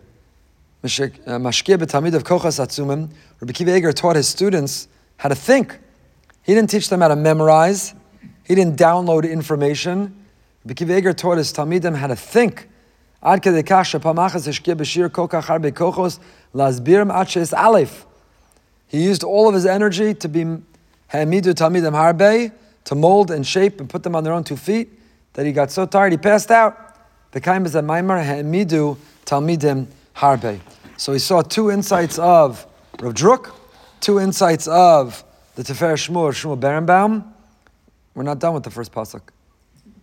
Mashkir 0.83 1.13
uh, 1.27 1.85
b'tamid 1.85 2.15
of 2.15 2.25
Kochas 2.25 2.59
Atzumim. 2.59 3.11
Rabbi 3.41 3.53
Akiva 3.53 3.77
Eger 3.77 3.93
taught 3.93 4.17
his 4.17 4.27
students 4.27 4.89
how 5.21 5.29
to 5.29 5.35
think. 5.35 5.79
He 6.43 6.55
didn't 6.55 6.71
teach 6.71 6.89
them 6.89 7.03
how 7.03 7.09
to 7.09 7.17
memorize. 7.17 7.95
He 8.43 8.55
didn't 8.55 8.79
download 8.79 9.31
information. 9.31 10.17
Eger 10.67 11.13
taught 11.13 11.37
his 11.37 11.53
Talmidim 11.53 11.95
how 11.95 12.07
to 12.07 12.17
think. 12.17 12.69
He 18.87 19.05
used 19.05 19.23
all 19.23 19.47
of 19.47 19.55
his 19.55 19.67
energy 19.67 20.15
to 20.15 20.29
be 20.29 20.43
Hamidu 20.43 21.53
Talmidim 21.53 21.93
Harbe, 21.93 22.53
to 22.85 22.95
mold 22.95 23.31
and 23.31 23.47
shape 23.47 23.79
and 23.79 23.91
put 23.91 24.03
them 24.03 24.17
on 24.17 24.25
their 24.25 24.33
own 24.33 24.43
two 24.43 24.57
feet, 24.57 24.89
that 25.35 25.45
he 25.45 25.53
got 25.53 25.71
so 25.71 25.85
tired 25.85 26.13
he 26.13 26.19
passed 26.19 26.51
out. 26.51 26.97
The 27.33 27.43
kaim 27.43 27.67
is 27.67 27.75
a 27.75 27.83
Maimar 27.83 28.25
Talmidim 29.27 29.87
Harbe. 30.17 30.61
So 30.97 31.13
he 31.13 31.19
saw 31.19 31.43
two 31.43 31.71
insights 31.71 32.19
of 32.19 32.67
Rav 33.01 33.13
Druk, 33.13 33.55
two 34.01 34.19
insights 34.19 34.67
of 34.67 35.23
the 35.55 35.63
Tefer 35.63 35.95
Shmuel, 35.95 36.33
Shmuel 36.33 36.59
Berenbaum. 36.59 37.25
We're 38.15 38.23
not 38.23 38.39
done 38.39 38.55
with 38.55 38.65
the 38.65 38.71
first 38.71 38.93
pasuk. 38.93 39.23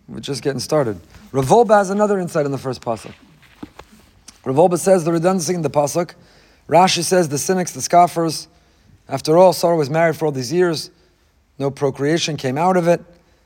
We're 0.08 0.20
just 0.20 0.42
getting 0.42 0.60
started. 0.60 1.00
Rav 1.32 1.46
Wolbe 1.46 1.76
has 1.76 1.90
another 1.90 2.20
insight 2.20 2.46
in 2.46 2.52
the 2.52 2.58
first 2.58 2.82
pasuk. 2.82 3.14
Rav 4.46 4.56
Wolbe 4.56 4.78
says 4.78 5.04
the 5.04 5.12
redundancy 5.12 5.54
in 5.54 5.62
the 5.62 5.70
pasuk. 5.70 6.14
Rashi 6.70 7.04
says 7.04 7.30
the 7.30 7.38
cynics, 7.38 7.72
the 7.74 7.82
scoffers, 7.82 8.48
after 9.10 9.38
all, 9.38 9.54
Sarah 9.54 9.76
was 9.76 9.90
married 9.90 10.18
for 10.18 10.26
all 10.26 10.32
these 10.32 10.52
years. 10.52 10.92
No 11.60 11.72
procreation 11.72 12.36
came 12.38 12.58
out 12.58 12.78
of 12.78 12.88
it. 12.88 13.02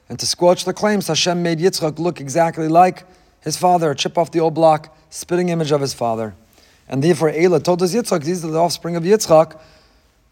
And 0.09 0.19
to 0.19 0.25
squelch 0.25 0.65
the 0.65 0.73
claims, 0.73 1.07
Hashem 1.07 1.41
made 1.41 1.59
Yitzchak 1.59 1.99
look 1.99 2.19
exactly 2.19 2.67
like 2.67 3.05
his 3.41 3.57
father, 3.57 3.91
a 3.91 3.95
chip 3.95 4.17
off 4.17 4.31
the 4.31 4.39
old 4.39 4.53
block, 4.53 4.95
spitting 5.09 5.49
image 5.49 5.71
of 5.71 5.81
his 5.81 5.93
father. 5.93 6.35
And 6.89 7.03
therefore, 7.03 7.29
Elah 7.29 7.59
told 7.59 7.81
us 7.81 7.93
Yitzchak, 7.93 8.23
these 8.23 8.43
are 8.43 8.51
the 8.51 8.59
offspring 8.59 8.95
of 8.95 9.03
Yitzchak, 9.03 9.59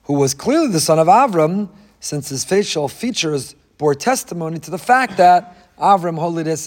who 0.10 0.16
was 0.16 0.34
clearly 0.34 0.70
the 0.70 0.80
son 0.80 0.98
of 0.98 1.06
Avram, 1.06 1.70
since 2.00 2.30
his 2.30 2.44
facial 2.44 2.88
features 2.88 3.54
bore 3.78 3.94
testimony 3.94 4.58
to 4.58 4.72
the 4.72 4.78
fact 4.80 5.18
that 5.18 5.78
Avram 5.78 6.18
holy 6.18 6.50
as 6.50 6.66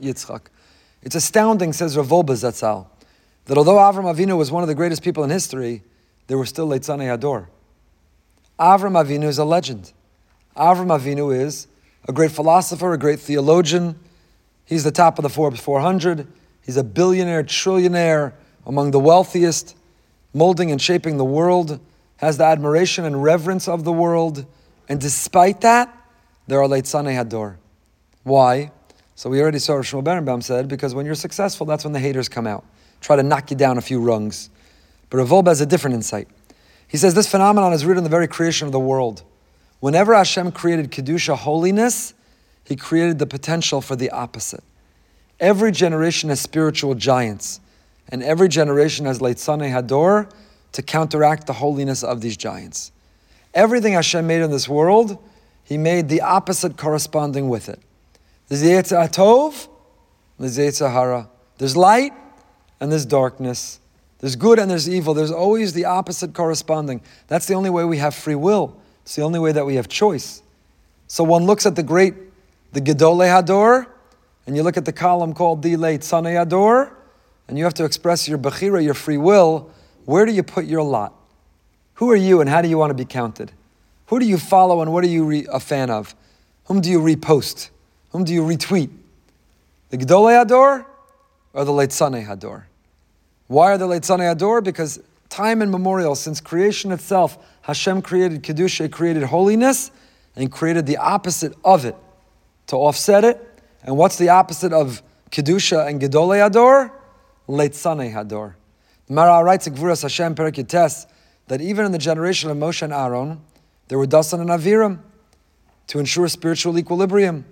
Yitzchak. 0.00 0.42
It's 1.02 1.16
astounding, 1.16 1.72
says 1.72 1.96
Rav 1.96 2.06
Wolbe 2.06 2.28
Zatzal, 2.28 2.86
that 3.46 3.58
although 3.58 3.78
Avram 3.78 4.04
Avinu 4.04 4.38
was 4.38 4.52
one 4.52 4.62
of 4.62 4.68
the 4.68 4.76
greatest 4.76 5.02
people 5.02 5.24
in 5.24 5.30
history, 5.30 5.82
there 6.28 6.38
were 6.38 6.46
still 6.46 6.68
Leitzanei 6.68 7.18
Hador. 7.18 7.48
Avram 8.60 8.92
Avinu 8.92 9.24
is 9.24 9.38
a 9.38 9.44
legend. 9.44 9.92
Avram 10.56 10.96
Avinu 10.96 11.36
is 11.36 11.66
a 12.06 12.12
great 12.12 12.30
philosopher, 12.30 12.92
a 12.92 12.98
great 12.98 13.18
theologian. 13.18 13.98
He's 14.64 14.84
the 14.84 14.92
top 14.92 15.18
of 15.18 15.24
the 15.24 15.30
Forbes 15.30 15.58
400. 15.58 16.28
He's 16.64 16.76
a 16.76 16.84
billionaire, 16.84 17.42
trillionaire, 17.42 18.34
among 18.64 18.92
the 18.92 19.00
wealthiest, 19.00 19.76
molding 20.32 20.70
and 20.70 20.80
shaping 20.80 21.16
the 21.16 21.24
world, 21.24 21.80
has 22.18 22.36
the 22.36 22.44
admiration 22.44 23.04
and 23.04 23.22
reverence 23.22 23.66
of 23.66 23.84
the 23.84 23.92
world. 23.92 24.46
And 24.88 25.00
despite 25.00 25.62
that, 25.62 25.94
there 26.46 26.62
are 26.62 26.68
Leitzane 26.68 27.14
Hador. 27.14 27.56
Why? 28.22 28.70
So 29.14 29.28
we 29.30 29.40
already 29.40 29.58
saw 29.58 29.74
Shmuel 29.74 30.04
Berenbaum 30.04 30.42
said, 30.42 30.68
because 30.68 30.94
when 30.94 31.06
you're 31.06 31.14
successful, 31.14 31.66
that's 31.66 31.84
when 31.84 31.92
the 31.92 31.98
haters 31.98 32.28
come 32.28 32.46
out. 32.46 32.64
Try 33.00 33.16
to 33.16 33.22
knock 33.22 33.50
you 33.50 33.56
down 33.56 33.78
a 33.78 33.80
few 33.80 34.00
rungs. 34.00 34.50
But 35.10 35.18
Rav 35.18 35.28
Wolbe 35.28 35.48
has 35.48 35.60
a 35.60 35.66
different 35.66 35.94
insight. 35.94 36.28
He 36.86 36.96
says 36.96 37.14
this 37.14 37.30
phenomenon 37.30 37.72
is 37.72 37.84
rooted 37.84 37.98
in 37.98 38.04
the 38.04 38.10
very 38.10 38.28
creation 38.28 38.66
of 38.66 38.72
the 38.72 38.80
world. 38.80 39.22
Whenever 39.80 40.14
Hashem 40.14 40.52
created 40.52 40.90
Kedusha 40.90 41.36
holiness, 41.36 42.14
He 42.64 42.76
created 42.76 43.18
the 43.18 43.26
potential 43.26 43.80
for 43.80 43.96
the 43.96 44.10
opposite. 44.10 44.62
Every 45.40 45.72
generation 45.72 46.28
has 46.28 46.40
spiritual 46.40 46.94
giants, 46.94 47.60
and 48.10 48.22
every 48.22 48.48
generation 48.48 49.06
has 49.06 49.20
Leitzane 49.20 49.70
Hador 49.72 50.30
to 50.72 50.82
counteract 50.82 51.46
the 51.46 51.54
holiness 51.54 52.02
of 52.02 52.20
these 52.20 52.36
giants. 52.36 52.92
Everything 53.54 53.94
Hashem 53.94 54.26
made 54.26 54.42
in 54.42 54.50
this 54.50 54.68
world, 54.68 55.18
He 55.64 55.76
made 55.76 56.08
the 56.08 56.22
opposite 56.22 56.76
corresponding 56.76 57.48
with 57.48 57.68
it. 57.68 57.78
There's 58.48 58.62
Yetzer 58.62 59.08
Atov, 59.08 59.68
there's 60.38 60.56
Yetzer 60.56 60.90
Hara. 60.90 61.28
There's 61.58 61.76
light 61.76 62.12
and 62.80 62.90
there's 62.90 63.04
darkness. 63.04 63.80
There's 64.20 64.36
good 64.36 64.58
and 64.58 64.70
there's 64.70 64.88
evil. 64.88 65.14
There's 65.14 65.30
always 65.30 65.72
the 65.72 65.84
opposite 65.84 66.32
corresponding. 66.32 67.02
That's 67.26 67.46
the 67.46 67.54
only 67.54 67.70
way 67.70 67.84
we 67.84 67.98
have 67.98 68.14
free 68.14 68.34
will. 68.34 68.76
It's 69.02 69.16
the 69.16 69.22
only 69.22 69.38
way 69.38 69.52
that 69.52 69.66
we 69.66 69.76
have 69.76 69.88
choice. 69.88 70.42
So 71.06 71.24
one 71.24 71.44
looks 71.44 71.66
at 71.66 71.76
the 71.76 71.82
great, 71.82 72.14
the 72.72 72.80
Gedole 72.80 73.26
Hador, 73.26 73.86
and 74.46 74.56
you 74.56 74.62
look 74.62 74.76
at 74.76 74.84
the 74.84 74.92
column 74.92 75.34
called 75.34 75.62
the 75.62 75.76
late 75.76 76.00
Tzane 76.02 76.44
Hador, 76.44 76.92
and 77.48 77.58
you 77.58 77.64
have 77.64 77.74
to 77.74 77.84
express 77.84 78.28
your 78.28 78.38
Bechira, 78.38 78.82
your 78.82 78.94
free 78.94 79.16
will. 79.16 79.70
Where 80.08 80.24
do 80.24 80.32
you 80.32 80.42
put 80.42 80.64
your 80.64 80.80
lot? 80.80 81.12
Who 81.96 82.10
are 82.10 82.16
you 82.16 82.40
and 82.40 82.48
how 82.48 82.62
do 82.62 82.68
you 82.68 82.78
want 82.78 82.88
to 82.88 82.94
be 82.94 83.04
counted? 83.04 83.52
Who 84.06 84.18
do 84.18 84.24
you 84.24 84.38
follow 84.38 84.80
and 84.80 84.90
what 84.90 85.04
are 85.04 85.08
you 85.08 85.22
re- 85.22 85.46
a 85.52 85.60
fan 85.60 85.90
of? 85.90 86.14
Whom 86.64 86.80
do 86.80 86.88
you 86.88 86.98
repost? 86.98 87.68
Whom 88.12 88.24
do 88.24 88.32
you 88.32 88.40
retweet? 88.40 88.88
The 89.90 89.98
Gedole 89.98 90.32
Hador 90.42 90.86
or 91.52 91.64
the 91.66 91.74
late 91.74 91.90
Tzane 91.90 92.26
Hador? 92.26 92.62
Why 93.48 93.72
are 93.72 93.76
the 93.76 93.86
Leitzane 93.86 94.32
Ador? 94.32 94.62
Because 94.62 94.98
time 95.28 95.60
immemorial, 95.60 96.14
since 96.14 96.40
creation 96.40 96.90
itself, 96.90 97.36
Hashem 97.60 98.00
created 98.00 98.42
Kedusha, 98.42 98.90
created 98.90 99.24
holiness, 99.24 99.90
and 100.36 100.50
created 100.50 100.86
the 100.86 100.96
opposite 100.96 101.52
of 101.66 101.84
it 101.84 101.96
to 102.68 102.76
offset 102.76 103.24
it. 103.24 103.46
And 103.82 103.98
what's 103.98 104.16
the 104.16 104.30
opposite 104.30 104.72
of 104.72 105.02
Kedusha 105.30 105.86
and 105.86 106.00
Gedole 106.00 106.46
Ador? 106.46 106.94
Leitzane 107.46 108.10
Hador. 108.10 108.54
Maharal 109.10 109.44
writes 109.44 109.66
in 109.66 109.74
Gvuras 109.74 110.02
Hashem 110.02 110.34
Perak 110.34 110.56
that 110.56 111.60
even 111.60 111.86
in 111.86 111.92
the 111.92 111.98
generation 111.98 112.50
of 112.50 112.56
Moshe 112.56 112.82
and 112.82 112.92
Aaron, 112.92 113.40
there 113.88 113.98
were 113.98 114.06
Dasan 114.06 114.40
and 114.40 114.50
Aviram 114.50 115.00
to 115.86 115.98
ensure 115.98 116.28
spiritual 116.28 116.78
equilibrium. 116.78 117.46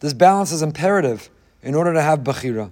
This 0.00 0.12
balance 0.12 0.50
is 0.50 0.62
imperative 0.62 1.30
in 1.62 1.74
order 1.74 1.92
to 1.92 2.02
have 2.02 2.20
Bechira. 2.20 2.70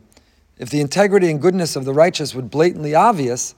If 0.59 0.71
the 0.71 0.81
integrity 0.81 1.31
and 1.31 1.41
goodness 1.41 1.77
of 1.77 1.85
the 1.85 1.93
righteous 1.93 2.35
would 2.35 2.51
blatantly 2.51 2.95
obvious, 2.95 3.55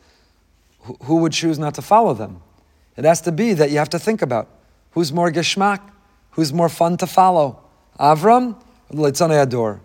who 1.05 1.17
would 1.17 1.33
choose 1.33 1.59
not 1.59 1.75
to 1.75 1.83
follow 1.83 2.13
them? 2.13 2.43
It 2.97 3.05
has 3.05 3.21
to 3.23 3.33
be 3.33 3.55
that 3.55 3.71
you 3.71 3.79
have 3.79 3.91
to 3.91 3.99
think 3.99 4.21
about 4.21 4.49
who's 4.91 5.13
more 5.13 5.31
geschmack, 5.31 5.81
who's 6.33 6.53
more 6.53 6.69
fun 6.69 6.97
to 6.99 7.07
follow, 7.07 7.61
Avram 7.99 8.57
or 8.91 8.97
the 8.97 9.03
Leitzane 9.03 9.43
Ador, 9.43 9.81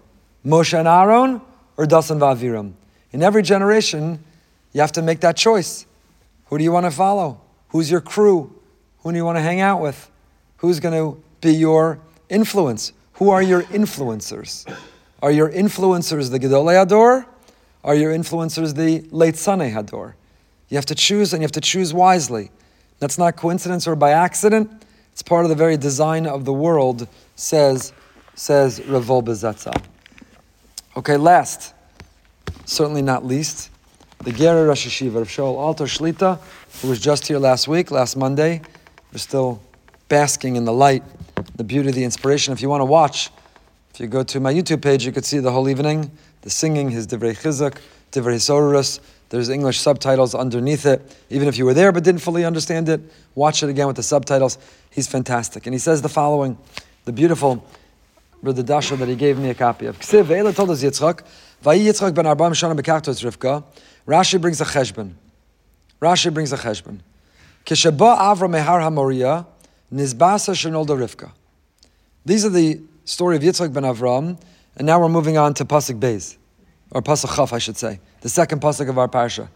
Moshe 0.45 0.77
and 0.77 0.87
Aaron 0.87 1.41
or 1.77 1.85
Dasan 1.85 2.19
Vaviram. 2.19 2.73
In 3.11 3.21
every 3.21 3.43
generation, 3.43 4.23
you 4.73 4.81
have 4.81 4.91
to 4.93 5.01
make 5.01 5.21
that 5.21 5.37
choice. 5.37 5.85
Who 6.47 6.57
do 6.57 6.63
you 6.63 6.71
want 6.71 6.85
to 6.85 6.91
follow? 6.91 7.41
Who's 7.69 7.89
your 7.89 8.01
crew? 8.01 8.53
Who 8.99 9.11
do 9.11 9.17
you 9.17 9.25
want 9.25 9.37
to 9.37 9.41
hang 9.41 9.61
out 9.61 9.81
with? 9.81 10.09
Who's 10.57 10.79
going 10.79 10.93
to 10.93 11.21
be 11.41 11.53
your 11.53 11.99
influence? 12.29 12.93
Who 13.13 13.29
are 13.29 13.41
your 13.41 13.63
influencers? 13.63 14.71
Are 15.21 15.31
your 15.31 15.49
influencers 15.49 16.31
the 16.31 16.39
Gedolei 16.39 16.85
Hador? 16.85 17.25
Are 17.83 17.95
your 17.95 18.13
influencers 18.13 18.75
the 18.75 19.07
late 19.15 19.35
Sanei 19.35 19.73
Hador? 19.73 20.13
You 20.69 20.77
have 20.77 20.85
to 20.87 20.95
choose, 20.95 21.33
and 21.33 21.41
you 21.41 21.45
have 21.45 21.51
to 21.51 21.61
choose 21.61 21.93
wisely. 21.93 22.49
That's 22.99 23.17
not 23.17 23.35
coincidence 23.35 23.87
or 23.87 23.95
by 23.95 24.11
accident. 24.11 24.85
It's 25.11 25.21
part 25.21 25.45
of 25.45 25.49
the 25.49 25.55
very 25.55 25.77
design 25.77 26.25
of 26.25 26.45
the 26.45 26.53
world, 26.53 27.07
says 27.35 27.93
says 28.35 28.83
Rav 28.85 29.05
Wolbe 29.05 29.29
Zatzal. 29.29 29.79
Okay, 30.97 31.17
last, 31.17 31.73
certainly 32.65 33.01
not 33.01 33.25
least, 33.25 33.69
the 34.23 34.31
Gerer 34.31 34.67
Rosh 34.67 34.87
Yeshiva 34.87 35.17
of 35.17 35.27
Shaul 35.27 35.57
Alter 35.57 35.83
Shlita, 35.83 36.39
who 36.81 36.87
was 36.87 37.01
just 37.01 37.27
here 37.27 37.39
last 37.39 37.67
week, 37.67 37.91
last 37.91 38.15
Monday. 38.15 38.61
We're 39.11 39.17
still 39.17 39.61
basking 40.07 40.55
in 40.55 40.63
the 40.63 40.71
light, 40.71 41.03
the 41.57 41.65
beauty, 41.65 41.91
the 41.91 42.05
inspiration. 42.05 42.53
If 42.53 42.61
you 42.61 42.69
want 42.69 42.79
to 42.79 42.85
watch, 42.85 43.31
if 43.93 43.99
you 43.99 44.07
go 44.07 44.23
to 44.23 44.39
my 44.39 44.53
YouTube 44.53 44.81
page, 44.81 45.05
you 45.05 45.11
could 45.11 45.25
see 45.25 45.39
the 45.39 45.51
whole 45.51 45.67
evening, 45.67 46.09
the 46.41 46.49
singing, 46.49 46.89
his 46.89 47.05
Divrei 47.05 47.35
Chizuk, 47.37 47.77
Divrei 48.13 48.35
Sorurus. 48.35 49.01
There's 49.27 49.49
English 49.49 49.81
subtitles 49.81 50.33
underneath 50.33 50.85
it. 50.85 51.01
Even 51.29 51.49
if 51.49 51.57
you 51.57 51.65
were 51.65 51.73
there 51.73 51.91
but 51.91 52.05
didn't 52.05 52.21
fully 52.21 52.45
understand 52.45 52.87
it, 52.87 53.01
watch 53.35 53.61
it 53.61 53.69
again 53.69 53.87
with 53.87 53.97
the 53.97 54.03
subtitles. 54.03 54.57
He's 54.89 55.07
fantastic. 55.07 55.65
And 55.67 55.73
he 55.73 55.79
says 55.79 56.01
the 56.01 56.07
following, 56.07 56.57
the 57.03 57.11
beautiful 57.11 57.67
the 58.51 58.63
Dasha 58.63 58.97
that 58.97 59.07
he 59.07 59.15
gave 59.15 59.37
me 59.37 59.49
a 59.49 59.53
copy 59.53 59.85
of. 59.85 59.97
Told 60.01 60.29
us 60.29 60.81
ben 60.81 60.91
Rivka, 63.23 63.63
Rashi 64.07 64.39
brings 64.39 64.59
a 64.59 64.65
cheshbon. 64.65 65.13
Rashi 66.01 66.33
brings 66.33 66.51
a 66.51 66.57
cheshbon. 66.57 66.99
Kishaba 67.65 68.17
Avra 68.17 68.49
Mehar 68.49 68.81
HaMoriya, 68.81 69.45
Nizbasa 69.93 70.53
Shenolda 70.53 70.97
Rivka. 70.97 71.31
These 72.25 72.45
are 72.45 72.49
the 72.49 72.81
story 73.05 73.37
of 73.37 73.41
Yitzchak 73.41 73.71
ben 73.71 73.83
Avram, 73.83 74.37
and 74.75 74.85
now 74.85 74.99
we're 74.99 75.09
moving 75.09 75.37
on 75.37 75.53
to 75.53 75.65
Pasuk 75.65 75.99
Beis, 75.99 76.37
or 76.91 77.01
Pasuk 77.01 77.33
Chaf, 77.35 77.53
I 77.53 77.59
should 77.59 77.77
say, 77.77 77.99
the 78.21 78.29
second 78.29 78.61
Pasuk 78.61 78.89
of 78.89 78.97
our 78.97 79.07
Parsha. 79.07 79.47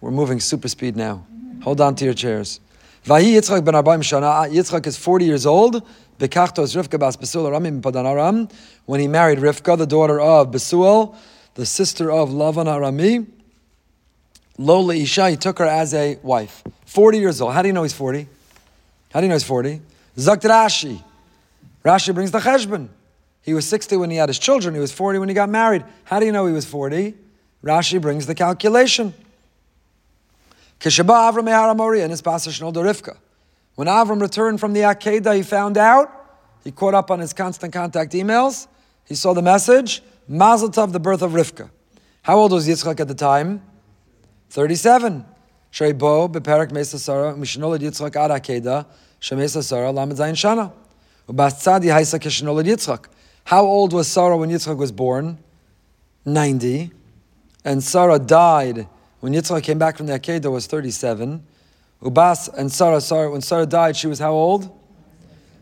We're 0.00 0.10
moving 0.10 0.40
super 0.40 0.68
speed 0.68 0.96
now. 0.96 1.26
Hold 1.62 1.80
on 1.80 1.94
to 1.96 2.04
your 2.04 2.14
chairs. 2.14 2.60
Vahi 3.04 3.34
Yitzchak 3.34 3.64
ben 3.64 3.74
Arba'im 3.74 4.02
Shana, 4.02 4.24
ah, 4.24 4.46
Yitzchak 4.46 4.86
is 4.86 4.98
40 4.98 5.24
years 5.24 5.46
old, 5.46 5.86
Bekachtos 6.18 6.76
Rivka 6.76 6.98
bas 6.98 7.16
Besuel 7.16 7.50
Aramim 7.50 7.80
Padanaram, 7.80 8.50
when 8.84 9.00
he 9.00 9.08
married 9.08 9.38
Rivka, 9.38 9.78
the 9.78 9.86
daughter 9.86 10.20
of 10.20 10.50
Besuel, 10.50 11.14
the 11.54 11.66
sister 11.66 12.10
of 12.10 12.30
Lavan 12.30 12.66
Arami. 12.66 13.26
Lola 14.58 14.94
Isha, 14.94 15.30
he 15.30 15.36
took 15.36 15.58
her 15.58 15.66
as 15.66 15.94
a 15.94 16.18
wife. 16.22 16.62
40 16.86 17.18
years 17.18 17.40
old. 17.40 17.54
How 17.54 17.62
do 17.62 17.68
you 17.68 17.72
know 17.72 17.82
he's 17.82 17.94
40? 17.94 18.28
How 19.12 19.20
do 19.20 19.26
you 19.26 19.28
know 19.28 19.34
he's 19.34 19.44
40? 19.44 19.80
Zakt 20.16 20.42
Rashi. 20.42 21.02
Rashi 21.84 22.14
brings 22.14 22.30
the 22.30 22.38
cheshbon. 22.40 22.88
He 23.42 23.54
was 23.54 23.66
60 23.66 23.96
when 23.96 24.10
he 24.10 24.16
had 24.16 24.28
his 24.28 24.38
children. 24.38 24.74
He 24.74 24.80
was 24.80 24.92
40 24.92 25.18
when 25.18 25.28
he 25.28 25.34
got 25.34 25.48
married. 25.48 25.84
How 26.04 26.20
do 26.20 26.26
you 26.26 26.32
know 26.32 26.46
he 26.46 26.52
was 26.52 26.66
40? 26.66 27.14
Rashi 27.64 28.00
brings 28.00 28.26
the 28.26 28.34
calculation. 28.34 29.14
Kishaba 30.78 31.32
Avram 31.32 31.44
Meharamori 31.44 32.02
and 32.02 32.10
his 32.10 32.22
passage 32.22 32.60
Rivka. 32.60 33.16
When 33.74 33.88
Avram 33.88 34.20
returned 34.20 34.60
from 34.60 34.72
the 34.72 34.80
Akedah, 34.80 35.36
he 35.36 35.42
found 35.42 35.78
out, 35.78 36.10
he 36.64 36.70
caught 36.70 36.94
up 36.94 37.10
on 37.10 37.20
his 37.20 37.32
constant 37.32 37.72
contact 37.72 38.12
emails, 38.12 38.66
he 39.04 39.14
saw 39.14 39.32
the 39.32 39.42
message, 39.42 40.02
Mazel 40.32 40.70
Tov, 40.70 40.92
the 40.92 41.00
birth 41.00 41.22
of 41.22 41.32
Rivka. 41.32 41.70
How 42.22 42.38
old 42.38 42.52
was 42.52 42.68
Yitzchak 42.68 43.00
at 43.00 43.08
the 43.08 43.16
time? 43.16 43.62
37. 44.50 45.24
Sheibo, 45.72 46.30
Beperak 46.30 46.70
Mesa 46.70 47.00
Sarah, 47.00 47.34
Mishnolad 47.34 47.80
Yitzchak 47.80 48.14
Ad 48.14 48.30
Akedah, 48.30 48.86
Shemesa 49.20 49.60
Sarah, 49.64 49.90
Lamed 49.90 50.12
Zayin 50.12 50.34
Shana. 50.34 50.72
Ubastzadi 51.28 51.86
Haisa 51.86 52.20
Kishnolad 52.20 52.64
Yitzchak. 52.64 53.06
How 53.42 53.64
old 53.64 53.92
was 53.92 54.06
Sarah 54.06 54.36
when 54.36 54.50
Yitzchak 54.50 54.76
was 54.76 54.92
born? 54.92 55.36
90. 56.24 56.92
And 57.64 57.82
Sarah 57.82 58.20
died 58.20 58.86
when 59.18 59.32
Yitzchak 59.32 59.64
came 59.64 59.80
back 59.80 59.96
from 59.96 60.06
the 60.06 60.12
Akedah 60.12 60.52
was 60.52 60.68
37. 60.68 61.44
Ubas 62.02 62.48
and 62.56 62.70
Sarah, 62.70 63.00
Sarah, 63.00 63.32
when 63.32 63.40
Sarah 63.40 63.66
died, 63.66 63.96
she 63.96 64.06
was 64.06 64.20
how 64.20 64.30
old? 64.30 64.70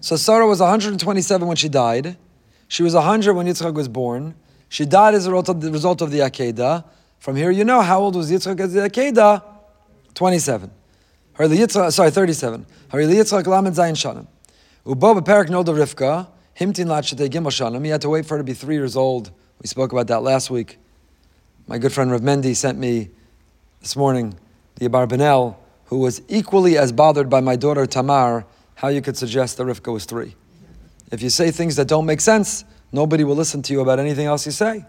So 0.03 0.17
Sarah 0.17 0.47
was 0.47 0.61
127 0.61 1.49
when 1.49 1.57
she 1.57 1.71
died. 1.71 2.19
She 2.69 2.83
was 2.83 2.93
100 2.93 3.33
when 3.33 3.47
Yitzchak 3.47 3.73
was 3.73 3.89
born. 3.89 4.35
She 4.69 4.85
died 4.85 5.15
as 5.15 5.27
a 5.27 5.31
result 5.33 5.49
of 5.49 5.61
the, 5.61 6.21
Akedah. 6.21 6.85
From 7.19 7.37
here, 7.37 7.51
you 7.51 7.65
know 7.65 7.81
how 7.81 8.01
old 8.01 8.17
was 8.17 8.31
Yitzchak 8.31 8.61
as 8.61 8.73
the 8.73 8.81
Akedah? 8.81 9.43
27. 10.15 10.71
Her 11.35 11.49
Yitzchak, 11.49 11.93
sorry, 11.93 12.11
37. 12.11 12.67
Her 12.91 12.99
Yitzchak 12.99 13.47
lamed 13.47 13.77
zayin 13.77 13.95
shanim. 13.95 14.27
Ubo 14.87 15.21
beperak 15.21 15.49
nolda 15.49 15.75
Rivka, 15.75 16.29
himtin 16.59 16.87
lat 16.87 17.05
shetei 17.05 17.29
gimel 17.29 17.51
shanim. 17.51 17.85
He 17.85 17.91
had 17.91 18.03
to 18.03 18.09
wait 18.09 18.27
for 18.27 18.35
her 18.35 18.39
to 18.39 18.45
be 18.45 18.55
three 18.55 18.75
years 18.75 18.97
old. 18.97 19.31
We 19.61 19.67
spoke 19.67 19.93
about 19.93 20.07
that 20.09 20.23
last 20.23 20.51
week. 20.51 20.79
My 21.67 21.79
good 21.79 21.93
friend 21.93 22.11
Rav 22.11 22.21
Mendy 22.21 22.55
sent 22.55 22.79
me 22.79 23.11
this 23.81 23.97
morning 23.97 24.39
the 24.77 24.89
Abarbanel 24.89 25.57
who 25.89 25.99
was 25.99 26.21
equally 26.29 26.77
as 26.77 26.93
bothered 26.93 27.31
by 27.31 27.41
my 27.41 27.57
daughter 27.57 27.87
Tamar, 27.87 28.45
how 28.75 28.89
you 28.89 29.01
could 29.01 29.17
suggest 29.17 29.57
that 29.57 29.65
Rivka 29.65 29.93
was 29.93 30.05
three. 30.05 30.37
If 31.11 31.23
you 31.23 31.31
say 31.31 31.51
things 31.51 31.77
that 31.77 31.89
don't 31.89 32.05
make 32.05 32.21
sense, 32.21 32.65
nobody 32.93 33.25
will 33.25 33.37
listen 33.37 33.63
to 33.63 33.73
you 33.73 33.81
about 33.81 33.99
anything 33.99 34.27
else 34.27 34.47
you 34.47 34.53
say. 34.53 34.85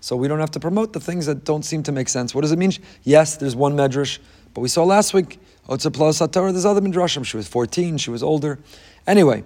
So 0.00 0.16
we 0.16 0.28
don't 0.28 0.40
have 0.40 0.50
to 0.52 0.60
promote 0.60 0.92
the 0.92 1.00
things 1.00 1.26
that 1.26 1.44
don't 1.44 1.62
seem 1.62 1.82
to 1.84 1.92
make 1.92 2.08
sense. 2.08 2.34
What 2.34 2.40
does 2.40 2.52
it 2.52 2.58
mean? 2.58 2.72
Yes, 3.02 3.36
there's 3.36 3.54
one 3.54 3.76
medrash, 3.76 4.18
but 4.54 4.62
we 4.62 4.68
saw 4.68 4.84
last 4.84 5.12
week, 5.12 5.38
Otzapla 5.68 6.10
Satorah, 6.10 6.52
there's 6.52 6.64
other 6.64 6.80
midrashim. 6.80 7.24
She 7.24 7.36
was 7.36 7.46
14, 7.46 7.98
she 7.98 8.10
was 8.10 8.22
older. 8.22 8.58
Anyway, 9.06 9.44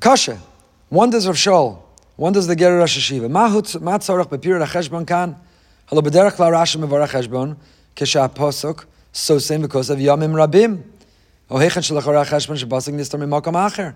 Kasha, 0.00 0.38
one 0.88 1.10
does 1.10 1.26
Rav 1.26 1.36
Shaul, 1.36 1.82
one 2.16 2.32
does 2.32 2.48
the 2.48 2.56
Ger 2.56 2.76
Rosh 2.76 2.98
Yeshiva. 2.98 3.30
Ma 3.30 3.48
tzorach 3.48 4.28
bepir 4.28 4.58
ha'cheshbon 4.58 5.06
kan, 5.06 5.36
halo 5.86 6.02
b'derech 6.02 6.38
la 6.38 6.50
Rashi 6.50 6.84
mevarach 6.84 7.10
cheshbon, 7.10 7.56
kesha 7.94 8.28
posuk, 8.34 8.84
so 9.12 9.38
same 9.38 9.62
because 9.62 9.90
of 9.90 9.98
Yamim 9.98 10.32
Rabim. 10.32 10.82
Ohechan 11.50 11.82
shalachara 11.82 12.26
cheshbon 12.26 12.58
shabasik 12.62 12.94
nistar 12.94 13.20
mimakam 13.20 13.54
acher. 13.54 13.94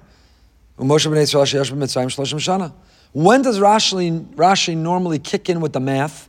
Umoshe 0.78 1.10
b'nei 1.10 1.24
Yisrael 1.24 1.44
sheyesh 1.44 1.72
b'mitzrayim 1.72 2.06
shloshim 2.06 2.38
shana. 2.38 2.72
When 3.16 3.40
does 3.40 3.58
Rashi, 3.58 4.26
Rashi 4.34 4.76
normally 4.76 5.18
kick 5.18 5.48
in 5.48 5.62
with 5.62 5.72
the 5.72 5.80
math? 5.80 6.28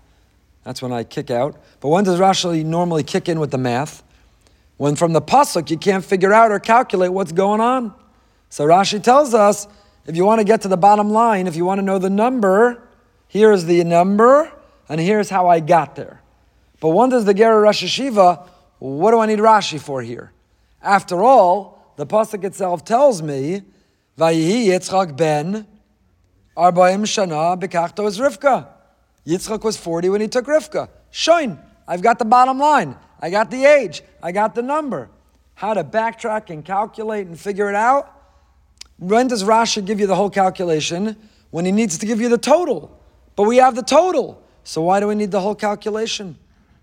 That's 0.63 0.81
when 0.81 0.93
I 0.93 1.03
kick 1.03 1.29
out. 1.29 1.61
But 1.81 1.89
when 1.89 2.05
does 2.05 2.17
Rashi 2.17 2.63
normally 2.63 3.03
kick 3.03 3.27
in 3.27 3.41
with 3.41 3.51
the 3.51 3.57
math? 3.57 4.03
When 4.77 4.95
from 4.95 5.11
the 5.11 5.21
pasuk 5.21 5.69
you 5.69 5.77
can't 5.77 6.05
figure 6.05 6.31
out 6.31 6.49
or 6.49 6.59
calculate 6.59 7.11
what's 7.11 7.33
going 7.33 7.59
on. 7.59 7.93
So 8.49 8.65
Rashi 8.65 9.03
tells 9.03 9.33
us, 9.33 9.67
if 10.05 10.15
you 10.15 10.23
want 10.23 10.39
to 10.39 10.45
get 10.45 10.61
to 10.61 10.69
the 10.69 10.77
bottom 10.77 11.09
line, 11.09 11.45
if 11.45 11.57
you 11.57 11.65
want 11.65 11.79
to 11.79 11.81
know 11.83 11.99
the 11.99 12.09
number, 12.09 12.81
here's 13.27 13.65
the 13.65 13.83
number, 13.83 14.49
and 14.87 15.01
here's 15.01 15.29
how 15.29 15.49
I 15.49 15.59
got 15.59 15.97
there. 15.97 16.21
But 16.79 16.91
when 16.91 17.09
does 17.09 17.25
the 17.25 17.33
Gera 17.33 17.59
Rosh 17.59 17.83
Yeshiva 17.83 18.47
what 18.79 19.11
do 19.11 19.19
I 19.19 19.25
need 19.25 19.39
Rashi 19.39 19.77
for 19.77 20.01
here? 20.01 20.31
After 20.81 21.21
all, 21.21 21.93
the 21.97 22.05
pasuk 22.05 22.45
itself 22.45 22.85
tells 22.85 23.21
me, 23.21 23.63
"Vayihi 24.17 24.67
Yitzchak 24.67 25.17
ben 25.17 25.67
Arbaim 26.57 27.03
Shana 27.03 27.59
Bekachta 27.59 28.05
is 28.07 28.17
Rivka. 28.17 28.67
Yitzchak 29.27 29.63
was 29.63 29.77
40 29.77 30.09
when 30.09 30.21
he 30.21 30.27
took 30.27 30.45
Rivka. 30.45 30.89
Shoin, 31.11 31.59
I've 31.87 32.01
got 32.01 32.17
the 32.17 32.25
bottom 32.25 32.57
line. 32.57 32.95
I 33.21 33.29
got 33.29 33.51
the 33.51 33.65
age. 33.65 34.01
I 34.23 34.31
got 34.31 34.55
the 34.55 34.63
number. 34.63 35.09
How 35.53 35.73
to 35.75 35.83
backtrack 35.83 36.49
and 36.49 36.65
calculate 36.65 37.27
and 37.27 37.39
figure 37.39 37.69
it 37.69 37.75
out? 37.75 38.11
When 38.97 39.27
does 39.27 39.43
Rashi 39.43 39.85
give 39.85 39.99
you 39.99 40.07
the 40.07 40.15
whole 40.15 40.31
calculation? 40.31 41.15
When 41.51 41.65
he 41.65 41.71
needs 41.71 41.99
to 41.99 42.05
give 42.07 42.19
you 42.19 42.29
the 42.29 42.37
total. 42.37 42.99
But 43.35 43.43
we 43.43 43.57
have 43.57 43.75
the 43.75 43.83
total. 43.83 44.41
So 44.63 44.81
why 44.81 44.99
do 44.99 45.07
we 45.07 45.15
need 45.15 45.31
the 45.31 45.41
whole 45.41 45.55
calculation? 45.55 46.37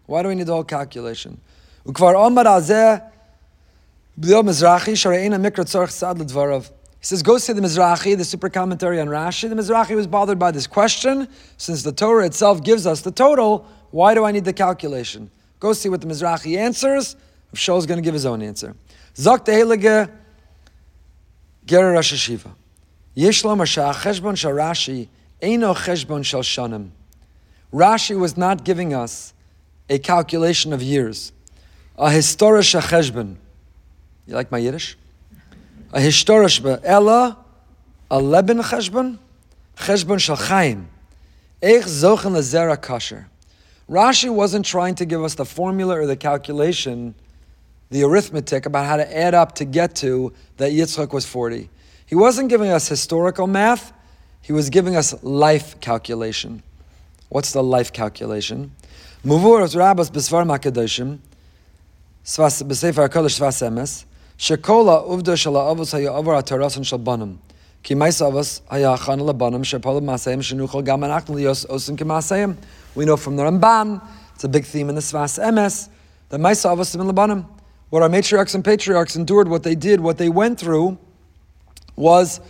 Why 0.06 0.22
do 0.22 0.28
we 0.28 0.36
need 0.36 0.46
the 0.46 0.54
whole 0.54 0.64
calculation? 0.64 1.40
Ukvar 1.84 2.14
Omar 2.14 2.44
Azeh 2.44 3.10
Mikra 4.20 5.66
Sad 5.90 6.16
he 7.04 7.08
says, 7.08 7.22
go 7.22 7.36
see 7.36 7.52
the 7.52 7.60
Mizrahi, 7.60 8.16
the 8.16 8.24
super 8.24 8.48
commentary 8.48 8.98
on 8.98 9.08
Rashi. 9.08 9.46
The 9.46 9.54
Mizrahi 9.54 9.94
was 9.94 10.06
bothered 10.06 10.38
by 10.38 10.52
this 10.52 10.66
question. 10.66 11.28
Since 11.58 11.82
the 11.82 11.92
Torah 11.92 12.24
itself 12.24 12.64
gives 12.64 12.86
us 12.86 13.02
the 13.02 13.10
total, 13.10 13.68
why 13.90 14.14
do 14.14 14.24
I 14.24 14.32
need 14.32 14.46
the 14.46 14.54
calculation? 14.54 15.30
Go 15.60 15.74
see 15.74 15.90
what 15.90 16.00
the 16.00 16.06
Mizrahi 16.06 16.56
answers. 16.56 17.16
Shaul 17.54 17.76
is 17.76 17.84
going 17.84 17.98
to 17.98 18.02
give 18.02 18.14
his 18.14 18.24
own 18.24 18.40
answer. 18.40 18.74
Zok 19.16 19.44
Heilige 19.44 20.10
Gera 21.66 21.92
Rosh 21.92 22.14
Yeshiva. 22.14 22.52
Yesh 23.12 23.44
lo 23.44 23.54
cheshbon 23.54 24.34
shal 24.34 24.52
Rashi 24.52 25.08
eino 25.42 25.76
cheshbon 25.76 26.24
shal 26.24 26.40
shanim. 26.40 26.88
Rashi 27.70 28.18
was 28.18 28.38
not 28.38 28.64
giving 28.64 28.94
us 28.94 29.34
a 29.90 29.98
calculation 29.98 30.72
of 30.72 30.80
years 30.80 31.32
a 31.98 32.08
historische 32.08 32.80
cheshbon. 32.80 33.36
You 34.26 34.34
like 34.34 34.50
my 34.50 34.56
Yiddish? 34.56 34.96
A 35.94 36.00
historisch 36.00 36.60
ella 36.82 37.38
a 38.10 38.20
leben 38.20 38.58
cheshbon, 38.58 39.18
cheshbon 39.76 40.18
shel 40.18 40.36
chaim. 40.36 40.88
Eich 41.62 41.84
zochen 41.84 42.32
lezera 42.32 42.76
kasher. 42.76 43.26
Rashi 43.88 44.28
wasn't 44.28 44.64
trying 44.64 44.96
to 44.96 45.04
give 45.04 45.22
us 45.22 45.34
the 45.34 45.44
formula 45.44 46.00
or 46.00 46.06
the 46.06 46.16
calculation, 46.16 47.14
the 47.90 48.02
arithmetic 48.02 48.66
about 48.66 48.86
how 48.86 48.96
to 48.96 49.16
add 49.16 49.34
up 49.34 49.54
to 49.54 49.64
get 49.64 49.94
to 49.94 50.32
that 50.56 50.72
Yitzchak 50.72 51.12
was 51.12 51.24
40. 51.26 51.70
He 52.06 52.16
wasn't 52.16 52.48
giving 52.48 52.70
us 52.70 52.88
historical 52.88 53.46
math, 53.46 53.92
he 54.42 54.52
was 54.52 54.70
giving 54.70 54.96
us 54.96 55.22
life 55.22 55.80
calculation. 55.80 56.64
What's 57.28 57.52
the 57.52 57.62
life 57.62 57.92
calculation? 57.92 58.72
Muvur 59.24 59.72
Rabbas 59.76 60.10
Besvar 60.10 60.44
Makadoshim, 60.44 61.18
B'Sefer 62.24 63.08
HaKodesh 63.08 63.38
Sfas 63.38 63.62
Emes, 63.68 64.04
Shekola 64.38 65.08
Uvda 65.08 65.34
Shala 65.34 65.74
Avos 65.74 65.92
Haya 65.92 66.12
Avar 66.12 66.42
HaTarasan 66.42 66.84
Shal 66.84 66.98
Banim. 66.98 67.38
Ki 67.82 67.94
Avos 67.94 68.60
Haya 68.68 68.92
Achan 68.92 69.20
Labanim 69.20 69.62
Shepol 69.62 70.02
Masayim 70.02 70.38
Shenuchol 70.38 70.84
Gam 70.84 71.00
Anachnu 71.00 71.36
Lios 71.36 71.66
Osim 71.66 71.96
Kimasayim. 71.96 72.56
We 72.94 73.04
know 73.04 73.16
from 73.16 73.36
the 73.36 73.44
Ramban, 73.44 74.02
it's 74.34 74.44
a 74.44 74.48
big 74.48 74.64
theme 74.64 74.88
in 74.88 74.94
the 74.94 75.00
Sfas 75.00 75.42
Emes, 75.42 75.88
that 76.30 76.38
Mais 76.38 76.62
Avos 76.64 76.86
Sim 76.86 77.02
Labanim. 77.02 77.46
What 77.90 78.02
our 78.02 78.08
matriarchs 78.08 78.54
and 78.54 78.64
patriarchs 78.64 79.14
endured, 79.14 79.48
what 79.48 79.62
they 79.62 79.76
did, 79.76 80.00
what 80.00 80.18
they 80.18 80.28
went 80.28 80.58
through, 80.58 80.98
was 81.94 82.40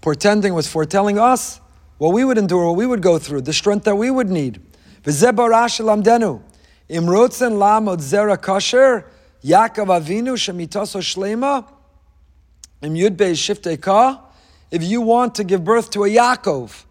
portending, 0.00 0.54
was 0.54 0.66
foretelling 0.66 1.18
us 1.18 1.60
what 1.98 2.12
we 2.12 2.24
would 2.24 2.38
endure, 2.38 2.66
what 2.66 2.76
we 2.76 2.86
would 2.86 3.02
go 3.02 3.18
through, 3.18 3.42
the 3.42 3.52
strength 3.52 3.84
that 3.84 3.96
we 3.96 4.10
would 4.10 4.28
need. 4.30 4.60
Imrotzen 5.04 5.92
lamod 6.90 7.98
zera 7.98 8.36
kasher, 8.36 9.04
Yaakov 9.44 10.00
Avinu 10.00 10.34
shemitaso 10.36 11.00
shlema, 11.00 11.64
im 12.82 12.94
yudbe 12.94 13.32
shiftei 13.32 14.20
If 14.70 14.82
you 14.82 15.00
want 15.00 15.34
to 15.36 15.44
give 15.44 15.64
birth 15.64 15.90
to 15.90 16.04
a 16.04 16.08
Yaakov, 16.08 16.84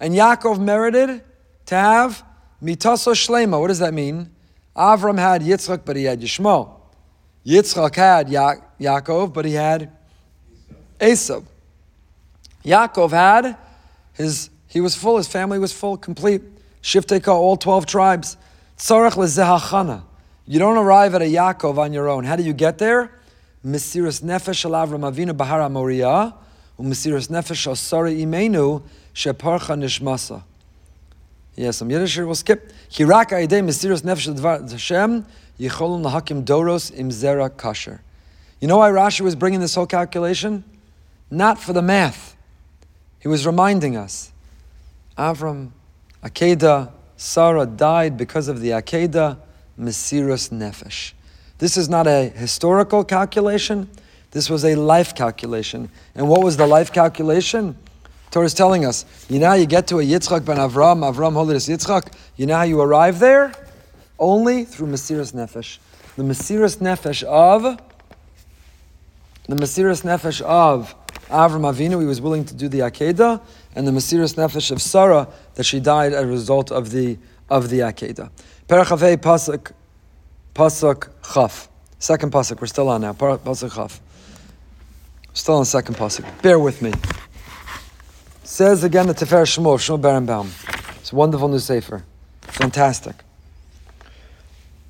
and 0.00 0.14
Yaakov 0.14 0.58
merited 0.58 1.22
to 1.66 1.74
have 1.74 2.22
mitaso 2.62 3.12
shlema, 3.12 3.60
what 3.60 3.68
does 3.68 3.80
that 3.80 3.92
mean? 3.92 4.30
Avram 4.76 5.18
had 5.18 5.42
Yitzchak, 5.42 5.82
but 5.84 5.96
he 5.96 6.04
had 6.04 6.20
Yishmael. 6.20 6.70
Yitzchak 7.44 7.94
had 7.94 8.28
ya- 8.28 8.54
Yaakov, 8.80 9.32
but 9.32 9.44
he 9.44 9.52
had 9.52 9.90
Esav. 11.00 11.44
Yaakov 12.64 13.10
had 13.10 13.56
his, 14.14 14.50
he 14.68 14.80
was 14.80 14.94
full, 14.94 15.16
his 15.16 15.28
family 15.28 15.58
was 15.58 15.72
full, 15.72 15.96
complete. 15.96 16.42
Shifteka, 16.82 17.28
all 17.28 17.56
12 17.56 17.86
tribes. 17.86 18.36
Tzarech 18.76 19.12
lezehachana. 19.12 20.02
You 20.50 20.58
don't 20.58 20.78
arrive 20.78 21.14
at 21.14 21.20
a 21.20 21.26
Yaakov 21.26 21.76
on 21.76 21.92
your 21.92 22.08
own. 22.08 22.24
How 22.24 22.34
do 22.34 22.42
you 22.42 22.54
get 22.54 22.78
there? 22.78 23.12
Mesiris 23.62 24.22
nefesh 24.22 24.64
al 24.64 24.70
Avram 24.70 25.00
Avinu 25.00 25.36
bahara 25.36 25.70
Moriah, 25.70 26.34
umesiris 26.78 27.28
nefesh 27.28 27.66
al 27.66 27.76
Sari 27.76 28.16
imenu 28.22 28.82
sheparcha 29.14 29.76
nishmasa. 29.76 30.42
Yes, 31.54 31.76
some 31.76 31.90
Yiddish 31.90 32.16
will 32.16 32.34
skip. 32.34 32.72
Hirak 32.90 33.26
aidei 33.26 33.62
mesiris 33.62 34.00
nefesh 34.00 34.42
al 34.42 34.66
Hashem 34.66 35.26
yicholun 35.60 36.02
lahakim 36.02 36.42
doros 36.44 36.96
im 36.96 37.10
zera 37.10 37.50
kasher. 37.50 37.98
You 38.58 38.68
know 38.68 38.78
why 38.78 38.88
Rashi 38.88 39.20
was 39.20 39.36
bringing 39.36 39.60
this 39.60 39.74
whole 39.74 39.86
calculation? 39.86 40.64
Not 41.30 41.60
for 41.60 41.74
the 41.74 41.82
math. 41.82 42.36
He 43.20 43.28
was 43.28 43.44
reminding 43.44 43.96
us. 43.96 44.32
Avram, 45.18 45.72
Akedah, 46.24 46.90
Sarah 47.18 47.66
died 47.66 48.16
because 48.16 48.48
of 48.48 48.60
the 48.60 48.70
Akedah, 48.70 49.38
Mesirus 49.78 50.50
Nefesh. 50.50 51.12
This 51.58 51.76
is 51.76 51.88
not 51.88 52.06
a 52.06 52.28
historical 52.28 53.04
calculation. 53.04 53.88
This 54.30 54.50
was 54.50 54.64
a 54.64 54.74
life 54.74 55.14
calculation. 55.14 55.90
And 56.14 56.28
what 56.28 56.42
was 56.42 56.56
the 56.56 56.66
life 56.66 56.92
calculation? 56.92 57.76
Torah 58.30 58.46
is 58.46 58.54
telling 58.54 58.84
us, 58.84 59.04
you 59.28 59.38
know 59.38 59.48
how 59.48 59.54
you 59.54 59.66
get 59.66 59.86
to 59.88 60.00
a 60.00 60.02
Yitzchak 60.02 60.44
ben 60.44 60.58
Avram, 60.58 61.00
Avram 61.10 61.32
Holiness 61.32 61.68
Yitzchak? 61.68 62.12
You 62.36 62.46
know 62.46 62.56
how 62.56 62.62
you 62.64 62.80
arrive 62.80 63.18
there? 63.18 63.52
Only 64.18 64.64
through 64.64 64.88
Mesirus 64.88 65.32
Nefesh. 65.32 65.78
The 66.16 66.24
Mesirus 66.24 66.76
Nefesh 66.78 67.22
of, 67.22 67.80
the 69.46 69.56
Mesirus 69.56 70.02
Nefesh 70.04 70.42
of 70.42 70.94
Avram 71.28 71.62
Avinu, 71.62 72.00
he 72.00 72.06
was 72.06 72.20
willing 72.20 72.44
to 72.44 72.54
do 72.54 72.68
the 72.68 72.80
Akedah, 72.80 73.40
and 73.74 73.86
the 73.86 73.92
Mesirus 73.92 74.34
Nefesh 74.34 74.70
of 74.70 74.82
Sarah, 74.82 75.28
that 75.54 75.64
she 75.64 75.80
died 75.80 76.12
as 76.12 76.24
a 76.24 76.26
result 76.26 76.70
of 76.70 76.90
the, 76.90 77.16
of 77.48 77.70
the 77.70 77.80
Akedah. 77.80 78.30
Perachavei 78.68 79.16
Pasuk, 79.16 79.72
Pasuk 80.54 81.08
Chaf. 81.32 81.70
Second 81.98 82.30
Pasuk, 82.30 82.60
we're 82.60 82.66
still 82.66 82.90
on 82.90 83.00
now. 83.00 83.14
Pasuk 83.14 83.74
Chaf. 83.74 83.98
Still 85.32 85.54
on 85.54 85.64
second 85.64 85.94
Pasuk. 85.94 86.42
Bear 86.42 86.58
with 86.58 86.82
me. 86.82 86.92
Says 88.44 88.84
again 88.84 89.06
the 89.06 89.14
Tefer 89.14 89.44
Shmuel, 89.44 89.78
Shmuel 89.78 89.98
Berenbaum. 89.98 90.50
It's 91.00 91.12
a 91.12 91.16
wonderful 91.16 91.48
new 91.48 91.58
Sefer. 91.58 92.04
Fantastic. 92.42 93.14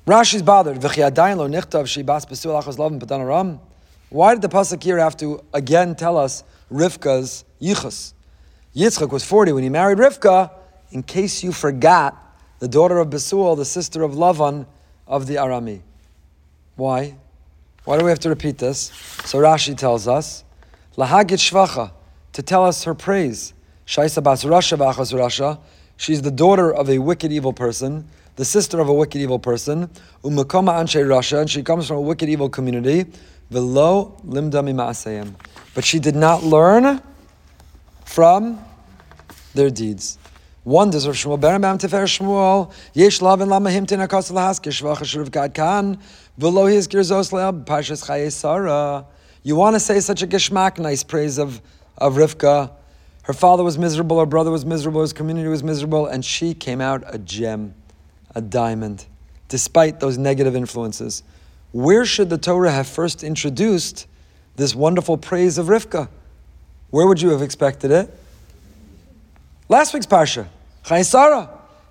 Rashi's 0.05 0.41
bothered. 0.41 0.83
Why 4.09 4.33
did 4.33 4.41
the 4.41 4.49
pasuk 4.49 4.83
here 4.83 4.97
have 4.97 5.15
to 5.17 5.43
again 5.53 5.95
tell 5.95 6.17
us 6.17 6.43
Rivka's 6.69 7.45
yichus? 7.61 8.13
Yitzchak 8.75 9.09
was 9.09 9.23
40 9.23 9.53
when 9.53 9.63
he 9.63 9.69
married 9.69 9.99
Rivka, 9.99 10.51
in 10.91 11.03
case 11.03 11.43
you 11.43 11.53
forgot, 11.53 12.28
the 12.59 12.67
daughter 12.67 12.99
of 12.99 13.09
Besuel, 13.09 13.57
the 13.57 13.65
sister 13.65 14.03
of 14.03 14.11
Lavan 14.11 14.65
of 15.07 15.27
the 15.27 15.35
Arami. 15.35 15.81
Why? 16.75 17.15
Why 17.85 17.97
do 17.97 18.05
we 18.05 18.11
have 18.11 18.19
to 18.19 18.29
repeat 18.29 18.57
this? 18.57 18.91
So 19.25 19.39
Rashi 19.39 19.75
tells 19.75 20.07
us, 20.07 20.43
Lahagit 20.97 21.39
Shvacha, 21.39 21.91
to 22.33 22.41
tell 22.43 22.65
us 22.65 22.83
her 22.83 22.93
praise. 22.93 23.53
Bachas 23.87 25.13
Rasha, 25.13 25.59
she's 25.97 26.21
the 26.21 26.31
daughter 26.31 26.71
of 26.71 26.89
a 26.89 26.99
wicked 26.99 27.31
evil 27.31 27.53
person, 27.53 28.07
the 28.35 28.45
sister 28.45 28.79
of 28.79 28.87
a 28.87 28.93
wicked 28.93 29.19
evil 29.19 29.39
person, 29.39 29.89
Umakoma 30.23 30.79
Anshe 30.79 31.03
Rasha, 31.03 31.41
and 31.41 31.49
she 31.49 31.63
comes 31.63 31.87
from 31.87 31.97
a 31.97 32.01
wicked 32.01 32.29
evil 32.29 32.49
community. 32.49 33.05
Velo 33.49 34.15
limda 34.25 34.63
mima'asayim. 34.63 35.33
But 35.73 35.83
she 35.83 35.99
did 35.99 36.15
not 36.15 36.43
learn 36.43 37.01
from 38.05 38.63
their 39.55 39.69
deeds. 39.69 40.17
One 40.63 40.89
deserves 40.89 41.23
Shmuel 41.23 41.39
Berenbaum 41.39 41.79
Tefer 41.79 42.03
Shmuel 42.03 42.71
Yesh 42.93 43.21
Lavin 43.21 43.47
Lamahim 43.47 43.85
Tinakas 43.85 44.31
Lahaske 44.31 44.69
Shvacha 44.69 45.03
Shurav 45.03 45.31
Gad 45.31 45.53
Kan 45.53 45.97
Leab 46.37 47.65
Pashas 47.65 48.05
Chaye. 48.05 49.05
You 49.41 49.55
want 49.55 49.75
to 49.75 49.79
say 49.79 50.01
such 50.01 50.21
a 50.21 50.27
geshmak, 50.27 50.77
nice 50.79 51.03
praise 51.03 51.37
of, 51.37 51.61
of 51.97 52.15
Rivka. 52.15 52.71
Her 53.23 53.33
father 53.33 53.63
was 53.63 53.77
miserable, 53.77 54.19
her 54.19 54.25
brother 54.25 54.51
was 54.51 54.65
miserable, 54.65 55.01
his 55.01 55.13
community 55.13 55.47
was 55.47 55.63
miserable, 55.63 56.07
and 56.07 56.25
she 56.25 56.53
came 56.53 56.81
out 56.81 57.03
a 57.07 57.17
gem, 57.19 57.73
a 58.35 58.41
diamond, 58.41 59.05
despite 59.47 60.01
those 60.01 60.17
negative 60.17 60.55
influences. 60.55 61.23
Where 61.71 62.05
should 62.05 62.29
the 62.29 62.37
Torah 62.37 62.71
have 62.71 62.87
first 62.87 63.23
introduced 63.23 64.07
this 64.57 64.75
wonderful 64.75 65.17
praise 65.17 65.57
of 65.57 65.67
Rivka? 65.67 66.09
Where 66.89 67.07
would 67.07 67.21
you 67.21 67.29
have 67.29 67.41
expected 67.41 67.91
it? 67.91 68.13
Last 69.71 69.93
week's 69.93 70.07
parsha, 70.07 70.47
Chayei 70.83 71.05
Sarah. 71.05 71.47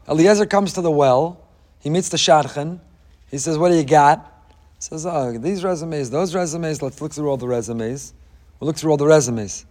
Eliezer 0.09 0.47
comes 0.47 0.73
to 0.73 0.81
the 0.81 0.91
well. 0.91 1.41
He 1.79 1.91
meets 1.91 2.09
the 2.09 2.17
shadchan. 2.17 2.81
He 3.31 3.39
says, 3.39 3.57
"What 3.57 3.69
do 3.69 3.77
you 3.77 3.85
got?" 3.85 4.19
He 4.75 4.81
says, 4.81 5.07
"Oh, 5.07 5.39
these 5.39 5.63
resumes, 5.63 6.11
those 6.11 6.35
resumes. 6.35 6.83
Let's 6.83 7.01
look 7.01 7.13
through 7.13 7.31
all 7.31 7.37
the 7.37 7.47
resumes. 7.47 8.15
We'll 8.59 8.67
look 8.67 8.77
through 8.77 8.91
all 8.91 8.97
the 8.97 9.07
resumes." 9.07 9.65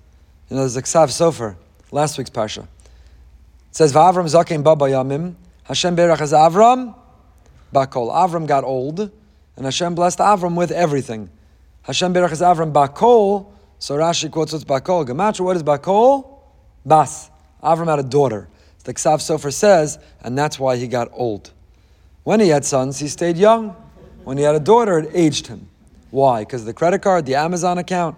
You 0.49 0.55
know, 0.55 0.61
there's 0.61 0.77
a 0.77 0.81
Ksav 0.81 1.09
Sofer, 1.09 1.57
last 1.91 2.17
week's 2.17 2.29
parsha. 2.29 2.63
It 2.63 2.67
says, 3.71 3.91
"Va'avram 3.91 4.23
zaken 4.23 4.63
baba 4.63 4.85
yamim 4.85 5.35
Hashem 5.63 5.97
berach 5.97 6.21
as 6.21 6.31
Avram 6.31 6.95
bakol." 7.75 8.09
Avram 8.09 8.47
got 8.47 8.63
old. 8.63 9.11
And 9.57 9.65
Hashem 9.65 9.95
blessed 9.95 10.19
Avram 10.19 10.55
with 10.55 10.71
everything. 10.71 11.29
Hashem 11.81 12.13
berachas 12.13 12.41
Avram 12.41 12.71
bakol. 12.71 13.47
So 13.79 13.97
Rashi 13.97 14.31
quotes 14.31 14.53
what's 14.53 14.63
bakol. 14.63 15.05
Gematria, 15.05 15.41
what 15.41 15.57
is 15.57 15.63
bakol? 15.63 16.39
Bas. 16.85 17.31
Avram 17.63 17.87
had 17.87 17.99
a 17.99 18.03
daughter. 18.03 18.47
The 18.83 18.93
Ksav 18.93 19.17
Sofer 19.17 19.51
says, 19.51 19.99
and 20.21 20.37
that's 20.37 20.59
why 20.59 20.77
he 20.77 20.87
got 20.87 21.09
old. 21.11 21.51
When 22.23 22.39
he 22.39 22.49
had 22.49 22.63
sons, 22.63 22.99
he 22.99 23.07
stayed 23.07 23.37
young. 23.37 23.75
When 24.23 24.37
he 24.37 24.43
had 24.43 24.55
a 24.55 24.59
daughter, 24.59 24.99
it 24.99 25.11
aged 25.13 25.47
him. 25.47 25.67
Why? 26.11 26.41
Because 26.41 26.65
the 26.65 26.73
credit 26.73 27.01
card, 27.01 27.25
the 27.25 27.35
Amazon 27.35 27.77
account? 27.77 28.17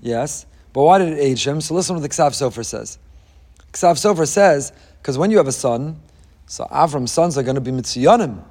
Yes. 0.00 0.46
But 0.72 0.82
why 0.82 0.98
did 0.98 1.12
it 1.12 1.18
age 1.18 1.46
him? 1.46 1.60
So 1.60 1.74
listen 1.74 1.94
to 1.94 2.00
what 2.00 2.08
the 2.08 2.14
Ksav 2.14 2.30
Sofer 2.30 2.64
says. 2.64 2.98
Ksav 3.72 3.94
Sofer 3.94 4.26
says, 4.26 4.72
because 5.00 5.18
when 5.18 5.30
you 5.30 5.36
have 5.36 5.48
a 5.48 5.52
son, 5.52 6.00
so 6.46 6.64
Avram's 6.64 7.12
sons 7.12 7.36
are 7.36 7.42
going 7.42 7.54
to 7.56 7.60
be 7.60 7.70
mitziyanim. 7.70 8.42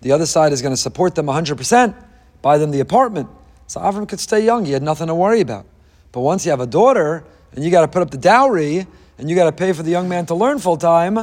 The 0.00 0.12
other 0.12 0.26
side 0.26 0.52
is 0.52 0.60
going 0.60 0.74
to 0.74 0.80
support 0.80 1.14
them 1.14 1.26
100%, 1.26 1.94
buy 2.42 2.58
them 2.58 2.70
the 2.70 2.80
apartment. 2.80 3.28
So 3.66 3.80
Avram 3.80 4.08
could 4.08 4.20
stay 4.20 4.44
young. 4.44 4.64
He 4.64 4.72
had 4.72 4.82
nothing 4.82 5.06
to 5.06 5.14
worry 5.14 5.40
about. 5.40 5.66
But 6.12 6.20
once 6.20 6.44
you 6.44 6.50
have 6.50 6.60
a 6.60 6.66
daughter 6.66 7.24
and 7.52 7.64
you 7.64 7.70
got 7.70 7.82
to 7.82 7.88
put 7.88 8.02
up 8.02 8.10
the 8.10 8.18
dowry 8.18 8.86
and 9.18 9.30
you 9.30 9.36
got 9.36 9.44
to 9.44 9.52
pay 9.52 9.72
for 9.72 9.82
the 9.82 9.90
young 9.90 10.08
man 10.08 10.26
to 10.26 10.34
learn 10.34 10.58
full 10.58 10.76
time, 10.76 11.16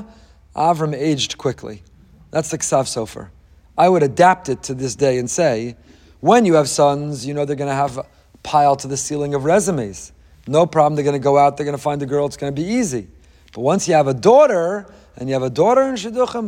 Avram 0.56 0.94
ah, 0.94 0.98
aged 0.98 1.38
quickly. 1.38 1.84
That's 2.32 2.50
the 2.50 2.58
Ksav 2.58 2.86
Sofer. 2.86 3.30
I 3.78 3.89
would 3.89 4.04
adapt 4.04 4.50
it 4.50 4.64
to 4.64 4.74
this 4.74 4.96
day 4.96 5.18
and 5.18 5.30
say, 5.30 5.76
when 6.20 6.46
you 6.46 6.54
have 6.56 6.70
sons, 6.70 7.26
you 7.26 7.34
know 7.34 7.46
they're 7.46 7.56
going 7.56 7.70
to 7.70 7.76
have 7.76 7.98
a 7.98 8.06
pile 8.44 8.76
to 8.78 8.88
the 8.88 8.98
ceiling 8.98 9.34
of 9.34 9.44
resumes. 9.44 10.12
No 10.48 10.66
problem. 10.66 10.96
They're 10.96 11.04
going 11.04 11.20
to 11.20 11.24
go 11.24 11.38
out. 11.38 11.58
They're 11.58 11.66
going 11.66 11.78
to 11.78 11.82
find 11.82 12.02
a 12.02 12.06
girl. 12.06 12.26
It's 12.26 12.38
going 12.38 12.54
to 12.54 12.62
be 12.62 12.68
easy. 12.68 13.08
But 13.54 13.62
once 13.62 13.88
you 13.88 13.96
have 13.96 14.08
a 14.08 14.14
daughter, 14.14 14.88
and 15.18 15.28
you 15.30 15.34
have 15.34 15.44
a 15.44 15.50
daughter 15.50 15.82
in 15.84 15.96
Shidduchim, 15.96 16.48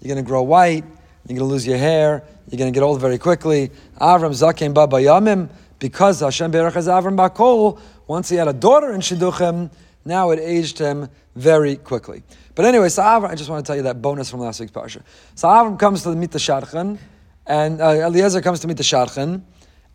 you're 0.00 0.08
going 0.08 0.24
to 0.24 0.28
grow 0.28 0.42
white, 0.42 0.84
you're 1.28 1.38
going 1.38 1.38
to 1.38 1.44
lose 1.44 1.66
your 1.66 1.78
hair, 1.78 2.24
you're 2.50 2.58
going 2.58 2.72
to 2.72 2.76
get 2.76 2.84
old 2.84 3.00
very 3.00 3.18
quickly. 3.18 3.70
Avram 4.00 4.30
Zaken 4.30 4.74
Baba 4.74 4.96
Yamim, 4.96 5.48
because 5.78 6.20
Hashem 6.20 6.52
Berach 6.52 6.72
Avram 6.72 7.16
Bakol, 7.16 7.80
once 8.06 8.28
he 8.28 8.36
had 8.36 8.48
a 8.48 8.52
daughter 8.52 8.92
in 8.92 9.00
Shidduchim, 9.00 9.70
now 10.06 10.30
it 10.30 10.38
aged 10.38 10.78
him 10.78 11.08
very 11.34 11.76
quickly. 11.76 12.22
But 12.54 12.64
anyway, 12.64 12.88
so 12.88 13.02
Avram, 13.02 13.28
I 13.28 13.34
just 13.34 13.50
want 13.50 13.64
to 13.64 13.68
tell 13.68 13.76
you 13.76 13.82
that 13.82 14.00
bonus 14.00 14.30
from 14.30 14.40
last 14.40 14.60
week's 14.60 14.72
parsha. 14.72 15.02
So 15.34 15.48
Avram 15.48 15.78
comes 15.78 16.02
to 16.04 16.14
meet 16.14 16.30
the 16.30 16.38
Shadchan, 16.38 16.98
and 17.46 17.80
uh, 17.80 18.06
Eliezer 18.06 18.40
comes 18.40 18.60
to 18.60 18.68
meet 18.68 18.78
the 18.78 18.82
Shadchan, 18.82 19.42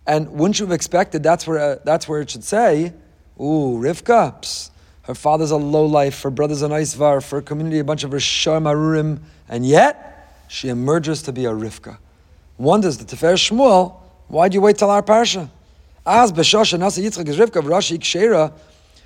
and 0.05 0.29
wouldn't 0.29 0.59
you 0.59 0.65
have 0.65 0.73
expected 0.73 1.23
that's 1.23 1.47
where 1.47 1.59
uh, 1.59 1.75
that's 1.83 2.07
where 2.07 2.21
it 2.21 2.29
should 2.29 2.43
say, 2.43 2.93
"Ooh, 3.39 3.79
Rivka, 3.79 4.69
her 5.03 5.15
father's 5.15 5.51
a 5.51 5.57
low 5.57 5.85
life, 5.85 6.21
her 6.21 6.29
brother's 6.29 6.61
an 6.61 6.71
Isvar, 6.71 7.23
for 7.23 7.37
her 7.37 7.41
community 7.41 7.79
a 7.79 7.83
bunch 7.83 8.03
of 8.03 8.11
Rishar 8.11 8.61
Marurim, 8.61 9.19
and 9.49 9.65
yet 9.65 10.45
she 10.47 10.69
emerges 10.69 11.23
to 11.23 11.31
be 11.31 11.45
a 11.45 11.51
Rivka." 11.51 11.97
Wonders 12.57 12.97
the 12.99 13.05
Tefer 13.05 13.33
Shmuel, 13.33 13.95
why'd 14.27 14.53
you 14.53 14.61
wait 14.61 14.77
till 14.77 14.91
our 14.91 15.01
parsha? 15.01 15.49
As 16.05 16.31
b'shosha 16.31 16.77
nasa 16.77 17.03
Yitzchak 17.03 17.27
is 17.27 17.37
Rivka 17.37 17.63
v'rashi 17.63 17.97
ikshera 17.97 18.53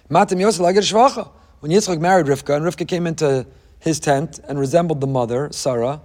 matim 0.09 0.39
yosef 0.39 0.61
lagir 0.61 0.79
shvacha. 0.79 1.29
When 1.59 1.71
Yitzchak 1.71 1.99
married 1.99 2.27
Rivka, 2.27 2.55
and 2.55 2.65
Rivka 2.65 2.87
came 2.87 3.07
into 3.07 3.47
his 3.79 3.99
tent 3.99 4.39
and 4.47 4.59
resembled 4.59 5.01
the 5.01 5.07
mother, 5.07 5.49
Sarah, 5.51 6.01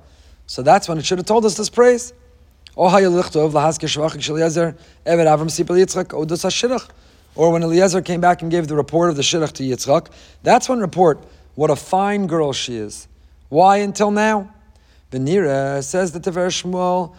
so 0.47 0.63
that's 0.63 0.89
when 0.89 0.99
it 0.99 1.05
should 1.05 1.19
have 1.19 1.27
told 1.27 1.45
us 1.45 1.57
this 1.57 1.69
praise. 1.69 2.13
Oh, 2.77 2.89
oh, 2.89 3.59
or 7.37 7.53
when 7.53 7.63
Eliezer 7.63 8.03
came 8.03 8.21
back 8.21 8.43
and 8.43 8.51
gave 8.51 8.69
the 8.69 8.75
report 8.75 9.11
of 9.11 9.17
the 9.17 9.23
shidduch 9.23 9.53
to 9.53 9.63
Yitzchak, 9.63 10.09
that's 10.43 10.69
when 10.69 10.81
report 10.81 11.25
what 11.55 11.71
a 11.71 11.77
fine 11.77 12.27
girl 12.27 12.53
she 12.53 12.77
is. 12.77 13.07
Why 13.49 13.79
until 13.79 14.11
now? 14.11 14.55
Venira 15.13 15.83
says 15.85 16.13
the 16.13 16.21
Tefer 16.21 16.49
Shmuel, 16.49 17.15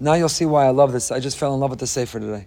now 0.00 0.14
you'll 0.14 0.28
see 0.28 0.44
why 0.44 0.66
I 0.66 0.70
love 0.70 0.92
this. 0.92 1.10
I 1.10 1.18
just 1.18 1.38
fell 1.38 1.54
in 1.54 1.60
love 1.60 1.70
with 1.70 1.78
the 1.78 1.86
Sefer 1.86 2.20
today. 2.20 2.46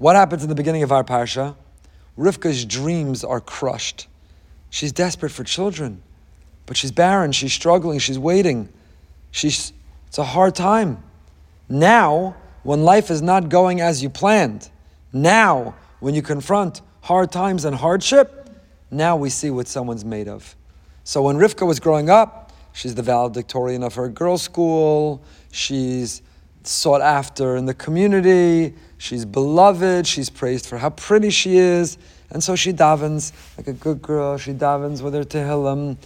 What 0.00 0.16
happens 0.16 0.42
in 0.42 0.48
the 0.48 0.54
beginning 0.54 0.82
of 0.82 0.92
our 0.92 1.04
parsha? 1.04 1.54
Rivka's 2.18 2.64
dreams 2.64 3.22
are 3.22 3.38
crushed. 3.38 4.08
She's 4.70 4.92
desperate 4.92 5.28
for 5.28 5.44
children, 5.44 6.02
but 6.64 6.78
she's 6.78 6.90
barren, 6.90 7.32
she's 7.32 7.52
struggling, 7.52 7.98
she's 7.98 8.18
waiting. 8.18 8.70
She's, 9.30 9.74
it's 10.06 10.16
a 10.16 10.24
hard 10.24 10.54
time. 10.54 11.02
Now, 11.68 12.34
when 12.62 12.82
life 12.82 13.10
is 13.10 13.20
not 13.20 13.50
going 13.50 13.82
as 13.82 14.02
you 14.02 14.08
planned, 14.08 14.70
now, 15.12 15.74
when 15.98 16.14
you 16.14 16.22
confront 16.22 16.80
hard 17.02 17.30
times 17.30 17.66
and 17.66 17.76
hardship, 17.76 18.48
now 18.90 19.16
we 19.16 19.28
see 19.28 19.50
what 19.50 19.68
someone's 19.68 20.06
made 20.06 20.28
of. 20.28 20.56
So 21.04 21.20
when 21.20 21.36
Rivka 21.36 21.66
was 21.66 21.78
growing 21.78 22.08
up, 22.08 22.52
she's 22.72 22.94
the 22.94 23.02
valedictorian 23.02 23.82
of 23.82 23.96
her 23.96 24.08
girls' 24.08 24.40
school, 24.40 25.22
she's 25.52 26.22
sought 26.62 27.02
after 27.02 27.54
in 27.56 27.66
the 27.66 27.74
community, 27.74 28.74
She's 29.00 29.24
beloved. 29.24 30.06
She's 30.06 30.28
praised 30.28 30.66
for 30.66 30.76
how 30.76 30.90
pretty 30.90 31.30
she 31.30 31.56
is. 31.56 31.96
And 32.28 32.44
so 32.44 32.54
she 32.54 32.70
davens 32.70 33.32
like 33.56 33.66
a 33.66 33.72
good 33.72 34.02
girl. 34.02 34.36
She 34.36 34.52
davens 34.52 35.00
with 35.00 35.14
her 35.14 35.24
tehillim. 35.24 35.96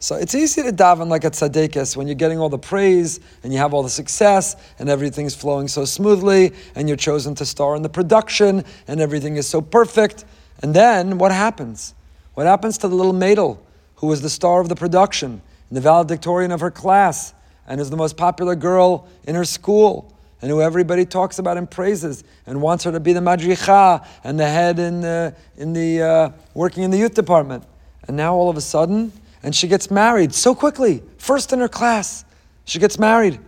So 0.00 0.16
it's 0.16 0.34
easy 0.34 0.62
to 0.62 0.70
daven 0.70 1.08
like 1.08 1.24
a 1.24 1.30
tzaddikis 1.30 1.96
when 1.96 2.06
you're 2.06 2.14
getting 2.14 2.38
all 2.38 2.50
the 2.50 2.58
praise 2.58 3.20
and 3.42 3.54
you 3.54 3.58
have 3.58 3.72
all 3.72 3.82
the 3.82 3.88
success 3.88 4.54
and 4.78 4.90
everything's 4.90 5.34
flowing 5.34 5.66
so 5.66 5.86
smoothly 5.86 6.52
and 6.74 6.88
you're 6.88 6.96
chosen 6.98 7.34
to 7.36 7.46
star 7.46 7.74
in 7.74 7.80
the 7.80 7.88
production 7.88 8.64
and 8.86 9.00
everything 9.00 9.36
is 9.36 9.48
so 9.48 9.62
perfect. 9.62 10.26
And 10.62 10.74
then 10.74 11.16
what 11.16 11.32
happens? 11.32 11.94
What 12.34 12.46
happens 12.46 12.76
to 12.78 12.88
the 12.88 12.94
little 12.94 13.14
maidel 13.14 13.62
who 13.96 14.08
was 14.08 14.20
the 14.20 14.28
star 14.28 14.60
of 14.60 14.68
the 14.68 14.76
production 14.76 15.40
and 15.70 15.76
the 15.76 15.80
valedictorian 15.80 16.52
of 16.52 16.60
her 16.60 16.70
class 16.70 17.32
and 17.66 17.80
is 17.80 17.88
the 17.88 17.96
most 17.96 18.18
popular 18.18 18.54
girl 18.54 19.08
in 19.26 19.36
her 19.36 19.46
school? 19.46 20.12
And 20.42 20.50
who 20.50 20.60
everybody 20.60 21.06
talks 21.06 21.38
about 21.38 21.56
and 21.56 21.70
praises 21.70 22.24
and 22.46 22.60
wants 22.60 22.82
her 22.84 22.90
to 22.92 23.00
be 23.00 23.12
the 23.12 23.20
madricha 23.20 24.04
and 24.24 24.38
the 24.38 24.46
head 24.46 24.80
in 24.80 25.00
the, 25.00 25.34
in 25.56 25.72
the 25.72 26.02
uh, 26.02 26.30
working 26.52 26.82
in 26.82 26.90
the 26.90 26.98
youth 26.98 27.14
department. 27.14 27.64
And 28.08 28.16
now 28.16 28.34
all 28.34 28.50
of 28.50 28.56
a 28.56 28.60
sudden, 28.60 29.12
and 29.44 29.54
she 29.54 29.68
gets 29.68 29.90
married 29.90 30.34
so 30.34 30.54
quickly, 30.54 31.02
first 31.16 31.52
in 31.52 31.60
her 31.60 31.68
class, 31.68 32.24
she 32.64 32.80
gets 32.80 32.98
married 32.98 33.38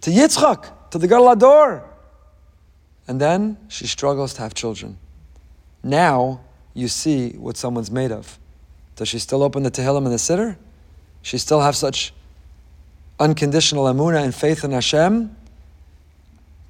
to 0.00 0.10
Yitzchak, 0.10 0.90
to 0.90 0.98
the 0.98 1.06
Gadol. 1.06 1.82
And 3.06 3.20
then 3.20 3.58
she 3.68 3.86
struggles 3.86 4.32
to 4.34 4.42
have 4.42 4.54
children. 4.54 4.98
Now 5.82 6.40
you 6.72 6.88
see 6.88 7.32
what 7.32 7.56
someone's 7.58 7.90
made 7.90 8.10
of. 8.10 8.38
Does 8.96 9.08
she 9.08 9.18
still 9.18 9.42
open 9.42 9.62
the 9.62 9.70
Tehillim 9.70 10.04
and 10.04 10.12
the 10.12 10.16
Siddur? 10.16 10.56
She 11.22 11.36
still 11.36 11.60
have 11.60 11.76
such 11.76 12.14
unconditional 13.18 13.84
amuna 13.84 14.22
and 14.22 14.34
faith 14.34 14.64
in 14.64 14.72
Hashem? 14.72 15.36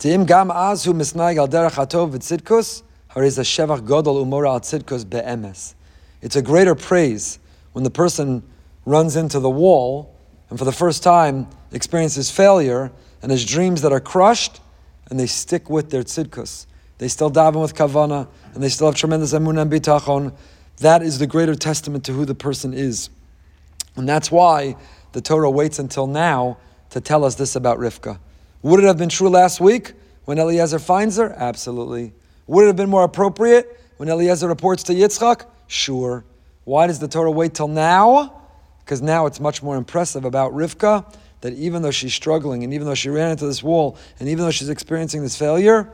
Tim 0.01 0.25
gam 0.25 0.51
az 0.51 0.87
hu 0.87 0.95
misnaig 0.95 1.37
al 1.37 1.47
derech 1.47 1.75
hatov 1.75 2.13
v'tzidkus, 2.13 2.83
a 3.15 3.21
shevach 3.21 3.83
godol 3.85 4.25
umora 4.25 4.53
al 4.53 4.61
tzidkus 4.61 5.05
be'emes. 5.05 5.75
It's 6.23 6.37
a 6.37 6.41
greater 6.41 6.75
praise 6.75 7.39
when 7.73 7.85
the 7.85 7.91
person 7.91 8.43
runs 8.87 9.15
into 9.15 9.39
the 9.39 9.51
wall 9.51 10.17
and 10.49 10.59
for 10.59 10.65
the 10.65 10.73
first 10.73 11.03
time 11.03 11.49
experiences 11.73 12.31
failure 12.31 12.91
and 13.21 13.31
his 13.31 13.45
dreams 13.45 13.83
that 13.83 13.93
are 13.93 14.01
crushed 14.01 14.63
and 15.11 15.21
they 15.21 15.27
stick 15.27 15.69
with 15.69 15.91
their 15.91 16.03
tzidkus. 16.03 16.65
They 16.97 17.09
still 17.09 17.31
daven 17.31 17.61
with 17.61 17.75
kavana 17.75 18.27
and 18.55 18.63
they 18.63 18.71
still 18.71 18.87
have 18.87 18.97
tremendous 18.97 19.35
emunah 19.35 19.61
and 19.61 19.71
bitachon. 19.71 20.33
That 20.79 21.03
is 21.03 21.19
the 21.19 21.27
greater 21.27 21.55
testament 21.55 22.05
to 22.05 22.13
who 22.13 22.25
the 22.25 22.35
person 22.35 22.73
is. 22.73 23.11
And 23.97 24.09
that's 24.09 24.31
why 24.31 24.77
the 25.13 25.21
Torah 25.21 25.51
waits 25.51 25.79
until 25.79 26.07
now 26.07 26.57
to 26.89 27.03
tell 27.03 27.23
us 27.23 27.35
this 27.35 27.55
about 27.55 27.79
Rivka. 27.79 28.19
Would 28.63 28.81
it 28.81 28.87
have 28.87 28.99
been 28.99 29.09
true 29.09 29.29
last 29.29 29.61
week 29.61 29.95
when 30.25 30.39
Eliezer 30.39 30.79
finds 30.79 31.17
her? 31.17 31.33
Absolutely. 31.37 32.13
Would 32.47 32.65
it 32.65 32.67
have 32.67 32.77
been 32.77 32.91
more 32.91 33.05
appropriate 33.05 33.81
when 33.97 34.09
Eliezer 34.09 34.49
reports 34.49 34.83
to 34.85 34.95
Yitzchak? 34.95 35.47
Sure. 35.67 36.25
Why 36.65 36.87
does 36.87 36.99
the 36.99 37.09
Torah 37.09 37.31
wait 37.31 37.55
till 37.55 37.69
now? 37.69 38.43
Because 38.81 39.01
now 39.01 39.27
it's 39.27 39.41
much 39.41 39.63
more 39.63 39.77
impressive 39.77 40.25
about 40.25 40.53
Rivka 40.53 41.05
that 41.41 41.55
even 41.55 41.81
though 41.81 41.91
she's 41.91 42.13
struggling 42.13 42.65
and 42.65 42.75
even 42.75 42.87
though 42.87 42.95
she 42.95 43.09
ran 43.09 43.31
into 43.31 43.47
this 43.47 43.63
wall 43.63 43.97
and 44.19 44.29
even 44.29 44.45
though 44.45 44.51
she's 44.51 44.69
experiencing 44.69 45.23
this 45.23 45.37
failure, 45.37 45.89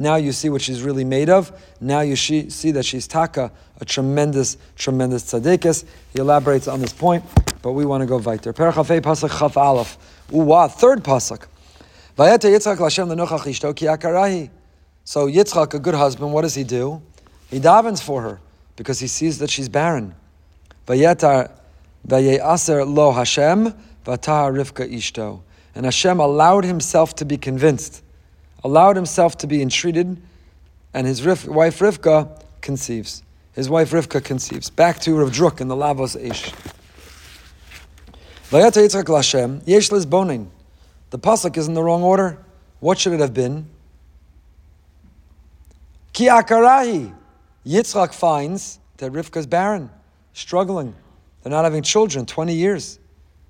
now 0.00 0.16
you 0.16 0.32
see 0.32 0.48
what 0.48 0.62
she's 0.62 0.82
really 0.82 1.04
made 1.04 1.28
of. 1.28 1.52
Now 1.80 2.00
you 2.00 2.16
see 2.16 2.70
that 2.72 2.84
she's 2.84 3.06
taka, 3.06 3.52
a 3.80 3.84
tremendous, 3.84 4.56
tremendous 4.76 5.24
tzaddikus. 5.24 5.84
He 6.12 6.20
elaborates 6.20 6.68
on 6.68 6.80
this 6.80 6.92
point, 6.92 7.24
but 7.62 7.72
we 7.72 7.84
want 7.84 8.02
to 8.02 8.06
go 8.06 8.18
weiter. 8.18 8.52
Perachafei 8.52 9.00
pasuk 9.00 9.38
chaf 9.38 9.56
aleph. 9.56 9.98
Uwa, 10.30 10.70
third 10.70 11.04
pasuk. 11.04 11.46
So 12.18 12.24
Yitzchak, 15.28 15.72
a 15.72 15.78
good 15.78 15.94
husband, 15.94 16.32
what 16.32 16.42
does 16.42 16.56
he 16.56 16.64
do? 16.64 17.00
He 17.48 17.60
davens 17.60 18.02
for 18.02 18.22
her 18.22 18.40
because 18.74 18.98
he 18.98 19.06
sees 19.06 19.38
that 19.38 19.48
she's 19.50 19.68
barren. 19.68 20.16
Vayetar 20.88 21.52
lo 22.04 23.12
Hashem 23.12 23.72
rivka 24.04 24.92
ishto. 24.92 25.42
And 25.76 25.84
Hashem 25.84 26.18
allowed 26.18 26.64
himself 26.64 27.14
to 27.16 27.24
be 27.24 27.36
convinced, 27.36 28.02
allowed 28.64 28.96
himself 28.96 29.38
to 29.38 29.46
be 29.46 29.62
entreated, 29.62 30.20
and 30.92 31.06
his 31.06 31.24
wife 31.24 31.78
Rivka 31.78 32.42
conceives. 32.60 33.22
His 33.52 33.70
wife 33.70 33.92
Rivka 33.92 34.24
conceives. 34.24 34.70
Back 34.70 34.98
to 35.00 35.14
Rav 35.16 35.30
Druk 35.30 35.60
in 35.60 35.68
the 35.68 35.76
Lavos 35.76 36.16
Ish. 36.20 36.50
Vayata 38.50 38.82
Yitzchak 38.82 39.04
Lashem, 39.04 39.62
yesh 39.66 39.90
bonin. 40.06 40.50
The 41.10 41.18
pasuk 41.18 41.56
is 41.56 41.68
in 41.68 41.74
the 41.74 41.82
wrong 41.82 42.02
order. 42.02 42.38
What 42.80 42.98
should 42.98 43.12
it 43.12 43.20
have 43.20 43.34
been? 43.34 43.66
Ki 46.12 46.26
akarahi. 46.26 47.14
Yitzchak 47.66 48.14
finds 48.14 48.78
that 48.96 49.12
Rivka's 49.12 49.46
barren, 49.46 49.90
struggling. 50.32 50.94
They're 51.42 51.50
not 51.50 51.64
having 51.64 51.82
children, 51.82 52.24
20 52.24 52.54
years. 52.54 52.98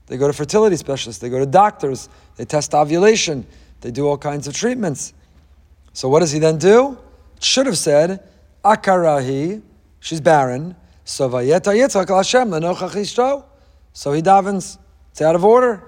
They 0.07 0.17
go 0.17 0.27
to 0.27 0.33
fertility 0.33 0.77
specialists, 0.77 1.21
they 1.21 1.29
go 1.29 1.39
to 1.39 1.47
doctors, 1.47 2.09
they 2.37 2.45
test 2.45 2.75
ovulation, 2.75 3.47
they 3.81 3.91
do 3.91 4.09
all 4.09 4.19
kinds 4.19 4.49
of 4.49 4.55
treatments. 4.55 5.13
So 5.93 6.09
what 6.09 6.21
does 6.21 6.33
he 6.33 6.39
then 6.39 6.59
do? 6.59 6.99
Should 7.41 7.67
have 7.67 7.79
said, 7.79 8.27
Akarahi, 8.65 9.63
she's 10.01 10.21
barren. 10.21 10.75
So 11.05 11.29
Vayeta 11.29 11.75
Yitzchak 11.75 12.15
Hashem 12.15 12.51
So 13.93 14.13
he 14.13 14.23
davens 14.23 14.79
It's 15.11 15.23
out 15.23 15.35
of 15.35 15.45
order. 15.45 15.83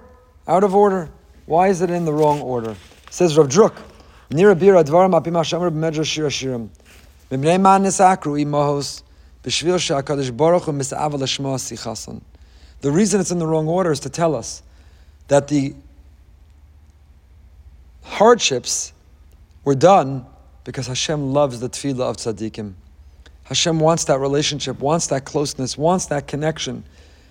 Out 0.46 0.64
of 0.64 0.74
order. 0.74 1.10
Why 1.51 1.66
is 1.66 1.82
it 1.82 1.90
in 1.90 2.05
the 2.05 2.12
wrong 2.12 2.40
order? 2.42 2.76
says 3.11 3.36
Rav 3.36 3.48
Druk. 3.48 3.74
Nira 4.30 4.55
bira 4.55 4.84
dvarim 4.84 5.20
apim 5.20 5.32
hashamar 5.32 5.72
b'medra 5.72 6.07
shir 6.07 6.26
hashirim. 6.26 6.68
Mibnei 7.28 7.61
man 7.61 7.82
nisakru 7.82 8.38
b'shvil 9.42 9.80
she'akadosh 9.80 10.36
baruch 10.36 10.62
hu. 10.66 12.20
The 12.82 12.90
reason 12.92 13.20
it's 13.20 13.32
in 13.32 13.40
the 13.40 13.48
wrong 13.48 13.66
order 13.66 13.90
is 13.90 13.98
to 13.98 14.09
tell 14.09 14.36
us 14.36 14.62
that 15.26 15.48
the 15.48 15.74
hardships 18.05 18.92
were 19.64 19.74
done 19.74 20.26
because 20.62 20.86
Hashem 20.86 21.32
loves 21.32 21.59
the 21.59 21.68
tefillah 21.68 22.11
of 22.11 22.16
tzaddikim. 22.18 22.74
Hashem 23.42 23.80
wants 23.80 24.05
that 24.05 24.20
relationship, 24.20 24.78
wants 24.78 25.09
that 25.09 25.24
closeness, 25.24 25.76
wants 25.76 26.07
that 26.07 26.28
connection. 26.28 26.84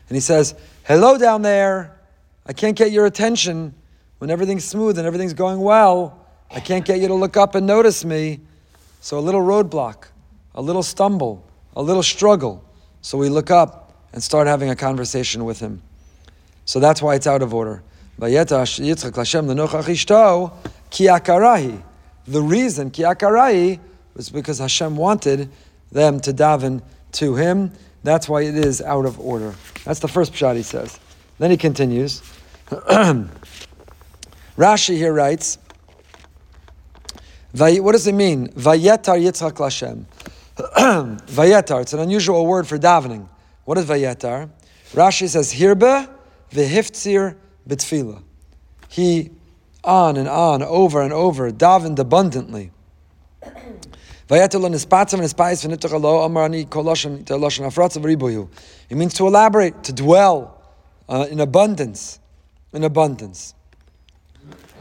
And 0.09 0.15
He 0.17 0.19
says, 0.19 0.55
Hello 0.83 1.17
down 1.17 1.41
there. 1.41 1.95
I 2.45 2.51
can't 2.51 2.75
get 2.75 2.91
your 2.91 3.05
attention 3.05 3.75
when 4.19 4.29
everything's 4.29 4.65
smooth 4.65 4.97
and 4.97 5.07
everything's 5.07 5.33
going 5.33 5.59
well. 5.59 6.25
I 6.51 6.59
can't 6.59 6.85
get 6.85 6.99
you 6.99 7.07
to 7.07 7.13
look 7.13 7.37
up 7.37 7.55
and 7.55 7.65
notice 7.65 8.05
me. 8.05 8.41
So 9.01 9.17
a 9.17 9.21
little 9.21 9.41
roadblock, 9.41 10.05
a 10.55 10.61
little 10.61 10.83
stumble, 10.83 11.45
a 11.75 11.81
little 11.81 12.03
struggle. 12.03 12.63
So 13.01 13.17
we 13.17 13.29
look 13.29 13.49
up 13.49 13.93
and 14.13 14.21
start 14.21 14.47
having 14.47 14.69
a 14.69 14.75
conversation 14.75 15.45
with 15.45 15.59
Him. 15.59 15.81
So 16.65 16.79
that's 16.79 17.01
why 17.01 17.15
it's 17.15 17.27
out 17.27 17.41
of 17.41 17.53
order. 17.53 17.81
The 18.17 18.27
reason, 22.41 22.91
ki 22.91 23.05
was 24.15 24.29
because 24.29 24.59
Hashem 24.59 24.97
wanted 24.97 25.49
them 25.91 26.19
to 26.19 26.33
daven 26.33 26.81
to 27.13 27.35
Him. 27.35 27.71
That's 28.03 28.27
why 28.27 28.41
it 28.41 28.55
is 28.55 28.81
out 28.81 29.05
of 29.05 29.19
order. 29.19 29.55
That's 29.85 29.99
the 29.99 30.07
first 30.07 30.33
pshat 30.33 30.55
he 30.57 30.63
says. 30.63 30.99
Then 31.37 31.51
he 31.51 31.57
continues. 31.57 32.21
Rashi 34.59 34.97
here 34.97 35.13
writes, 35.13 35.57
what 37.53 37.93
does 37.93 38.05
it 38.07 38.13
mean? 38.13 38.49
Vayetar 38.49 39.17
Yitzchak 39.17 39.53
Lashem. 39.53 40.03
vayetar, 41.27 41.81
it's 41.81 41.93
an 41.93 42.01
unusual 42.01 42.45
word 42.45 42.67
for 42.67 42.77
davening. 42.77 43.29
What 43.63 43.77
is 43.77 43.85
vayetar? 43.85 44.49
Rashi 44.91 45.29
says, 45.29 45.53
Hirbe 45.53 46.09
v'hiftzir 46.51 47.37
b'tfila. 47.69 48.21
He 48.89 49.31
on 49.81 50.17
and 50.17 50.27
on, 50.27 50.61
over 50.61 51.01
and 51.03 51.13
over, 51.13 51.49
davened 51.51 51.97
abundantly. 51.97 52.71
It 58.89 58.97
means 58.97 59.13
to 59.13 59.25
elaborate, 59.25 59.83
to 59.83 59.93
dwell 59.93 60.61
uh, 61.07 61.27
in 61.31 61.39
abundance, 61.39 62.19
in 62.73 62.83
abundance. 62.83 63.53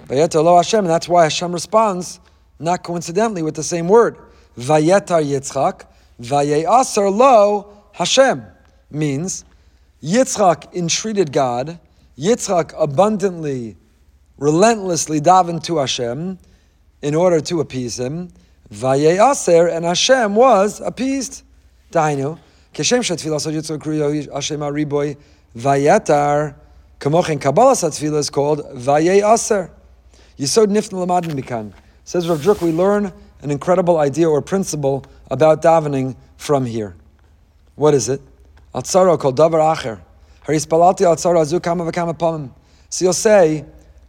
Hashem, 0.09 0.80
and 0.80 0.90
that's 0.90 1.09
why 1.09 1.24
Hashem 1.24 1.52
responds, 1.52 2.20
not 2.59 2.82
coincidentally, 2.82 3.42
with 3.42 3.54
the 3.54 3.62
same 3.62 3.88
word. 3.88 4.16
Vayetar 4.56 5.24
Yitzchak, 5.24 5.86
Vayeasar 6.20 7.14
lo 7.14 7.72
Hashem, 7.92 8.44
means 8.90 9.44
Yitzchak 10.02 10.74
entreated 10.74 11.32
God, 11.32 11.78
Yitzchak 12.18 12.74
abundantly 12.78 13.76
relentlessly 14.38 15.20
davened 15.20 15.64
to 15.64 15.78
Hashem 15.78 16.38
in 17.02 17.14
order 17.14 17.40
to 17.40 17.61
appease 17.61 17.98
him. 17.98 18.30
Vayeaser, 18.72 19.74
and 19.74 19.84
Hashem 19.84 20.34
was 20.34 20.80
appeased. 20.80 21.42
Dainu, 21.92 22.38
keshem 22.74 23.00
shetfilah 23.00 23.40
so 23.40 23.50
yitzchak 23.50 23.78
kriyo 23.78 24.32
Hashem 24.32 24.61
ariboy 24.61 25.16
vayetar. 25.56 26.54
Kamochen 27.00 27.40
Kabbalah 27.40 27.72
Satzvila 27.72 28.18
is 28.18 28.28
called 28.28 28.61
Vayeaser. 28.74 29.70
Yisod 30.39 30.66
Nifn 30.66 31.05
Lamadin 31.05 31.32
Mikan. 31.32 31.72
Says 32.05 32.28
Rav 32.28 32.41
Druk, 32.41 32.62
we 32.62 32.72
learn 32.72 33.12
an 33.43 33.51
incredible 33.51 33.99
idea 33.99 34.28
or 34.28 34.41
principle 34.41 35.05
about 35.30 35.62
davening 35.62 36.16
from 36.36 36.64
here. 36.64 36.95
What 37.74 37.95
is 37.95 38.09
it? 38.09 38.20
Atzara 38.74 39.18
called 39.18 39.36
Davar 39.36 39.74
Acher. 39.74 40.01
Harispalati 40.47 41.01
Atzara 41.01 41.43
Azu 41.43 41.62
Kama 41.62 41.91
Vakama 41.91 42.16
Pamim. 42.16 42.53
So 42.89 43.05
you'll 43.05 43.12
say, 43.12 43.64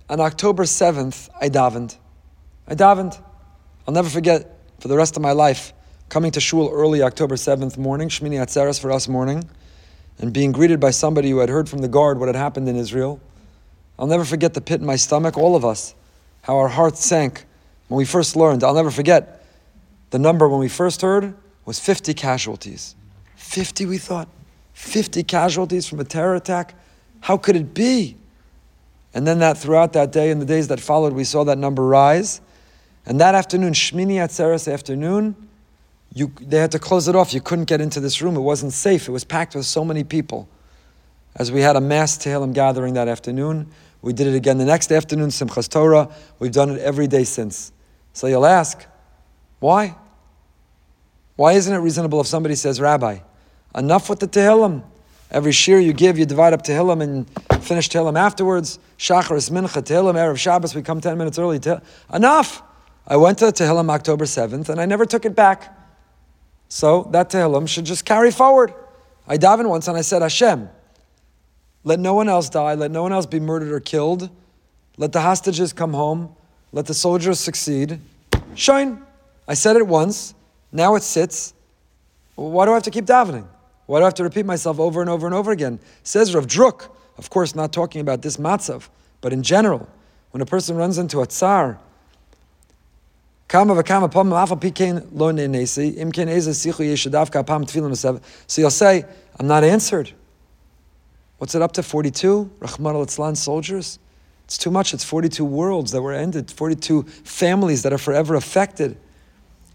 on 0.10 0.20
October 0.20 0.64
7th, 0.64 1.30
I 1.42 1.50
davened. 1.50 1.98
I 2.68 2.76
davened. 2.76 3.22
I'll 3.88 3.94
never 3.94 4.10
forget 4.10 4.58
for 4.80 4.88
the 4.88 4.96
rest 4.96 5.16
of 5.16 5.22
my 5.22 5.32
life 5.32 5.74
coming 6.10 6.32
to 6.32 6.40
shul 6.40 6.70
early 6.72 7.02
October 7.02 7.36
7th 7.36 7.78
morning, 7.78 8.10
Shmini 8.10 8.36
Atzeres 8.36 8.80
for 8.80 8.92
us 8.92 9.08
morning, 9.08 9.50
and 10.20 10.34
being 10.34 10.52
greeted 10.52 10.80
by 10.80 10.92
somebody 10.92 11.30
who 11.30 11.40
had 11.40 11.50
heard 11.50 11.70
from 11.70 11.80
the 11.80 11.88
guard 11.88 12.20
what 12.20 12.28
had 12.28 12.36
happened 12.36 12.68
in 12.68 12.76
Israel. 12.76 13.20
I'll 13.98 14.08
never 14.08 14.26
forget 14.26 14.54
the 14.54 14.62
pit 14.62 14.80
in 14.80 14.88
my 14.88 14.96
stomach, 14.96 15.38
all 15.38 15.56
of 15.56 15.66
us, 15.66 15.94
how 16.42 16.58
our 16.58 16.68
hearts 16.68 17.06
sank 17.06 17.46
when 17.88 17.98
we 17.98 18.06
first 18.06 18.36
learned. 18.36 18.64
I'll 18.64 18.74
never 18.74 18.92
forget 18.92 19.46
the 20.12 20.20
number 20.20 20.48
when 20.48 20.60
we 20.60 20.70
first 20.70 21.02
heard 21.02 21.34
was 21.66 21.80
50 21.80 22.14
casualties. 22.14 22.96
50, 23.36 23.86
we 23.86 23.98
thought. 23.98 24.28
50 24.74 25.24
casualties 25.24 25.88
from 25.88 26.00
a 26.00 26.04
terror 26.04 26.36
attack? 26.36 26.74
How 27.22 27.38
could 27.38 27.56
it 27.56 27.74
be? 27.74 28.16
And 29.14 29.28
then 29.28 29.40
that 29.40 29.58
throughout 29.58 29.94
that 29.94 30.12
day 30.12 30.32
and 30.32 30.42
the 30.42 30.46
days 30.46 30.68
that 30.70 30.80
followed, 30.80 31.14
we 31.14 31.24
saw 31.24 31.44
that 31.44 31.58
number 31.58 31.86
rise. 31.86 32.42
And 33.06 33.20
that 33.20 33.36
afternoon, 33.36 33.74
Shmini 33.74 34.16
Atzeres 34.16 34.72
afternoon, 34.72 35.36
you, 36.14 36.32
they 36.40 36.60
had 36.60 36.72
to 36.72 36.80
close 36.80 37.08
it 37.08 37.16
off. 37.16 37.34
You 37.34 37.42
couldn't 37.42 37.66
get 37.66 37.82
into 37.82 38.00
this 38.00 38.22
room. 38.22 38.36
It 38.36 38.42
wasn't 38.42 38.74
safe. 38.74 39.08
It 39.08 39.12
was 39.12 39.24
packed 39.24 39.56
with 39.56 39.66
so 39.66 39.84
many 39.84 40.04
people. 40.04 40.48
As 41.36 41.52
we 41.52 41.62
had 41.62 41.76
a 41.76 41.82
mass 41.82 42.18
Tehillim 42.18 42.54
gathering 42.54 42.94
that 42.96 43.08
afternoon, 43.08 43.68
we 44.02 44.14
did 44.14 44.28
it 44.28 44.36
again 44.36 44.58
the 44.58 44.66
next 44.66 44.92
afternoon, 44.92 45.30
Simchas 45.30 45.70
Torah. 45.70 46.10
We've 46.40 46.52
done 46.52 46.70
it 46.72 46.80
every 46.80 47.08
day 47.08 47.24
since. 47.24 47.72
So 48.14 48.28
you'll 48.28 48.46
ask, 48.46 48.86
why? 49.60 49.96
Why 51.36 51.54
isn't 51.54 51.74
it 51.74 51.80
reasonable 51.80 52.22
if 52.22 52.28
somebody 52.28 52.56
says, 52.56 52.80
Rabbi, 52.80 53.20
enough 53.76 54.10
with 54.10 54.20
the 54.20 54.28
Tehillim? 54.28 54.84
Every 55.32 55.52
shir 55.52 55.80
you 55.80 55.94
give, 55.94 56.18
you 56.18 56.26
divide 56.26 56.54
up 56.54 56.64
Tehillim 56.64 57.04
and 57.04 57.64
finish 57.64 57.90
Tehillim 57.90 58.18
afterwards. 58.18 58.80
Shacharis, 58.98 59.52
Mincha, 59.52 59.84
Tehillim, 59.84 60.16
Erev 60.16 60.38
Shabbos, 60.38 60.74
we 60.74 60.82
come 60.82 61.02
10 61.02 61.18
minutes 61.18 61.38
early. 61.38 61.60
Enough! 62.14 62.64
I 63.06 63.16
went 63.16 63.38
to 63.40 63.46
Tehillim 63.46 63.90
October 63.90 64.26
7th 64.26 64.70
and 64.70 64.80
I 64.82 64.86
never 64.86 65.06
took 65.06 65.26
it 65.26 65.36
back. 65.36 65.76
So 66.68 67.08
that 67.12 67.30
Tehillim 67.30 67.68
should 67.68 67.86
just 67.86 68.06
carry 68.06 68.32
forward. 68.32 68.74
I 69.28 69.38
davened 69.38 69.70
once 69.70 69.88
and 69.88 69.98
I 69.98 70.02
said, 70.02 70.22
Hashem, 70.22 70.70
let 71.84 72.00
no 72.00 72.14
one 72.14 72.30
else 72.30 72.50
die, 72.50 72.76
let 72.76 72.92
no 72.92 73.04
one 73.04 73.14
else 73.14 73.26
be 73.26 73.40
murdered 73.40 73.72
or 73.72 73.80
killed. 73.80 74.30
Let 74.98 75.12
the 75.14 75.22
hostages 75.22 75.72
come 75.74 75.94
home. 75.94 76.36
Let 76.72 76.86
the 76.86 76.94
soldiers 76.94 77.40
succeed. 77.40 78.00
Shine. 78.56 79.02
I 79.48 79.54
said 79.54 79.76
it 79.78 79.88
once. 79.88 80.36
Now 80.72 80.96
it 80.96 81.04
sits. 81.04 81.54
Why 82.36 82.66
do 82.66 82.72
I 82.72 82.76
have 82.76 82.84
to 82.84 82.92
keep 82.92 83.06
davening? 83.06 83.48
Why 83.86 84.00
do 84.00 84.04
I 84.04 84.08
have 84.08 84.14
to 84.16 84.24
repeat 84.24 84.46
myself 84.46 84.80
over 84.80 85.02
and 85.02 85.10
over 85.10 85.26
and 85.26 85.34
over 85.34 85.52
again? 85.52 85.80
Says 86.04 86.36
Rav 86.36 86.46
Druk, 86.46 86.90
of 87.18 87.30
course, 87.30 87.56
not 87.56 87.74
talking 87.74 88.02
about 88.02 88.22
this 88.22 88.38
matzav, 88.38 88.88
but 89.22 89.34
in 89.34 89.42
general, 89.42 89.90
when 90.32 90.42
a 90.42 90.46
person 90.46 90.76
runs 90.76 90.98
into 91.00 91.22
a 91.22 91.26
tsar, 91.26 91.80
so 93.52 93.66
you'll 98.62 98.70
say, 98.70 99.06
I'm 99.40 99.48
not 99.48 99.64
answered. 99.64 100.12
What's 101.40 101.56
it 101.56 101.62
up 101.62 101.72
to? 101.74 101.84
42? 101.84 102.50
Rahman 102.60 102.96
al 102.96 103.36
soldiers? 103.36 104.00
It's 104.46 104.58
too 104.58 104.72
much. 104.72 104.94
It's 104.94 105.04
42 105.04 105.44
worlds 105.46 105.92
that 105.92 106.02
were 106.02 106.14
ended, 106.14 106.52
42 106.52 107.04
families 107.04 107.84
that 107.84 107.94
are 107.94 107.98
forever 107.98 108.36
affected. 108.36 108.98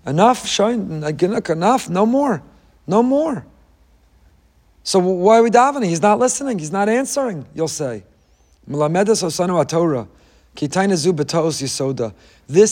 Enough, 0.07 0.61
enough, 0.61 1.89
no 1.89 2.07
more, 2.07 2.43
no 2.87 3.03
more. 3.03 3.47
So 4.83 4.99
why 4.99 5.39
are 5.39 5.43
we 5.43 5.51
davening? 5.51 5.87
He's 5.87 6.03
not 6.03 6.19
listening. 6.19 6.59
He's 6.59 6.73
not 6.73 6.91
answering. 6.91 7.47
You'll 7.55 7.69
say, 7.69 8.05
This 8.67 9.23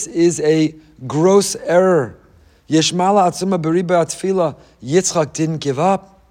is 0.07 0.39
a 0.41 0.75
gross 1.07 1.55
error. 1.55 2.19
Yeshmala 2.69 3.29
atzuma 3.29 3.59
beriba 3.59 4.03
atfila. 4.03 4.55
Yitzchak 4.83 5.33
didn't 5.33 5.57
give 5.57 5.79
up. 5.79 6.21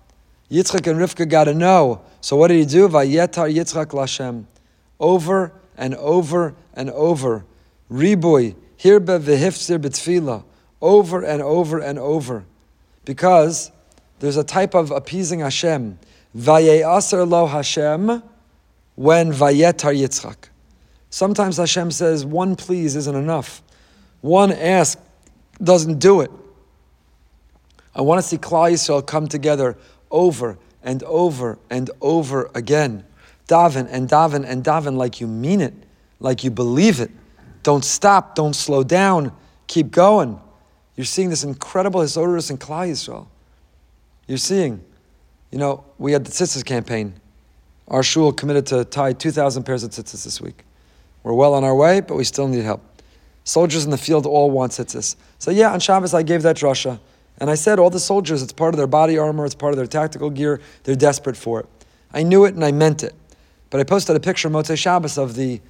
Yitzchak 0.51 0.87
and 0.87 1.01
Rivka 1.01 1.29
got 1.29 1.45
to 1.45 1.55
know. 1.55 2.03
So 2.23 2.37
what 2.37 2.49
did 2.49 2.59
he 2.59 2.65
do? 2.65 2.89
Vayetar 2.89 3.53
Yitzchak 3.53 3.87
lashem, 3.87 4.45
over 5.01 5.53
and 5.77 5.95
over 5.97 6.55
and 6.73 6.89
over. 6.91 7.45
Riboy 7.91 8.55
hirbe 8.79 9.21
v'hifzir 9.21 9.79
b'tfila, 9.79 10.45
over 10.81 11.23
and 11.23 11.43
over 11.43 11.79
and 11.81 11.99
over, 11.99 12.45
because 13.05 13.73
there's 14.21 14.37
a 14.37 14.45
type 14.45 14.75
of 14.75 14.93
appeasing 14.93 15.41
Hashem. 15.41 15.99
Vaye'aser 16.35 17.29
lo 17.29 17.47
Hashem 17.47 18.23
when 18.95 19.33
vayetar 19.33 19.93
Yitzchak. 19.93 20.49
Sometimes 21.11 21.57
Hashem 21.57 21.91
says 21.91 22.25
one 22.25 22.55
please 22.55 22.95
isn't 22.95 23.17
enough. 23.17 23.63
One 24.21 24.53
ask 24.53 24.97
doesn't 25.61 25.99
do 25.99 26.21
it. 26.21 26.31
I 27.97 28.01
want 28.01 28.23
to 28.23 28.27
see 28.27 28.39
Klal 28.39 28.73
Yisrael 28.73 29.05
come 29.05 29.27
together 29.27 29.77
over 30.11 30.57
and 30.83 31.03
over 31.05 31.59
and 31.71 31.91
over 32.01 32.51
again. 32.55 33.05
Daven 33.49 33.89
and 33.91 34.09
daven 34.09 34.45
and 34.47 34.65
daven 34.65 34.97
like 34.97 35.21
you 35.21 35.27
mean 35.27 35.61
it, 35.61 35.75
like 36.21 36.45
you 36.45 36.51
believe 36.51 37.01
it. 37.01 37.11
Don't 37.63 37.85
stop, 37.85 38.35
don't 38.35 38.55
slow 38.55 38.83
down, 38.83 39.33
keep 39.67 39.91
going. 39.91 40.41
You're 40.97 41.05
seeing 41.05 41.31
this 41.31 41.45
incredible 41.45 42.01
Hisorus 42.01 42.51
in 42.51 42.59
Klal 42.59 42.91
Yisrael. 42.91 43.27
You're 44.27 44.39
seeing, 44.39 44.83
you 45.51 45.59
know, 45.59 45.85
we 45.99 46.13
had 46.13 46.25
the 46.25 46.31
Tzitzis 46.31 46.65
campaign. 46.65 47.15
Our 47.89 48.03
shul 48.03 48.33
committed 48.33 48.67
to 48.67 48.85
tie 48.85 49.13
2,000 49.13 49.65
pairs 49.65 49.85
of 49.85 49.91
tzitzis 49.91 50.25
this 50.25 50.41
week. 50.41 50.65
We're 51.23 51.35
well 51.35 51.55
on 51.55 51.65
our 51.65 51.75
way, 51.75 52.01
but 52.01 52.17
we 52.17 52.25
still 52.25 52.49
need 52.49 52.63
help. 52.63 52.83
Soldiers 53.45 53.85
in 53.85 53.91
the 53.91 53.99
field 53.99 54.25
all 54.25 54.51
want 54.51 54.73
tzitzis. 54.73 55.17
So 55.39 55.51
yeah, 55.51 55.73
on 55.73 55.81
Shabbos 55.81 56.15
I 56.15 56.23
gave 56.23 56.43
that 56.43 56.57
drasha. 56.57 56.99
And 57.39 57.51
I 57.51 57.55
said, 57.55 57.79
all 57.79 57.91
the 57.91 58.01
soldiers, 58.01 58.43
it's 58.43 58.53
part 58.53 58.75
of 58.75 58.79
their 58.79 58.87
body 58.87 59.19
armor, 59.19 59.45
it's 59.45 59.55
part 59.55 59.73
of 59.73 59.77
their 59.77 59.87
tactical 59.87 60.31
gear, 60.31 60.61
they're 60.85 60.95
desperate 60.95 61.37
for 61.37 61.61
it. 61.61 61.67
I 62.13 62.23
knew 62.23 62.45
it 62.45 62.55
and 62.55 62.65
I 62.65 62.73
meant 62.73 63.03
it. 63.03 63.15
But 63.71 63.81
I 63.81 63.85
posted 63.85 64.15
a 64.15 64.21
picture 64.21 64.49
of 64.49 64.55
Motzei 64.55 64.77
Shabbos 64.77 65.17
of 65.19 65.35
the, 65.35 65.61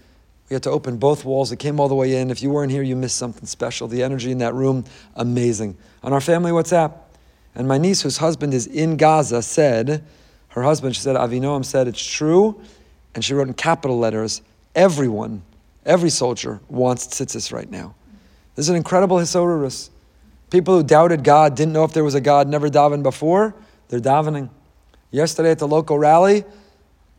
we 0.50 0.54
had 0.54 0.62
to 0.64 0.70
open 0.70 0.98
both 0.98 1.24
walls, 1.24 1.52
it 1.52 1.58
came 1.58 1.78
all 1.78 1.88
the 1.88 1.94
way 1.94 2.16
in. 2.16 2.30
If 2.30 2.42
you 2.42 2.50
weren't 2.50 2.72
here, 2.72 2.82
you 2.82 2.96
missed 2.96 3.16
something 3.16 3.46
special. 3.46 3.88
The 3.88 4.02
energy 4.02 4.32
in 4.32 4.38
that 4.38 4.54
room, 4.54 4.84
amazing. 5.14 5.76
On 6.02 6.12
our 6.12 6.20
family 6.20 6.50
WhatsApp. 6.50 6.94
And 7.54 7.68
my 7.68 7.78
niece, 7.78 8.02
whose 8.02 8.16
husband 8.18 8.54
is 8.54 8.66
in 8.66 8.96
Gaza, 8.96 9.42
said, 9.42 10.04
her 10.48 10.62
husband, 10.62 10.96
she 10.96 11.02
said, 11.02 11.16
Avinoam 11.16 11.64
said, 11.64 11.86
it's 11.86 12.04
true. 12.04 12.60
And 13.14 13.24
she 13.24 13.34
wrote 13.34 13.48
in 13.48 13.54
capital 13.54 13.98
letters, 13.98 14.42
everyone, 14.74 15.42
every 15.86 16.10
soldier 16.10 16.60
wants 16.68 17.06
tzitzis 17.06 17.52
right 17.52 17.70
now. 17.70 17.94
This 18.54 18.66
is 18.66 18.70
an 18.70 18.76
incredible 18.76 19.18
hisorurus. 19.18 19.90
People 20.52 20.76
who 20.76 20.82
doubted 20.82 21.24
God, 21.24 21.56
didn't 21.56 21.72
know 21.72 21.82
if 21.84 21.94
there 21.94 22.04
was 22.04 22.14
a 22.14 22.20
God, 22.20 22.46
never 22.46 22.68
davened 22.68 23.02
before, 23.02 23.54
they're 23.88 24.00
davening. 24.00 24.50
Yesterday 25.10 25.50
at 25.50 25.58
the 25.58 25.66
local 25.66 25.98
rally, 25.98 26.44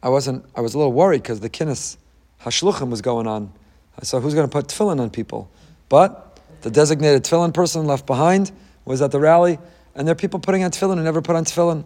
I 0.04 0.10
wasn't. 0.10 0.46
I 0.56 0.62
was 0.62 0.76
a 0.76 0.78
little 0.78 0.94
worried 0.94 1.24
because 1.24 1.40
the 1.40 1.50
kinnis 1.50 1.98
hashluchim 2.44 2.92
was 2.92 3.02
going 3.02 3.26
on. 3.26 3.52
I 4.00 4.06
saw 4.06 4.20
who's 4.20 4.36
going 4.36 4.48
to 4.48 4.52
put 4.52 4.68
tefillin 4.68 5.02
on 5.02 5.10
people, 5.10 5.50
but 5.90 6.40
the 6.62 6.70
designated 6.70 7.24
tefillin 7.24 7.56
person 7.56 7.88
left 7.88 8.06
behind 8.06 8.52
was 8.86 9.02
at 9.02 9.10
the 9.10 9.20
rally, 9.20 9.58
and 9.96 10.08
there 10.08 10.12
are 10.12 10.16
people 10.16 10.40
putting 10.40 10.64
on 10.64 10.70
tefillin 10.70 10.98
who 10.98 11.04
never 11.04 11.24
put 11.24 11.36
on 11.36 11.44
tefillin. 11.44 11.86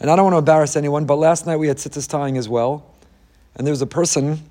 And 0.00 0.10
I 0.10 0.16
don't 0.16 0.24
want 0.24 0.34
to 0.34 0.38
embarrass 0.38 0.74
anyone, 0.74 1.04
but 1.04 1.16
last 1.16 1.46
night 1.46 1.58
we 1.58 1.68
had 1.68 1.76
tzitzis 1.76 2.08
tying 2.08 2.36
as 2.36 2.48
well, 2.48 2.84
and 3.54 3.64
there 3.64 3.72
was 3.72 3.82
a 3.82 3.86
person 3.86 4.42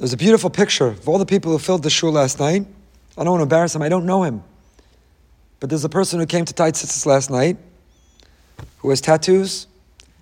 There's 0.00 0.14
a 0.14 0.16
beautiful 0.16 0.48
picture 0.48 0.86
of 0.86 1.06
all 1.06 1.18
the 1.18 1.26
people 1.26 1.52
who 1.52 1.58
filled 1.58 1.82
the 1.82 1.90
shul 1.90 2.10
last 2.10 2.40
night. 2.40 2.64
I 3.18 3.22
don't 3.22 3.32
want 3.32 3.40
to 3.40 3.42
embarrass 3.42 3.74
him. 3.74 3.82
I 3.82 3.90
don't 3.90 4.06
know 4.06 4.22
him. 4.22 4.42
But 5.60 5.68
there's 5.68 5.84
a 5.84 5.90
person 5.90 6.18
who 6.18 6.24
came 6.24 6.46
to 6.46 6.54
tzitzis 6.54 7.04
last 7.04 7.30
night 7.30 7.58
who 8.78 8.88
has 8.88 9.02
tattoos. 9.02 9.66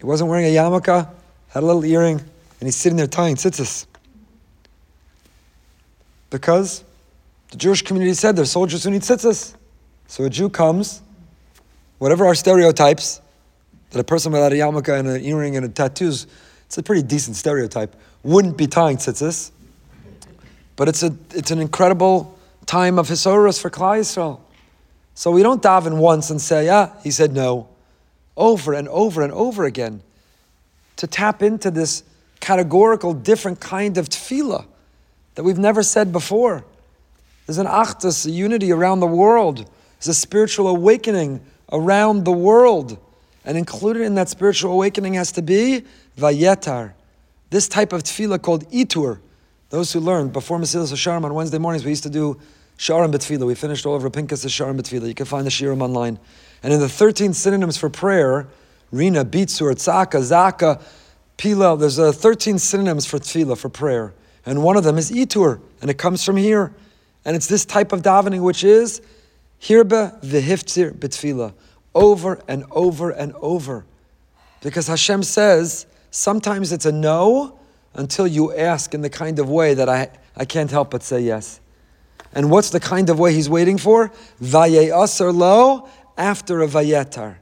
He 0.01 0.05
wasn't 0.05 0.31
wearing 0.31 0.47
a 0.47 0.49
yarmulke, 0.49 1.09
had 1.51 1.63
a 1.63 1.65
little 1.65 1.85
earring, 1.85 2.19
and 2.19 2.67
he's 2.67 2.75
sitting 2.75 2.97
there 2.97 3.07
tying 3.07 3.37
tzitzis. 3.37 3.87
Because 6.31 6.83
the 7.53 7.57
Jewish 7.57 7.83
community 7.83 8.15
said 8.15 8.35
there's 8.35 8.51
soldiers 8.51 8.83
who 8.83 8.91
need 8.91 9.03
tzitzis. 9.03 9.55
So 10.09 10.25
a 10.25 10.29
Jew 10.29 10.49
comes, 10.49 11.03
whatever 11.99 12.27
our 12.27 12.35
stereotypes, 12.35 13.21
that 13.91 14.01
a 14.01 14.05
person 14.05 14.33
without 14.33 14.51
a 14.51 14.57
yarmulke 14.57 14.99
and 14.99 15.07
an 15.07 15.25
earring 15.25 15.57
and 15.57 15.65
a 15.65 15.69
tattoos, 15.69 16.27
it's 16.67 16.79
a 16.79 16.83
pretty 16.83 17.03
decent 17.03 17.37
stereotype, 17.37 17.95
wouldn't 18.25 18.57
be 18.57 18.67
tying 18.67 18.97
tzitzis. 18.97 19.53
But 20.79 20.89
it's, 20.89 21.03
a, 21.03 21.13
it's 21.35 21.51
an 21.51 21.59
incredible 21.59 22.39
time 22.65 23.01
of 23.01 23.09
Hisorus 23.09 23.61
for 23.61 23.69
Klal 23.69 23.99
Yisrael. 23.99 24.39
So 25.15 25.33
we 25.33 25.43
don't 25.43 25.61
daven 25.61 25.99
once 25.99 26.31
and 26.31 26.41
say, 26.41 26.67
yeah, 26.67 26.93
he 27.03 27.11
said 27.11 27.33
no. 27.33 27.69
Over 28.37 28.75
and 28.75 28.87
over 28.87 29.23
and 29.23 29.33
over 29.33 29.65
again. 29.65 30.03
To 30.99 31.09
tap 31.09 31.43
into 31.43 31.73
this 31.73 32.05
categorical, 32.39 33.13
different 33.13 33.59
kind 33.59 33.99
of 33.99 34.09
tefillah 34.09 34.67
that 35.35 35.43
we've 35.43 35.59
never 35.59 35.83
said 35.83 36.13
before. 36.13 36.65
There's 37.47 37.59
an 37.59 37.67
achdus, 37.67 38.25
a 38.25 38.31
unity 38.31 38.71
around 38.71 39.01
the 39.01 39.09
world. 39.09 39.69
There's 39.99 40.09
a 40.09 40.15
spiritual 40.15 40.69
awakening 40.69 41.41
around 41.73 42.23
the 42.23 42.31
world. 42.31 42.99
And 43.45 43.59
included 43.59 44.03
in 44.03 44.15
that 44.15 44.29
spiritual 44.29 44.73
awakening 44.75 45.15
has 45.15 45.33
to 45.33 45.43
be 45.43 45.83
vayetar. 46.17 46.93
This 47.51 47.67
type 47.67 47.93
of 47.93 48.05
tefillah 48.05 48.41
called 48.41 48.71
itur, 48.71 49.19
those 49.71 49.93
who 49.93 50.01
learned 50.01 50.33
before 50.33 50.59
Mesilas 50.59 50.93
Yesharim 50.93 51.25
on 51.25 51.35
Wednesday 51.35 51.59
mornings, 51.59 51.85
we 51.85 51.91
used 51.91 52.05
to 52.05 52.11
do 52.11 52.39
Sharim 52.79 53.13
B'Tfilah. 53.13 53.47
We 53.47 53.55
finished 53.55 53.85
all 53.85 53.97
of 53.97 54.13
Pincus 54.13 54.45
Sharim 54.45 54.81
B'Tfilah. 54.81 55.09
You 55.09 55.15
can 55.15 55.27
find 55.27 55.47
the 55.47 55.51
Shirim 55.51 55.83
online. 55.83 56.19
And 56.63 56.73
in 56.73 56.81
the 56.81 56.89
13 56.89 57.35
synonyms 57.35 57.77
for 57.77 57.91
prayer, 57.91 58.49
Rina, 58.91 59.25
Bitsur, 59.25 59.73
Tzaka, 59.75 60.21
Zaka, 60.21 60.83
Pila, 61.37 61.77
there's 61.77 61.99
uh, 61.99 62.13
13 62.13 62.59
synonyms 62.59 63.07
for 63.07 63.19
Tfilah, 63.19 63.59
for 63.59 63.69
prayer. 63.69 64.15
And 64.47 64.63
one 64.63 64.77
of 64.77 64.85
them 64.85 64.97
is 64.97 65.11
Itur, 65.11 65.61
and 65.83 65.91
it 65.91 65.99
comes 65.99 66.25
from 66.25 66.37
here. 66.37 66.75
And 67.25 67.37
it's 67.37 67.47
this 67.47 67.65
type 67.65 67.93
of 67.93 68.03
davening 68.03 68.43
which 68.43 68.65
is 68.65 69.03
Hirba 69.61 70.23
v'hiftzir 70.23 70.93
b'tfilah, 70.93 71.53
over 71.95 72.41
and 72.49 72.65
over 72.71 73.11
and 73.11 73.35
over. 73.35 73.85
Because 74.63 74.87
Hashem 74.87 75.23
says, 75.23 75.87
sometimes 76.11 76.73
it's 76.73 76.87
a 76.87 76.93
no, 76.93 77.58
until 77.99 78.27
you 78.29 78.55
ask 78.55 78.95
in 78.95 79.03
the 79.03 79.11
kind 79.11 79.41
of 79.41 79.51
way 79.51 79.75
that 79.75 79.89
I, 79.89 80.09
I 80.37 80.45
can't 80.45 80.71
help 80.71 80.93
but 80.93 81.03
say 81.03 81.21
yes. 81.21 81.61
And 82.33 82.49
what's 82.49 82.71
the 82.71 82.79
kind 82.79 83.11
of 83.11 83.19
way 83.19 83.35
he's 83.35 83.51
waiting 83.51 83.77
for? 83.77 84.13
Vaye'aser 84.41 85.35
lo, 85.35 85.89
after 86.17 86.63
a 86.63 86.69
vayetar. 86.69 87.37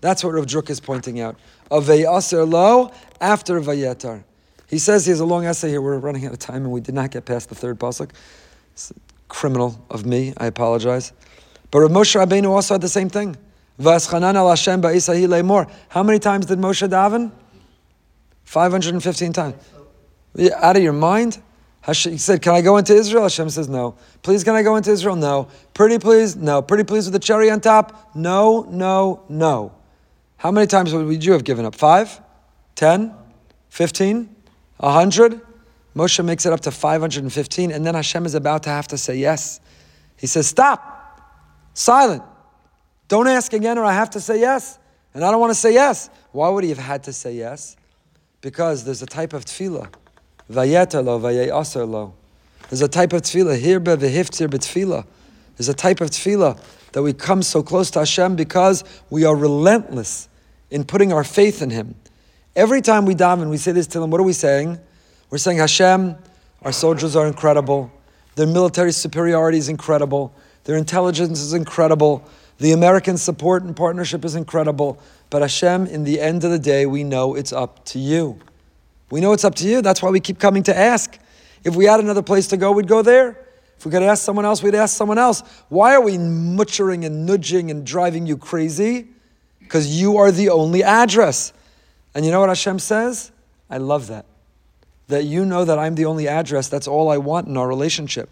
That's 0.00 0.24
what 0.24 0.32
Rav 0.32 0.46
Druk 0.46 0.70
is 0.70 0.80
pointing 0.80 1.20
out. 1.20 1.36
A 1.70 1.80
lo, 1.80 2.90
after 3.20 3.58
a 3.58 3.60
vayetar. 3.60 4.24
He 4.66 4.78
says 4.78 5.04
he 5.04 5.10
has 5.10 5.20
a 5.20 5.26
long 5.26 5.44
essay 5.44 5.68
here. 5.68 5.82
We're 5.82 5.98
running 5.98 6.24
out 6.24 6.32
of 6.32 6.38
time 6.38 6.64
and 6.64 6.72
we 6.72 6.80
did 6.80 6.94
not 6.94 7.10
get 7.10 7.26
past 7.26 7.50
the 7.50 7.54
third 7.54 7.78
pasuk. 7.78 8.10
It's 8.72 8.92
criminal 9.28 9.84
of 9.90 10.06
me. 10.06 10.32
I 10.38 10.46
apologize. 10.46 11.12
But 11.70 11.80
Rav 11.80 11.90
Moshe 11.90 12.18
Rabbeinu 12.18 12.48
also 12.48 12.74
had 12.74 12.80
the 12.80 12.88
same 12.88 13.10
thing. 13.10 13.36
How 13.78 13.92
many 16.02 16.18
times 16.18 16.46
did 16.46 16.58
Moshe 16.58 16.88
daven? 16.88 17.30
515 18.44 19.32
times 19.34 19.54
out 20.54 20.76
of 20.76 20.82
your 20.82 20.92
mind? 20.92 21.40
He 21.86 22.18
said, 22.18 22.42
Can 22.42 22.54
I 22.54 22.60
go 22.60 22.76
into 22.76 22.94
Israel? 22.94 23.22
Hashem 23.22 23.50
says, 23.50 23.68
No. 23.68 23.96
Please, 24.22 24.44
can 24.44 24.54
I 24.54 24.62
go 24.62 24.76
into 24.76 24.90
Israel? 24.90 25.16
No. 25.16 25.48
Pretty 25.74 25.98
please? 25.98 26.36
No. 26.36 26.60
Pretty 26.60 26.84
please 26.84 27.06
with 27.06 27.14
the 27.14 27.18
cherry 27.18 27.50
on 27.50 27.60
top? 27.60 28.10
No, 28.14 28.66
no, 28.68 29.22
no. 29.28 29.72
How 30.36 30.50
many 30.50 30.66
times 30.66 30.92
would 30.92 31.24
you 31.24 31.32
have 31.32 31.44
given 31.44 31.64
up? 31.64 31.74
Five? 31.74 32.20
Ten? 32.74 33.14
Fifteen? 33.68 34.34
A 34.80 34.92
hundred? 34.92 35.40
Moshe 35.96 36.24
makes 36.24 36.46
it 36.46 36.52
up 36.52 36.60
to 36.60 36.70
515, 36.70 37.72
and 37.72 37.84
then 37.84 37.94
Hashem 37.96 38.24
is 38.24 38.36
about 38.36 38.62
to 38.64 38.68
have 38.68 38.86
to 38.88 38.98
say 38.98 39.16
yes. 39.16 39.58
He 40.16 40.28
says, 40.28 40.46
Stop! 40.46 40.94
Silent! 41.74 42.22
Don't 43.08 43.26
ask 43.26 43.52
again, 43.52 43.78
or 43.78 43.84
I 43.84 43.94
have 43.94 44.10
to 44.10 44.20
say 44.20 44.38
yes. 44.38 44.78
And 45.14 45.24
I 45.24 45.30
don't 45.30 45.40
want 45.40 45.50
to 45.50 45.58
say 45.58 45.72
yes. 45.72 46.10
Why 46.32 46.50
would 46.50 46.62
he 46.62 46.70
have 46.70 46.78
had 46.78 47.04
to 47.04 47.12
say 47.12 47.34
yes? 47.34 47.76
Because 48.42 48.84
there's 48.84 49.02
a 49.02 49.06
type 49.06 49.32
of 49.32 49.44
tefillah 49.44 49.88
Vayetalo, 50.50 51.90
lo. 51.90 52.14
There's 52.70 52.82
a 52.82 52.88
type 52.88 53.12
of 53.12 53.22
tefillah, 53.22 53.60
hirbe 53.60 53.96
v'hiftzir 53.96 54.48
b'tefillah. 54.48 55.04
There's 55.56 55.68
a 55.68 55.74
type 55.74 56.00
of 56.00 56.10
tefillah 56.10 56.58
that 56.92 57.02
we 57.02 57.12
come 57.12 57.42
so 57.42 57.62
close 57.62 57.90
to 57.92 58.00
Hashem 58.00 58.36
because 58.36 58.84
we 59.10 59.24
are 59.24 59.36
relentless 59.36 60.28
in 60.70 60.84
putting 60.84 61.12
our 61.12 61.24
faith 61.24 61.62
in 61.62 61.70
Him. 61.70 61.94
Every 62.56 62.80
time 62.80 63.06
we 63.06 63.14
daven, 63.14 63.50
we 63.50 63.56
say 63.56 63.72
this 63.72 63.86
to 63.88 64.02
Him, 64.02 64.10
what 64.10 64.20
are 64.20 64.24
we 64.24 64.32
saying? 64.32 64.78
We're 65.30 65.38
saying, 65.38 65.58
Hashem, 65.58 66.16
our 66.62 66.72
soldiers 66.72 67.14
are 67.14 67.26
incredible. 67.26 67.90
Their 68.36 68.46
military 68.46 68.92
superiority 68.92 69.58
is 69.58 69.68
incredible. 69.68 70.34
Their 70.64 70.76
intelligence 70.76 71.40
is 71.40 71.52
incredible. 71.52 72.26
The 72.58 72.72
American 72.72 73.16
support 73.16 73.62
and 73.62 73.76
partnership 73.76 74.24
is 74.24 74.34
incredible. 74.34 74.98
But 75.30 75.42
Hashem, 75.42 75.86
in 75.86 76.04
the 76.04 76.20
end 76.20 76.44
of 76.44 76.50
the 76.50 76.58
day, 76.58 76.86
we 76.86 77.04
know 77.04 77.34
it's 77.34 77.52
up 77.52 77.84
to 77.86 77.98
you. 77.98 78.38
We 79.10 79.20
know 79.20 79.32
it's 79.32 79.44
up 79.44 79.54
to 79.56 79.68
you. 79.68 79.82
That's 79.82 80.02
why 80.02 80.10
we 80.10 80.20
keep 80.20 80.38
coming 80.38 80.62
to 80.64 80.76
ask. 80.76 81.18
If 81.64 81.76
we 81.76 81.86
had 81.86 82.00
another 82.00 82.22
place 82.22 82.46
to 82.48 82.56
go, 82.56 82.72
we'd 82.72 82.88
go 82.88 83.02
there. 83.02 83.44
If 83.78 83.84
we 83.84 83.92
could 83.92 84.02
ask 84.02 84.24
someone 84.24 84.44
else, 84.44 84.62
we'd 84.62 84.74
ask 84.74 84.96
someone 84.96 85.18
else. 85.18 85.42
Why 85.68 85.94
are 85.94 86.00
we 86.00 86.18
muttering 86.18 87.04
and 87.04 87.24
nudging 87.26 87.70
and 87.70 87.86
driving 87.86 88.26
you 88.26 88.36
crazy? 88.36 89.08
Because 89.60 90.00
you 90.00 90.16
are 90.16 90.32
the 90.32 90.50
only 90.50 90.82
address. 90.82 91.52
And 92.14 92.24
you 92.24 92.32
know 92.32 92.40
what 92.40 92.48
Hashem 92.48 92.80
says? 92.80 93.30
I 93.70 93.78
love 93.78 94.08
that. 94.08 94.26
That 95.06 95.24
you 95.24 95.44
know 95.44 95.64
that 95.64 95.78
I'm 95.78 95.94
the 95.94 96.06
only 96.06 96.26
address. 96.26 96.68
That's 96.68 96.88
all 96.88 97.08
I 97.08 97.18
want 97.18 97.46
in 97.46 97.56
our 97.56 97.68
relationship. 97.68 98.28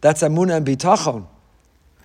That's 0.00 0.22
Amunah 0.22 0.58
and 0.58 0.66
Bitachon. 0.66 1.26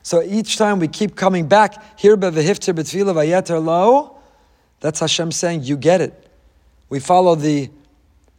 So 0.01 0.21
each 0.21 0.57
time 0.57 0.79
we 0.79 0.87
keep 0.87 1.15
coming 1.15 1.47
back, 1.47 1.99
here 1.99 2.17
bevehifter 2.17 2.73
betfila 2.73 3.13
vayeter 3.13 3.63
lo, 3.63 4.17
that's 4.79 4.99
Hashem 4.99 5.31
saying, 5.31 5.63
you 5.63 5.77
get 5.77 6.01
it. 6.01 6.29
We 6.89 6.99
follow 6.99 7.35
the 7.35 7.69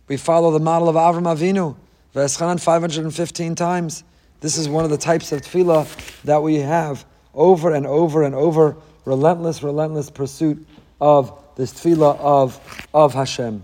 we 0.09 0.17
follow 0.17 0.51
the 0.51 0.61
model 0.61 0.89
of 0.89 0.97
Avram 0.97 1.25
Avinu, 1.25 1.77
Veschanan 2.15 2.61
515 2.61 3.55
times. 3.55 4.05
This 4.41 4.59
is 4.59 4.69
one 4.69 4.85
of 4.85 4.91
the 4.91 4.99
types 4.99 5.33
of 5.33 5.41
tefillah 5.41 6.23
that 6.25 6.43
we 6.43 6.57
have 6.57 7.05
over 7.33 7.75
and 7.75 7.87
over 7.87 8.23
and 8.23 8.35
over, 8.35 8.77
relentless, 9.05 9.63
relentless 9.63 10.11
pursuit 10.11 10.67
of 11.01 11.33
this 11.57 11.73
tefillah 11.73 12.19
of, 12.19 12.87
of 12.93 13.15
Hashem. 13.15 13.63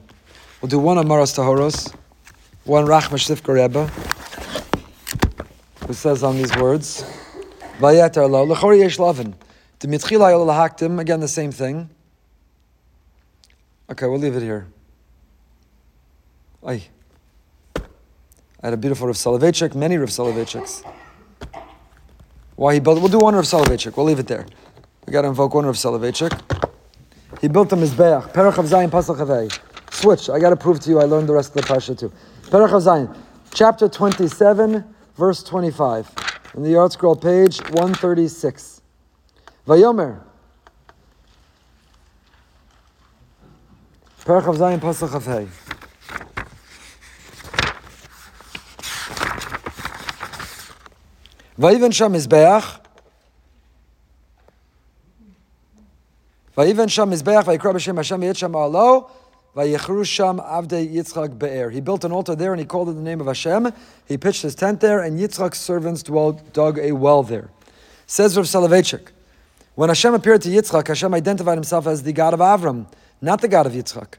We'll 0.60 0.68
do 0.68 0.78
one 0.78 0.96
Amaras 0.96 1.36
Tahoros, 1.36 1.94
one 2.64 2.86
Rachmash 2.86 3.28
Sifka 3.28 3.54
Rebbe, 3.54 3.86
who 5.86 5.92
says 5.92 6.22
on 6.22 6.36
these 6.36 6.54
words, 6.56 7.02
Vayetar 7.78 8.28
lo, 8.28 8.44
l'chori 8.44 8.78
yesh 8.78 8.98
lavin, 8.98 9.34
d'mitchila 9.78 10.32
yol 10.32 11.00
again 11.00 11.20
the 11.20 11.28
same 11.28 11.52
thing. 11.52 11.88
Okay, 13.90 14.06
we'll 14.06 14.18
leave 14.18 14.36
it 14.36 14.42
here. 14.42 14.66
I 16.62 16.82
had 18.62 18.74
a 18.74 18.76
beautiful 18.76 19.06
Rav 19.06 19.16
Soloveitchik, 19.16 19.74
many 19.74 19.96
Rav 19.96 20.10
Soloveitchiks. 20.10 20.84
Why 22.56 22.74
he 22.74 22.80
built 22.80 23.00
We'll 23.00 23.08
do 23.08 23.18
one 23.18 23.34
Rav 23.34 23.44
Soloveitchik. 23.44 23.96
We'll 23.96 24.04
leave 24.04 24.18
it 24.18 24.26
there. 24.26 24.46
We 25.06 25.12
got 25.12 25.22
to 25.22 25.28
invoke 25.28 25.54
one 25.54 25.64
Rav 25.64 25.76
Soloveitchik. 25.76 26.68
He 27.40 27.48
built 27.48 27.72
a 27.72 27.76
Mizbeach. 27.76 28.32
Perek 28.32 28.56
Chaf 28.56 28.66
Zayin 28.66 28.90
Pasuk 28.90 29.16
Chaf 29.16 29.28
Hei. 29.28 29.48
Switch. 29.90 30.28
I 30.28 30.38
got 30.38 30.50
to 30.50 30.56
prove 30.56 30.80
to 30.80 30.90
you 30.90 31.00
I 31.00 31.04
learned 31.04 31.28
the 31.28 31.32
rest 31.32 31.56
of 31.56 31.62
the 31.62 31.72
Parsha 31.72 31.98
too. 31.98 32.12
Perek 32.42 32.68
Chaf 32.68 32.82
Zayin. 32.82 33.16
Chapter 33.54 33.88
27, 33.88 34.84
verse 35.16 35.42
25. 35.42 36.10
In 36.56 36.62
the 36.62 36.72
ArtScroll 36.72 37.20
page 37.20 37.58
136. 37.70 38.82
Vayomer. 39.66 40.20
Perach 44.20 44.46
of 44.46 44.56
Zayin 44.56 44.78
Pasuk 44.78 45.10
Chaf 45.10 45.24
Hei. 45.24 45.46
Vayiven 51.60 51.92
Sham 51.92 52.14
Mizbeach. 52.14 52.80
Vayiven 56.56 56.88
Sham 56.88 57.10
Mizbeach, 57.10 57.44
Vayikra 57.44 57.74
B'Shem 57.74 57.96
Hashem 57.96 58.22
Yitzham 58.22 58.54
Alo, 58.54 59.10
Vayichru 59.54 60.06
Sham 60.06 60.38
Avdei 60.38 60.90
Yitzchak 60.90 61.38
Be'er. 61.38 61.68
He 61.68 61.82
built 61.82 62.02
an 62.04 62.12
altar 62.12 62.34
there 62.34 62.54
and 62.54 62.60
he 62.60 62.64
called 62.64 62.88
it 62.88 62.92
the 62.92 63.02
name 63.02 63.20
of 63.20 63.26
Hashem. 63.26 63.74
He 64.08 64.16
pitched 64.16 64.40
his 64.40 64.54
tent 64.54 64.80
there 64.80 65.00
and 65.00 65.18
Yitzchak's 65.18 65.58
servants 65.58 66.02
dwelled, 66.02 66.50
dug 66.54 66.78
a 66.78 66.92
well 66.92 67.22
there. 67.22 67.50
Says 68.06 68.38
Rav 68.38 68.46
Soloveitchik, 68.46 69.08
when 69.74 69.90
Hashem 69.90 70.14
appeared 70.14 70.40
to 70.40 70.48
Yitzchak, 70.48 70.88
Hashem 70.88 71.12
identified 71.12 71.58
himself 71.58 71.86
as 71.86 72.04
the 72.04 72.14
God 72.14 72.32
of 72.32 72.40
Avram, 72.40 72.86
not 73.20 73.42
the 73.42 73.48
God 73.48 73.66
of 73.66 73.74
Yitzchak. 73.74 74.14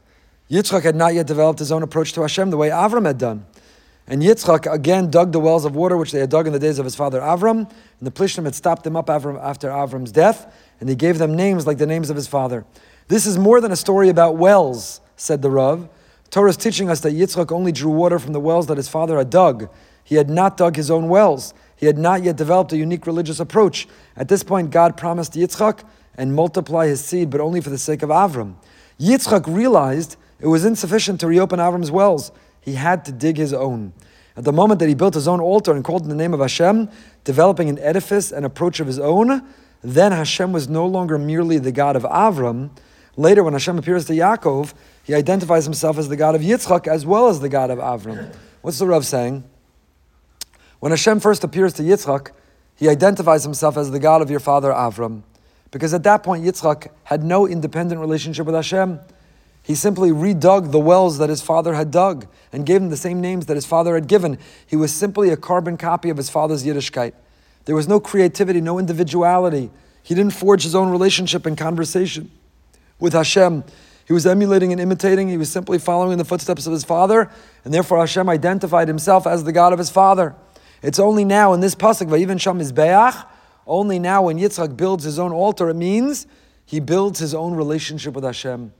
Yitzchak 0.48 0.82
had 0.82 0.94
not 0.94 1.12
yet 1.12 1.26
developed 1.26 1.58
his 1.58 1.72
own 1.72 1.82
approach 1.82 2.12
to 2.12 2.20
Hashem 2.20 2.50
the 2.50 2.56
way 2.56 2.68
Avram 2.68 3.04
had 3.04 3.18
done. 3.18 3.46
And 4.12 4.20
Yitzchak 4.20 4.70
again 4.70 5.10
dug 5.10 5.32
the 5.32 5.40
wells 5.40 5.64
of 5.64 5.74
water 5.74 5.96
which 5.96 6.12
they 6.12 6.20
had 6.20 6.28
dug 6.28 6.46
in 6.46 6.52
the 6.52 6.58
days 6.58 6.78
of 6.78 6.84
his 6.84 6.94
father 6.94 7.18
Avram. 7.18 7.60
And 7.60 7.70
the 8.02 8.10
Plishtim 8.10 8.44
had 8.44 8.54
stopped 8.54 8.84
them 8.84 8.94
up 8.94 9.08
after 9.08 9.32
Avram's 9.32 10.12
death, 10.12 10.54
and 10.80 10.88
he 10.90 10.94
gave 10.94 11.16
them 11.16 11.34
names 11.34 11.66
like 11.66 11.78
the 11.78 11.86
names 11.86 12.10
of 12.10 12.16
his 12.16 12.28
father. 12.28 12.66
This 13.08 13.24
is 13.24 13.38
more 13.38 13.58
than 13.58 13.72
a 13.72 13.76
story 13.76 14.10
about 14.10 14.36
wells, 14.36 15.00
said 15.16 15.40
the 15.40 15.48
Rav. 15.48 15.88
Torah 16.28 16.50
is 16.50 16.58
teaching 16.58 16.90
us 16.90 17.00
that 17.00 17.14
Yitzchak 17.14 17.50
only 17.50 17.72
drew 17.72 17.90
water 17.90 18.18
from 18.18 18.34
the 18.34 18.38
wells 18.38 18.66
that 18.66 18.76
his 18.76 18.86
father 18.86 19.16
had 19.16 19.30
dug. 19.30 19.70
He 20.04 20.16
had 20.16 20.28
not 20.28 20.58
dug 20.58 20.76
his 20.76 20.90
own 20.90 21.08
wells. 21.08 21.54
He 21.74 21.86
had 21.86 21.96
not 21.96 22.22
yet 22.22 22.36
developed 22.36 22.74
a 22.74 22.76
unique 22.76 23.06
religious 23.06 23.40
approach. 23.40 23.88
At 24.14 24.28
this 24.28 24.42
point, 24.42 24.70
God 24.70 24.94
promised 24.94 25.32
Yitzchak 25.32 25.84
and 26.16 26.34
multiply 26.34 26.86
his 26.86 27.02
seed, 27.02 27.30
but 27.30 27.40
only 27.40 27.62
for 27.62 27.70
the 27.70 27.78
sake 27.78 28.02
of 28.02 28.10
Avram. 28.10 28.56
Yitzchak 29.00 29.46
realized 29.46 30.16
it 30.38 30.48
was 30.48 30.66
insufficient 30.66 31.18
to 31.20 31.26
reopen 31.26 31.60
Avram's 31.60 31.90
wells. 31.90 32.30
He 32.62 32.74
had 32.74 33.04
to 33.04 33.12
dig 33.12 33.36
his 33.36 33.52
own. 33.52 33.92
At 34.36 34.44
the 34.44 34.52
moment 34.52 34.80
that 34.80 34.88
he 34.88 34.94
built 34.94 35.14
his 35.14 35.28
own 35.28 35.40
altar 35.40 35.72
and 35.72 35.84
called 35.84 36.04
in 36.04 36.08
the 36.08 36.14
name 36.14 36.32
of 36.32 36.40
Hashem, 36.40 36.88
developing 37.24 37.68
an 37.68 37.78
edifice 37.80 38.32
and 38.32 38.46
approach 38.46 38.80
of 38.80 38.86
his 38.86 38.98
own, 38.98 39.42
then 39.82 40.12
Hashem 40.12 40.52
was 40.52 40.68
no 40.68 40.86
longer 40.86 41.18
merely 41.18 41.58
the 41.58 41.72
God 41.72 41.96
of 41.96 42.04
Avram. 42.04 42.70
Later, 43.16 43.44
when 43.44 43.52
Hashem 43.52 43.78
appears 43.78 44.06
to 44.06 44.14
Yaakov, 44.14 44.72
he 45.02 45.14
identifies 45.14 45.64
himself 45.64 45.98
as 45.98 46.08
the 46.08 46.16
God 46.16 46.34
of 46.34 46.40
Yitzchak 46.40 46.86
as 46.86 47.04
well 47.04 47.28
as 47.28 47.40
the 47.40 47.48
God 47.48 47.70
of 47.70 47.78
Avram. 47.78 48.34
What's 48.62 48.78
the 48.78 48.86
Rav 48.86 49.04
saying? 49.04 49.44
When 50.80 50.92
Hashem 50.92 51.20
first 51.20 51.44
appears 51.44 51.72
to 51.74 51.82
Yitzchak, 51.82 52.30
he 52.76 52.88
identifies 52.88 53.44
himself 53.44 53.76
as 53.76 53.90
the 53.90 53.98
God 53.98 54.22
of 54.22 54.30
your 54.30 54.40
father 54.40 54.70
Avram. 54.70 55.22
Because 55.70 55.92
at 55.94 56.04
that 56.04 56.22
point, 56.22 56.44
Yitzchak 56.44 56.88
had 57.04 57.22
no 57.22 57.46
independent 57.46 58.00
relationship 58.00 58.46
with 58.46 58.54
Hashem. 58.54 59.00
He 59.62 59.74
simply 59.74 60.10
redug 60.10 60.72
the 60.72 60.80
wells 60.80 61.18
that 61.18 61.28
his 61.28 61.40
father 61.40 61.74
had 61.74 61.90
dug 61.90 62.26
and 62.52 62.66
gave 62.66 62.82
him 62.82 62.90
the 62.90 62.96
same 62.96 63.20
names 63.20 63.46
that 63.46 63.56
his 63.56 63.66
father 63.66 63.94
had 63.94 64.08
given. 64.08 64.38
He 64.66 64.76
was 64.76 64.92
simply 64.92 65.30
a 65.30 65.36
carbon 65.36 65.76
copy 65.76 66.10
of 66.10 66.16
his 66.16 66.28
father's 66.28 66.64
Yiddishkeit. 66.64 67.12
There 67.64 67.76
was 67.76 67.86
no 67.86 68.00
creativity, 68.00 68.60
no 68.60 68.78
individuality. 68.78 69.70
He 70.02 70.14
didn't 70.14 70.32
forge 70.32 70.64
his 70.64 70.74
own 70.74 70.90
relationship 70.90 71.46
and 71.46 71.56
conversation 71.56 72.30
with 72.98 73.12
Hashem. 73.12 73.62
He 74.04 74.12
was 74.12 74.26
emulating 74.26 74.72
and 74.72 74.80
imitating. 74.80 75.28
He 75.28 75.36
was 75.36 75.50
simply 75.50 75.78
following 75.78 76.12
in 76.12 76.18
the 76.18 76.24
footsteps 76.24 76.66
of 76.66 76.72
his 76.72 76.82
father, 76.82 77.30
and 77.64 77.72
therefore 77.72 77.98
Hashem 77.98 78.28
identified 78.28 78.88
himself 78.88 79.28
as 79.28 79.44
the 79.44 79.52
God 79.52 79.72
of 79.72 79.78
his 79.78 79.90
father. 79.90 80.34
It's 80.82 80.98
only 80.98 81.24
now 81.24 81.52
in 81.52 81.60
this 81.60 81.76
pasuk, 81.76 82.08
Vayiven 82.08 82.40
Sham 82.40 82.58
Mizbeach, 82.58 83.26
only 83.64 84.00
now 84.00 84.22
when 84.22 84.38
Yitzchak 84.38 84.76
builds 84.76 85.04
his 85.04 85.20
own 85.20 85.32
altar, 85.32 85.70
it 85.70 85.76
means 85.76 86.26
he 86.66 86.80
builds 86.80 87.20
his 87.20 87.32
own 87.32 87.54
relationship 87.54 88.14
with 88.14 88.24
Hashem. 88.24 88.72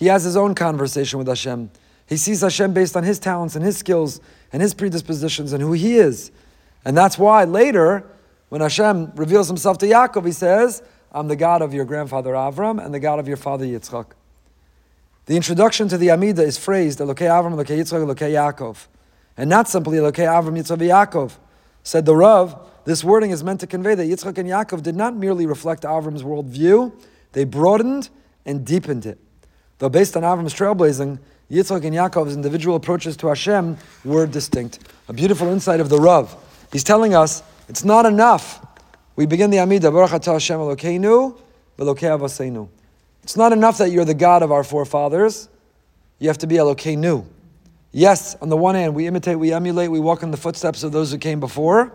He 0.00 0.06
has 0.06 0.24
his 0.24 0.34
own 0.34 0.54
conversation 0.54 1.18
with 1.18 1.28
Hashem. 1.28 1.70
He 2.06 2.16
sees 2.16 2.40
Hashem 2.40 2.72
based 2.72 2.96
on 2.96 3.04
his 3.04 3.18
talents 3.18 3.54
and 3.54 3.62
his 3.62 3.76
skills 3.76 4.18
and 4.50 4.62
his 4.62 4.72
predispositions 4.72 5.52
and 5.52 5.62
who 5.62 5.72
he 5.72 5.96
is. 5.96 6.32
And 6.86 6.96
that's 6.96 7.18
why 7.18 7.44
later, 7.44 8.06
when 8.48 8.62
Hashem 8.62 9.12
reveals 9.14 9.48
himself 9.48 9.76
to 9.76 9.86
Yaakov, 9.86 10.24
he 10.24 10.32
says, 10.32 10.82
I'm 11.12 11.28
the 11.28 11.36
God 11.36 11.60
of 11.60 11.74
your 11.74 11.84
grandfather 11.84 12.32
Avram 12.32 12.82
and 12.82 12.94
the 12.94 12.98
God 12.98 13.18
of 13.18 13.28
your 13.28 13.36
father 13.36 13.66
Yitzchak. 13.66 14.06
The 15.26 15.36
introduction 15.36 15.86
to 15.88 15.98
the 15.98 16.10
Amida 16.10 16.44
is 16.44 16.56
phrased 16.56 16.98
Elokei 16.98 17.28
Avram, 17.28 17.52
Elokei 17.52 17.78
Yitzchak, 17.78 18.02
Elokei 18.02 18.32
Yaakov. 18.32 18.86
And 19.36 19.50
not 19.50 19.68
simply 19.68 19.98
Elokei 19.98 20.26
Avram, 20.26 20.58
Yitzchak, 20.58 20.78
Yaakov. 20.78 21.32
Said 21.82 22.06
the 22.06 22.16
Rav, 22.16 22.58
this 22.86 23.04
wording 23.04 23.32
is 23.32 23.44
meant 23.44 23.60
to 23.60 23.66
convey 23.66 23.94
that 23.94 24.04
Yitzchak 24.04 24.38
and 24.38 24.48
Yaakov 24.48 24.82
did 24.82 24.96
not 24.96 25.14
merely 25.14 25.44
reflect 25.44 25.82
Avram's 25.82 26.22
worldview, 26.22 26.90
they 27.32 27.44
broadened 27.44 28.08
and 28.46 28.64
deepened 28.64 29.04
it. 29.04 29.18
Though 29.80 29.88
based 29.88 30.16
on 30.16 30.22
Avram's 30.22 30.54
trailblazing, 30.54 31.18
Yitzchak 31.50 31.84
and 31.84 31.96
Yaakov's 31.96 32.36
individual 32.36 32.76
approaches 32.76 33.16
to 33.16 33.26
Hashem 33.26 33.76
were 34.04 34.26
distinct. 34.26 34.78
A 35.08 35.12
beautiful 35.12 35.48
insight 35.48 35.80
of 35.80 35.88
the 35.88 35.98
Rav. 35.98 36.36
He's 36.70 36.84
telling 36.84 37.14
us 37.14 37.42
it's 37.68 37.82
not 37.82 38.06
enough. 38.06 38.64
We 39.16 39.26
begin 39.26 39.50
the 39.50 39.56
Amidah, 39.56 39.92
Baruch 39.92 40.10
Atah 40.10 40.34
Hashem 40.34 40.60
Elokeinu, 40.60 41.36
Velokei 41.78 42.18
Avaseinu. 42.18 42.68
It's 43.22 43.36
not 43.36 43.52
enough 43.52 43.78
that 43.78 43.90
you're 43.90 44.04
the 44.04 44.14
God 44.14 44.42
of 44.42 44.52
our 44.52 44.62
forefathers. 44.62 45.48
You 46.18 46.28
have 46.28 46.38
to 46.38 46.46
be 46.46 46.56
Elokeinu. 46.56 47.24
Yes, 47.90 48.36
on 48.40 48.50
the 48.50 48.56
one 48.56 48.74
hand, 48.74 48.94
we 48.94 49.06
imitate, 49.06 49.38
we 49.38 49.52
emulate, 49.52 49.90
we 49.90 49.98
walk 49.98 50.22
in 50.22 50.30
the 50.30 50.36
footsteps 50.36 50.82
of 50.82 50.92
those 50.92 51.10
who 51.10 51.18
came 51.18 51.40
before. 51.40 51.90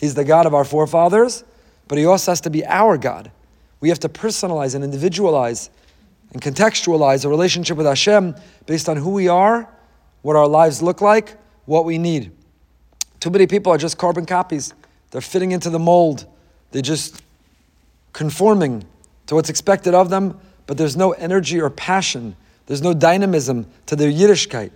He's 0.00 0.14
the 0.14 0.24
God 0.24 0.44
of 0.44 0.54
our 0.54 0.64
forefathers, 0.64 1.44
but 1.86 1.98
He 1.98 2.04
also 2.04 2.32
has 2.32 2.40
to 2.42 2.50
be 2.50 2.66
our 2.66 2.98
God. 2.98 3.30
We 3.80 3.88
have 3.90 4.00
to 4.00 4.08
personalize 4.08 4.74
and 4.74 4.82
individualize 4.82 5.70
and 6.32 6.42
contextualize 6.42 7.24
a 7.24 7.28
relationship 7.28 7.76
with 7.76 7.86
Hashem 7.86 8.34
based 8.66 8.88
on 8.88 8.96
who 8.96 9.10
we 9.10 9.28
are, 9.28 9.68
what 10.22 10.36
our 10.36 10.46
lives 10.46 10.82
look 10.82 11.00
like, 11.00 11.36
what 11.64 11.84
we 11.84 11.98
need. 11.98 12.32
Too 13.20 13.30
many 13.30 13.46
people 13.46 13.72
are 13.72 13.78
just 13.78 13.98
carbon 13.98 14.26
copies. 14.26 14.74
They're 15.10 15.20
fitting 15.20 15.52
into 15.52 15.70
the 15.70 15.78
mold. 15.78 16.26
They're 16.70 16.82
just 16.82 17.22
conforming 18.12 18.84
to 19.26 19.34
what's 19.34 19.50
expected 19.50 19.94
of 19.94 20.10
them, 20.10 20.38
but 20.66 20.76
there's 20.76 20.96
no 20.96 21.12
energy 21.12 21.60
or 21.60 21.70
passion. 21.70 22.36
There's 22.66 22.82
no 22.82 22.92
dynamism 22.94 23.66
to 23.86 23.96
their 23.96 24.10
Yiddishkeit. 24.10 24.70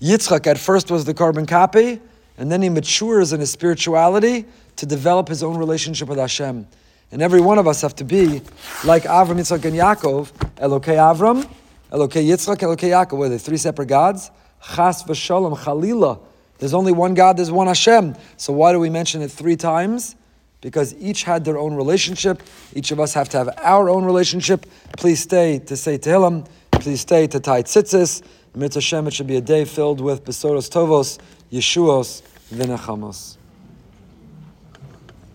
Yitzchak 0.00 0.46
at 0.46 0.58
first 0.58 0.90
was 0.90 1.04
the 1.04 1.14
carbon 1.14 1.46
copy, 1.46 2.00
and 2.38 2.50
then 2.50 2.62
he 2.62 2.68
matures 2.68 3.32
in 3.32 3.40
his 3.40 3.50
spirituality 3.50 4.46
to 4.76 4.86
develop 4.86 5.28
his 5.28 5.42
own 5.42 5.58
relationship 5.58 6.08
with 6.08 6.18
Hashem. 6.18 6.66
And 7.12 7.22
every 7.22 7.40
one 7.40 7.58
of 7.58 7.66
us 7.66 7.80
have 7.82 7.94
to 7.96 8.04
be 8.04 8.40
like 8.84 9.02
Avram, 9.04 9.38
Yitzchak, 9.38 9.64
and 9.64 9.76
Yaakov. 9.76 10.30
Elokei 10.56 10.96
Avram, 10.96 11.48
Elokei 11.90 12.24
Yitzchak, 12.24 12.58
Elokei 12.58 12.90
Yaakov. 12.90 13.18
Were 13.18 13.28
they 13.28 13.38
three 13.38 13.56
separate 13.56 13.86
gods? 13.86 14.30
Chas 14.62 15.02
v'shalom, 15.02 15.56
Chalila. 15.58 16.20
There's 16.58 16.74
only 16.74 16.92
one 16.92 17.14
God, 17.14 17.36
there's 17.38 17.50
one 17.50 17.66
Hashem. 17.66 18.14
So 18.36 18.52
why 18.52 18.72
do 18.72 18.78
we 18.78 18.90
mention 18.90 19.22
it 19.22 19.30
three 19.30 19.56
times? 19.56 20.14
Because 20.60 20.94
each 20.96 21.24
had 21.24 21.44
their 21.44 21.56
own 21.56 21.74
relationship. 21.74 22.42
Each 22.74 22.90
of 22.90 23.00
us 23.00 23.14
have 23.14 23.30
to 23.30 23.38
have 23.38 23.48
our 23.62 23.88
own 23.88 24.04
relationship. 24.04 24.66
Please 24.98 25.20
stay 25.20 25.58
to 25.60 25.76
say 25.76 25.98
Tehillim. 25.98 26.46
Please 26.70 27.00
stay 27.00 27.26
to 27.26 27.40
tie 27.40 27.62
tzitzis. 27.62 28.22
Mitzvah 28.54 28.78
Hashem, 28.78 29.06
it 29.06 29.14
should 29.14 29.26
be 29.26 29.36
a 29.36 29.40
day 29.40 29.64
filled 29.64 30.00
with 30.00 30.24
Besoros 30.24 30.68
Tovos, 30.68 31.18
Yeshuos, 31.50 32.22
Vinachamos. 32.52 33.39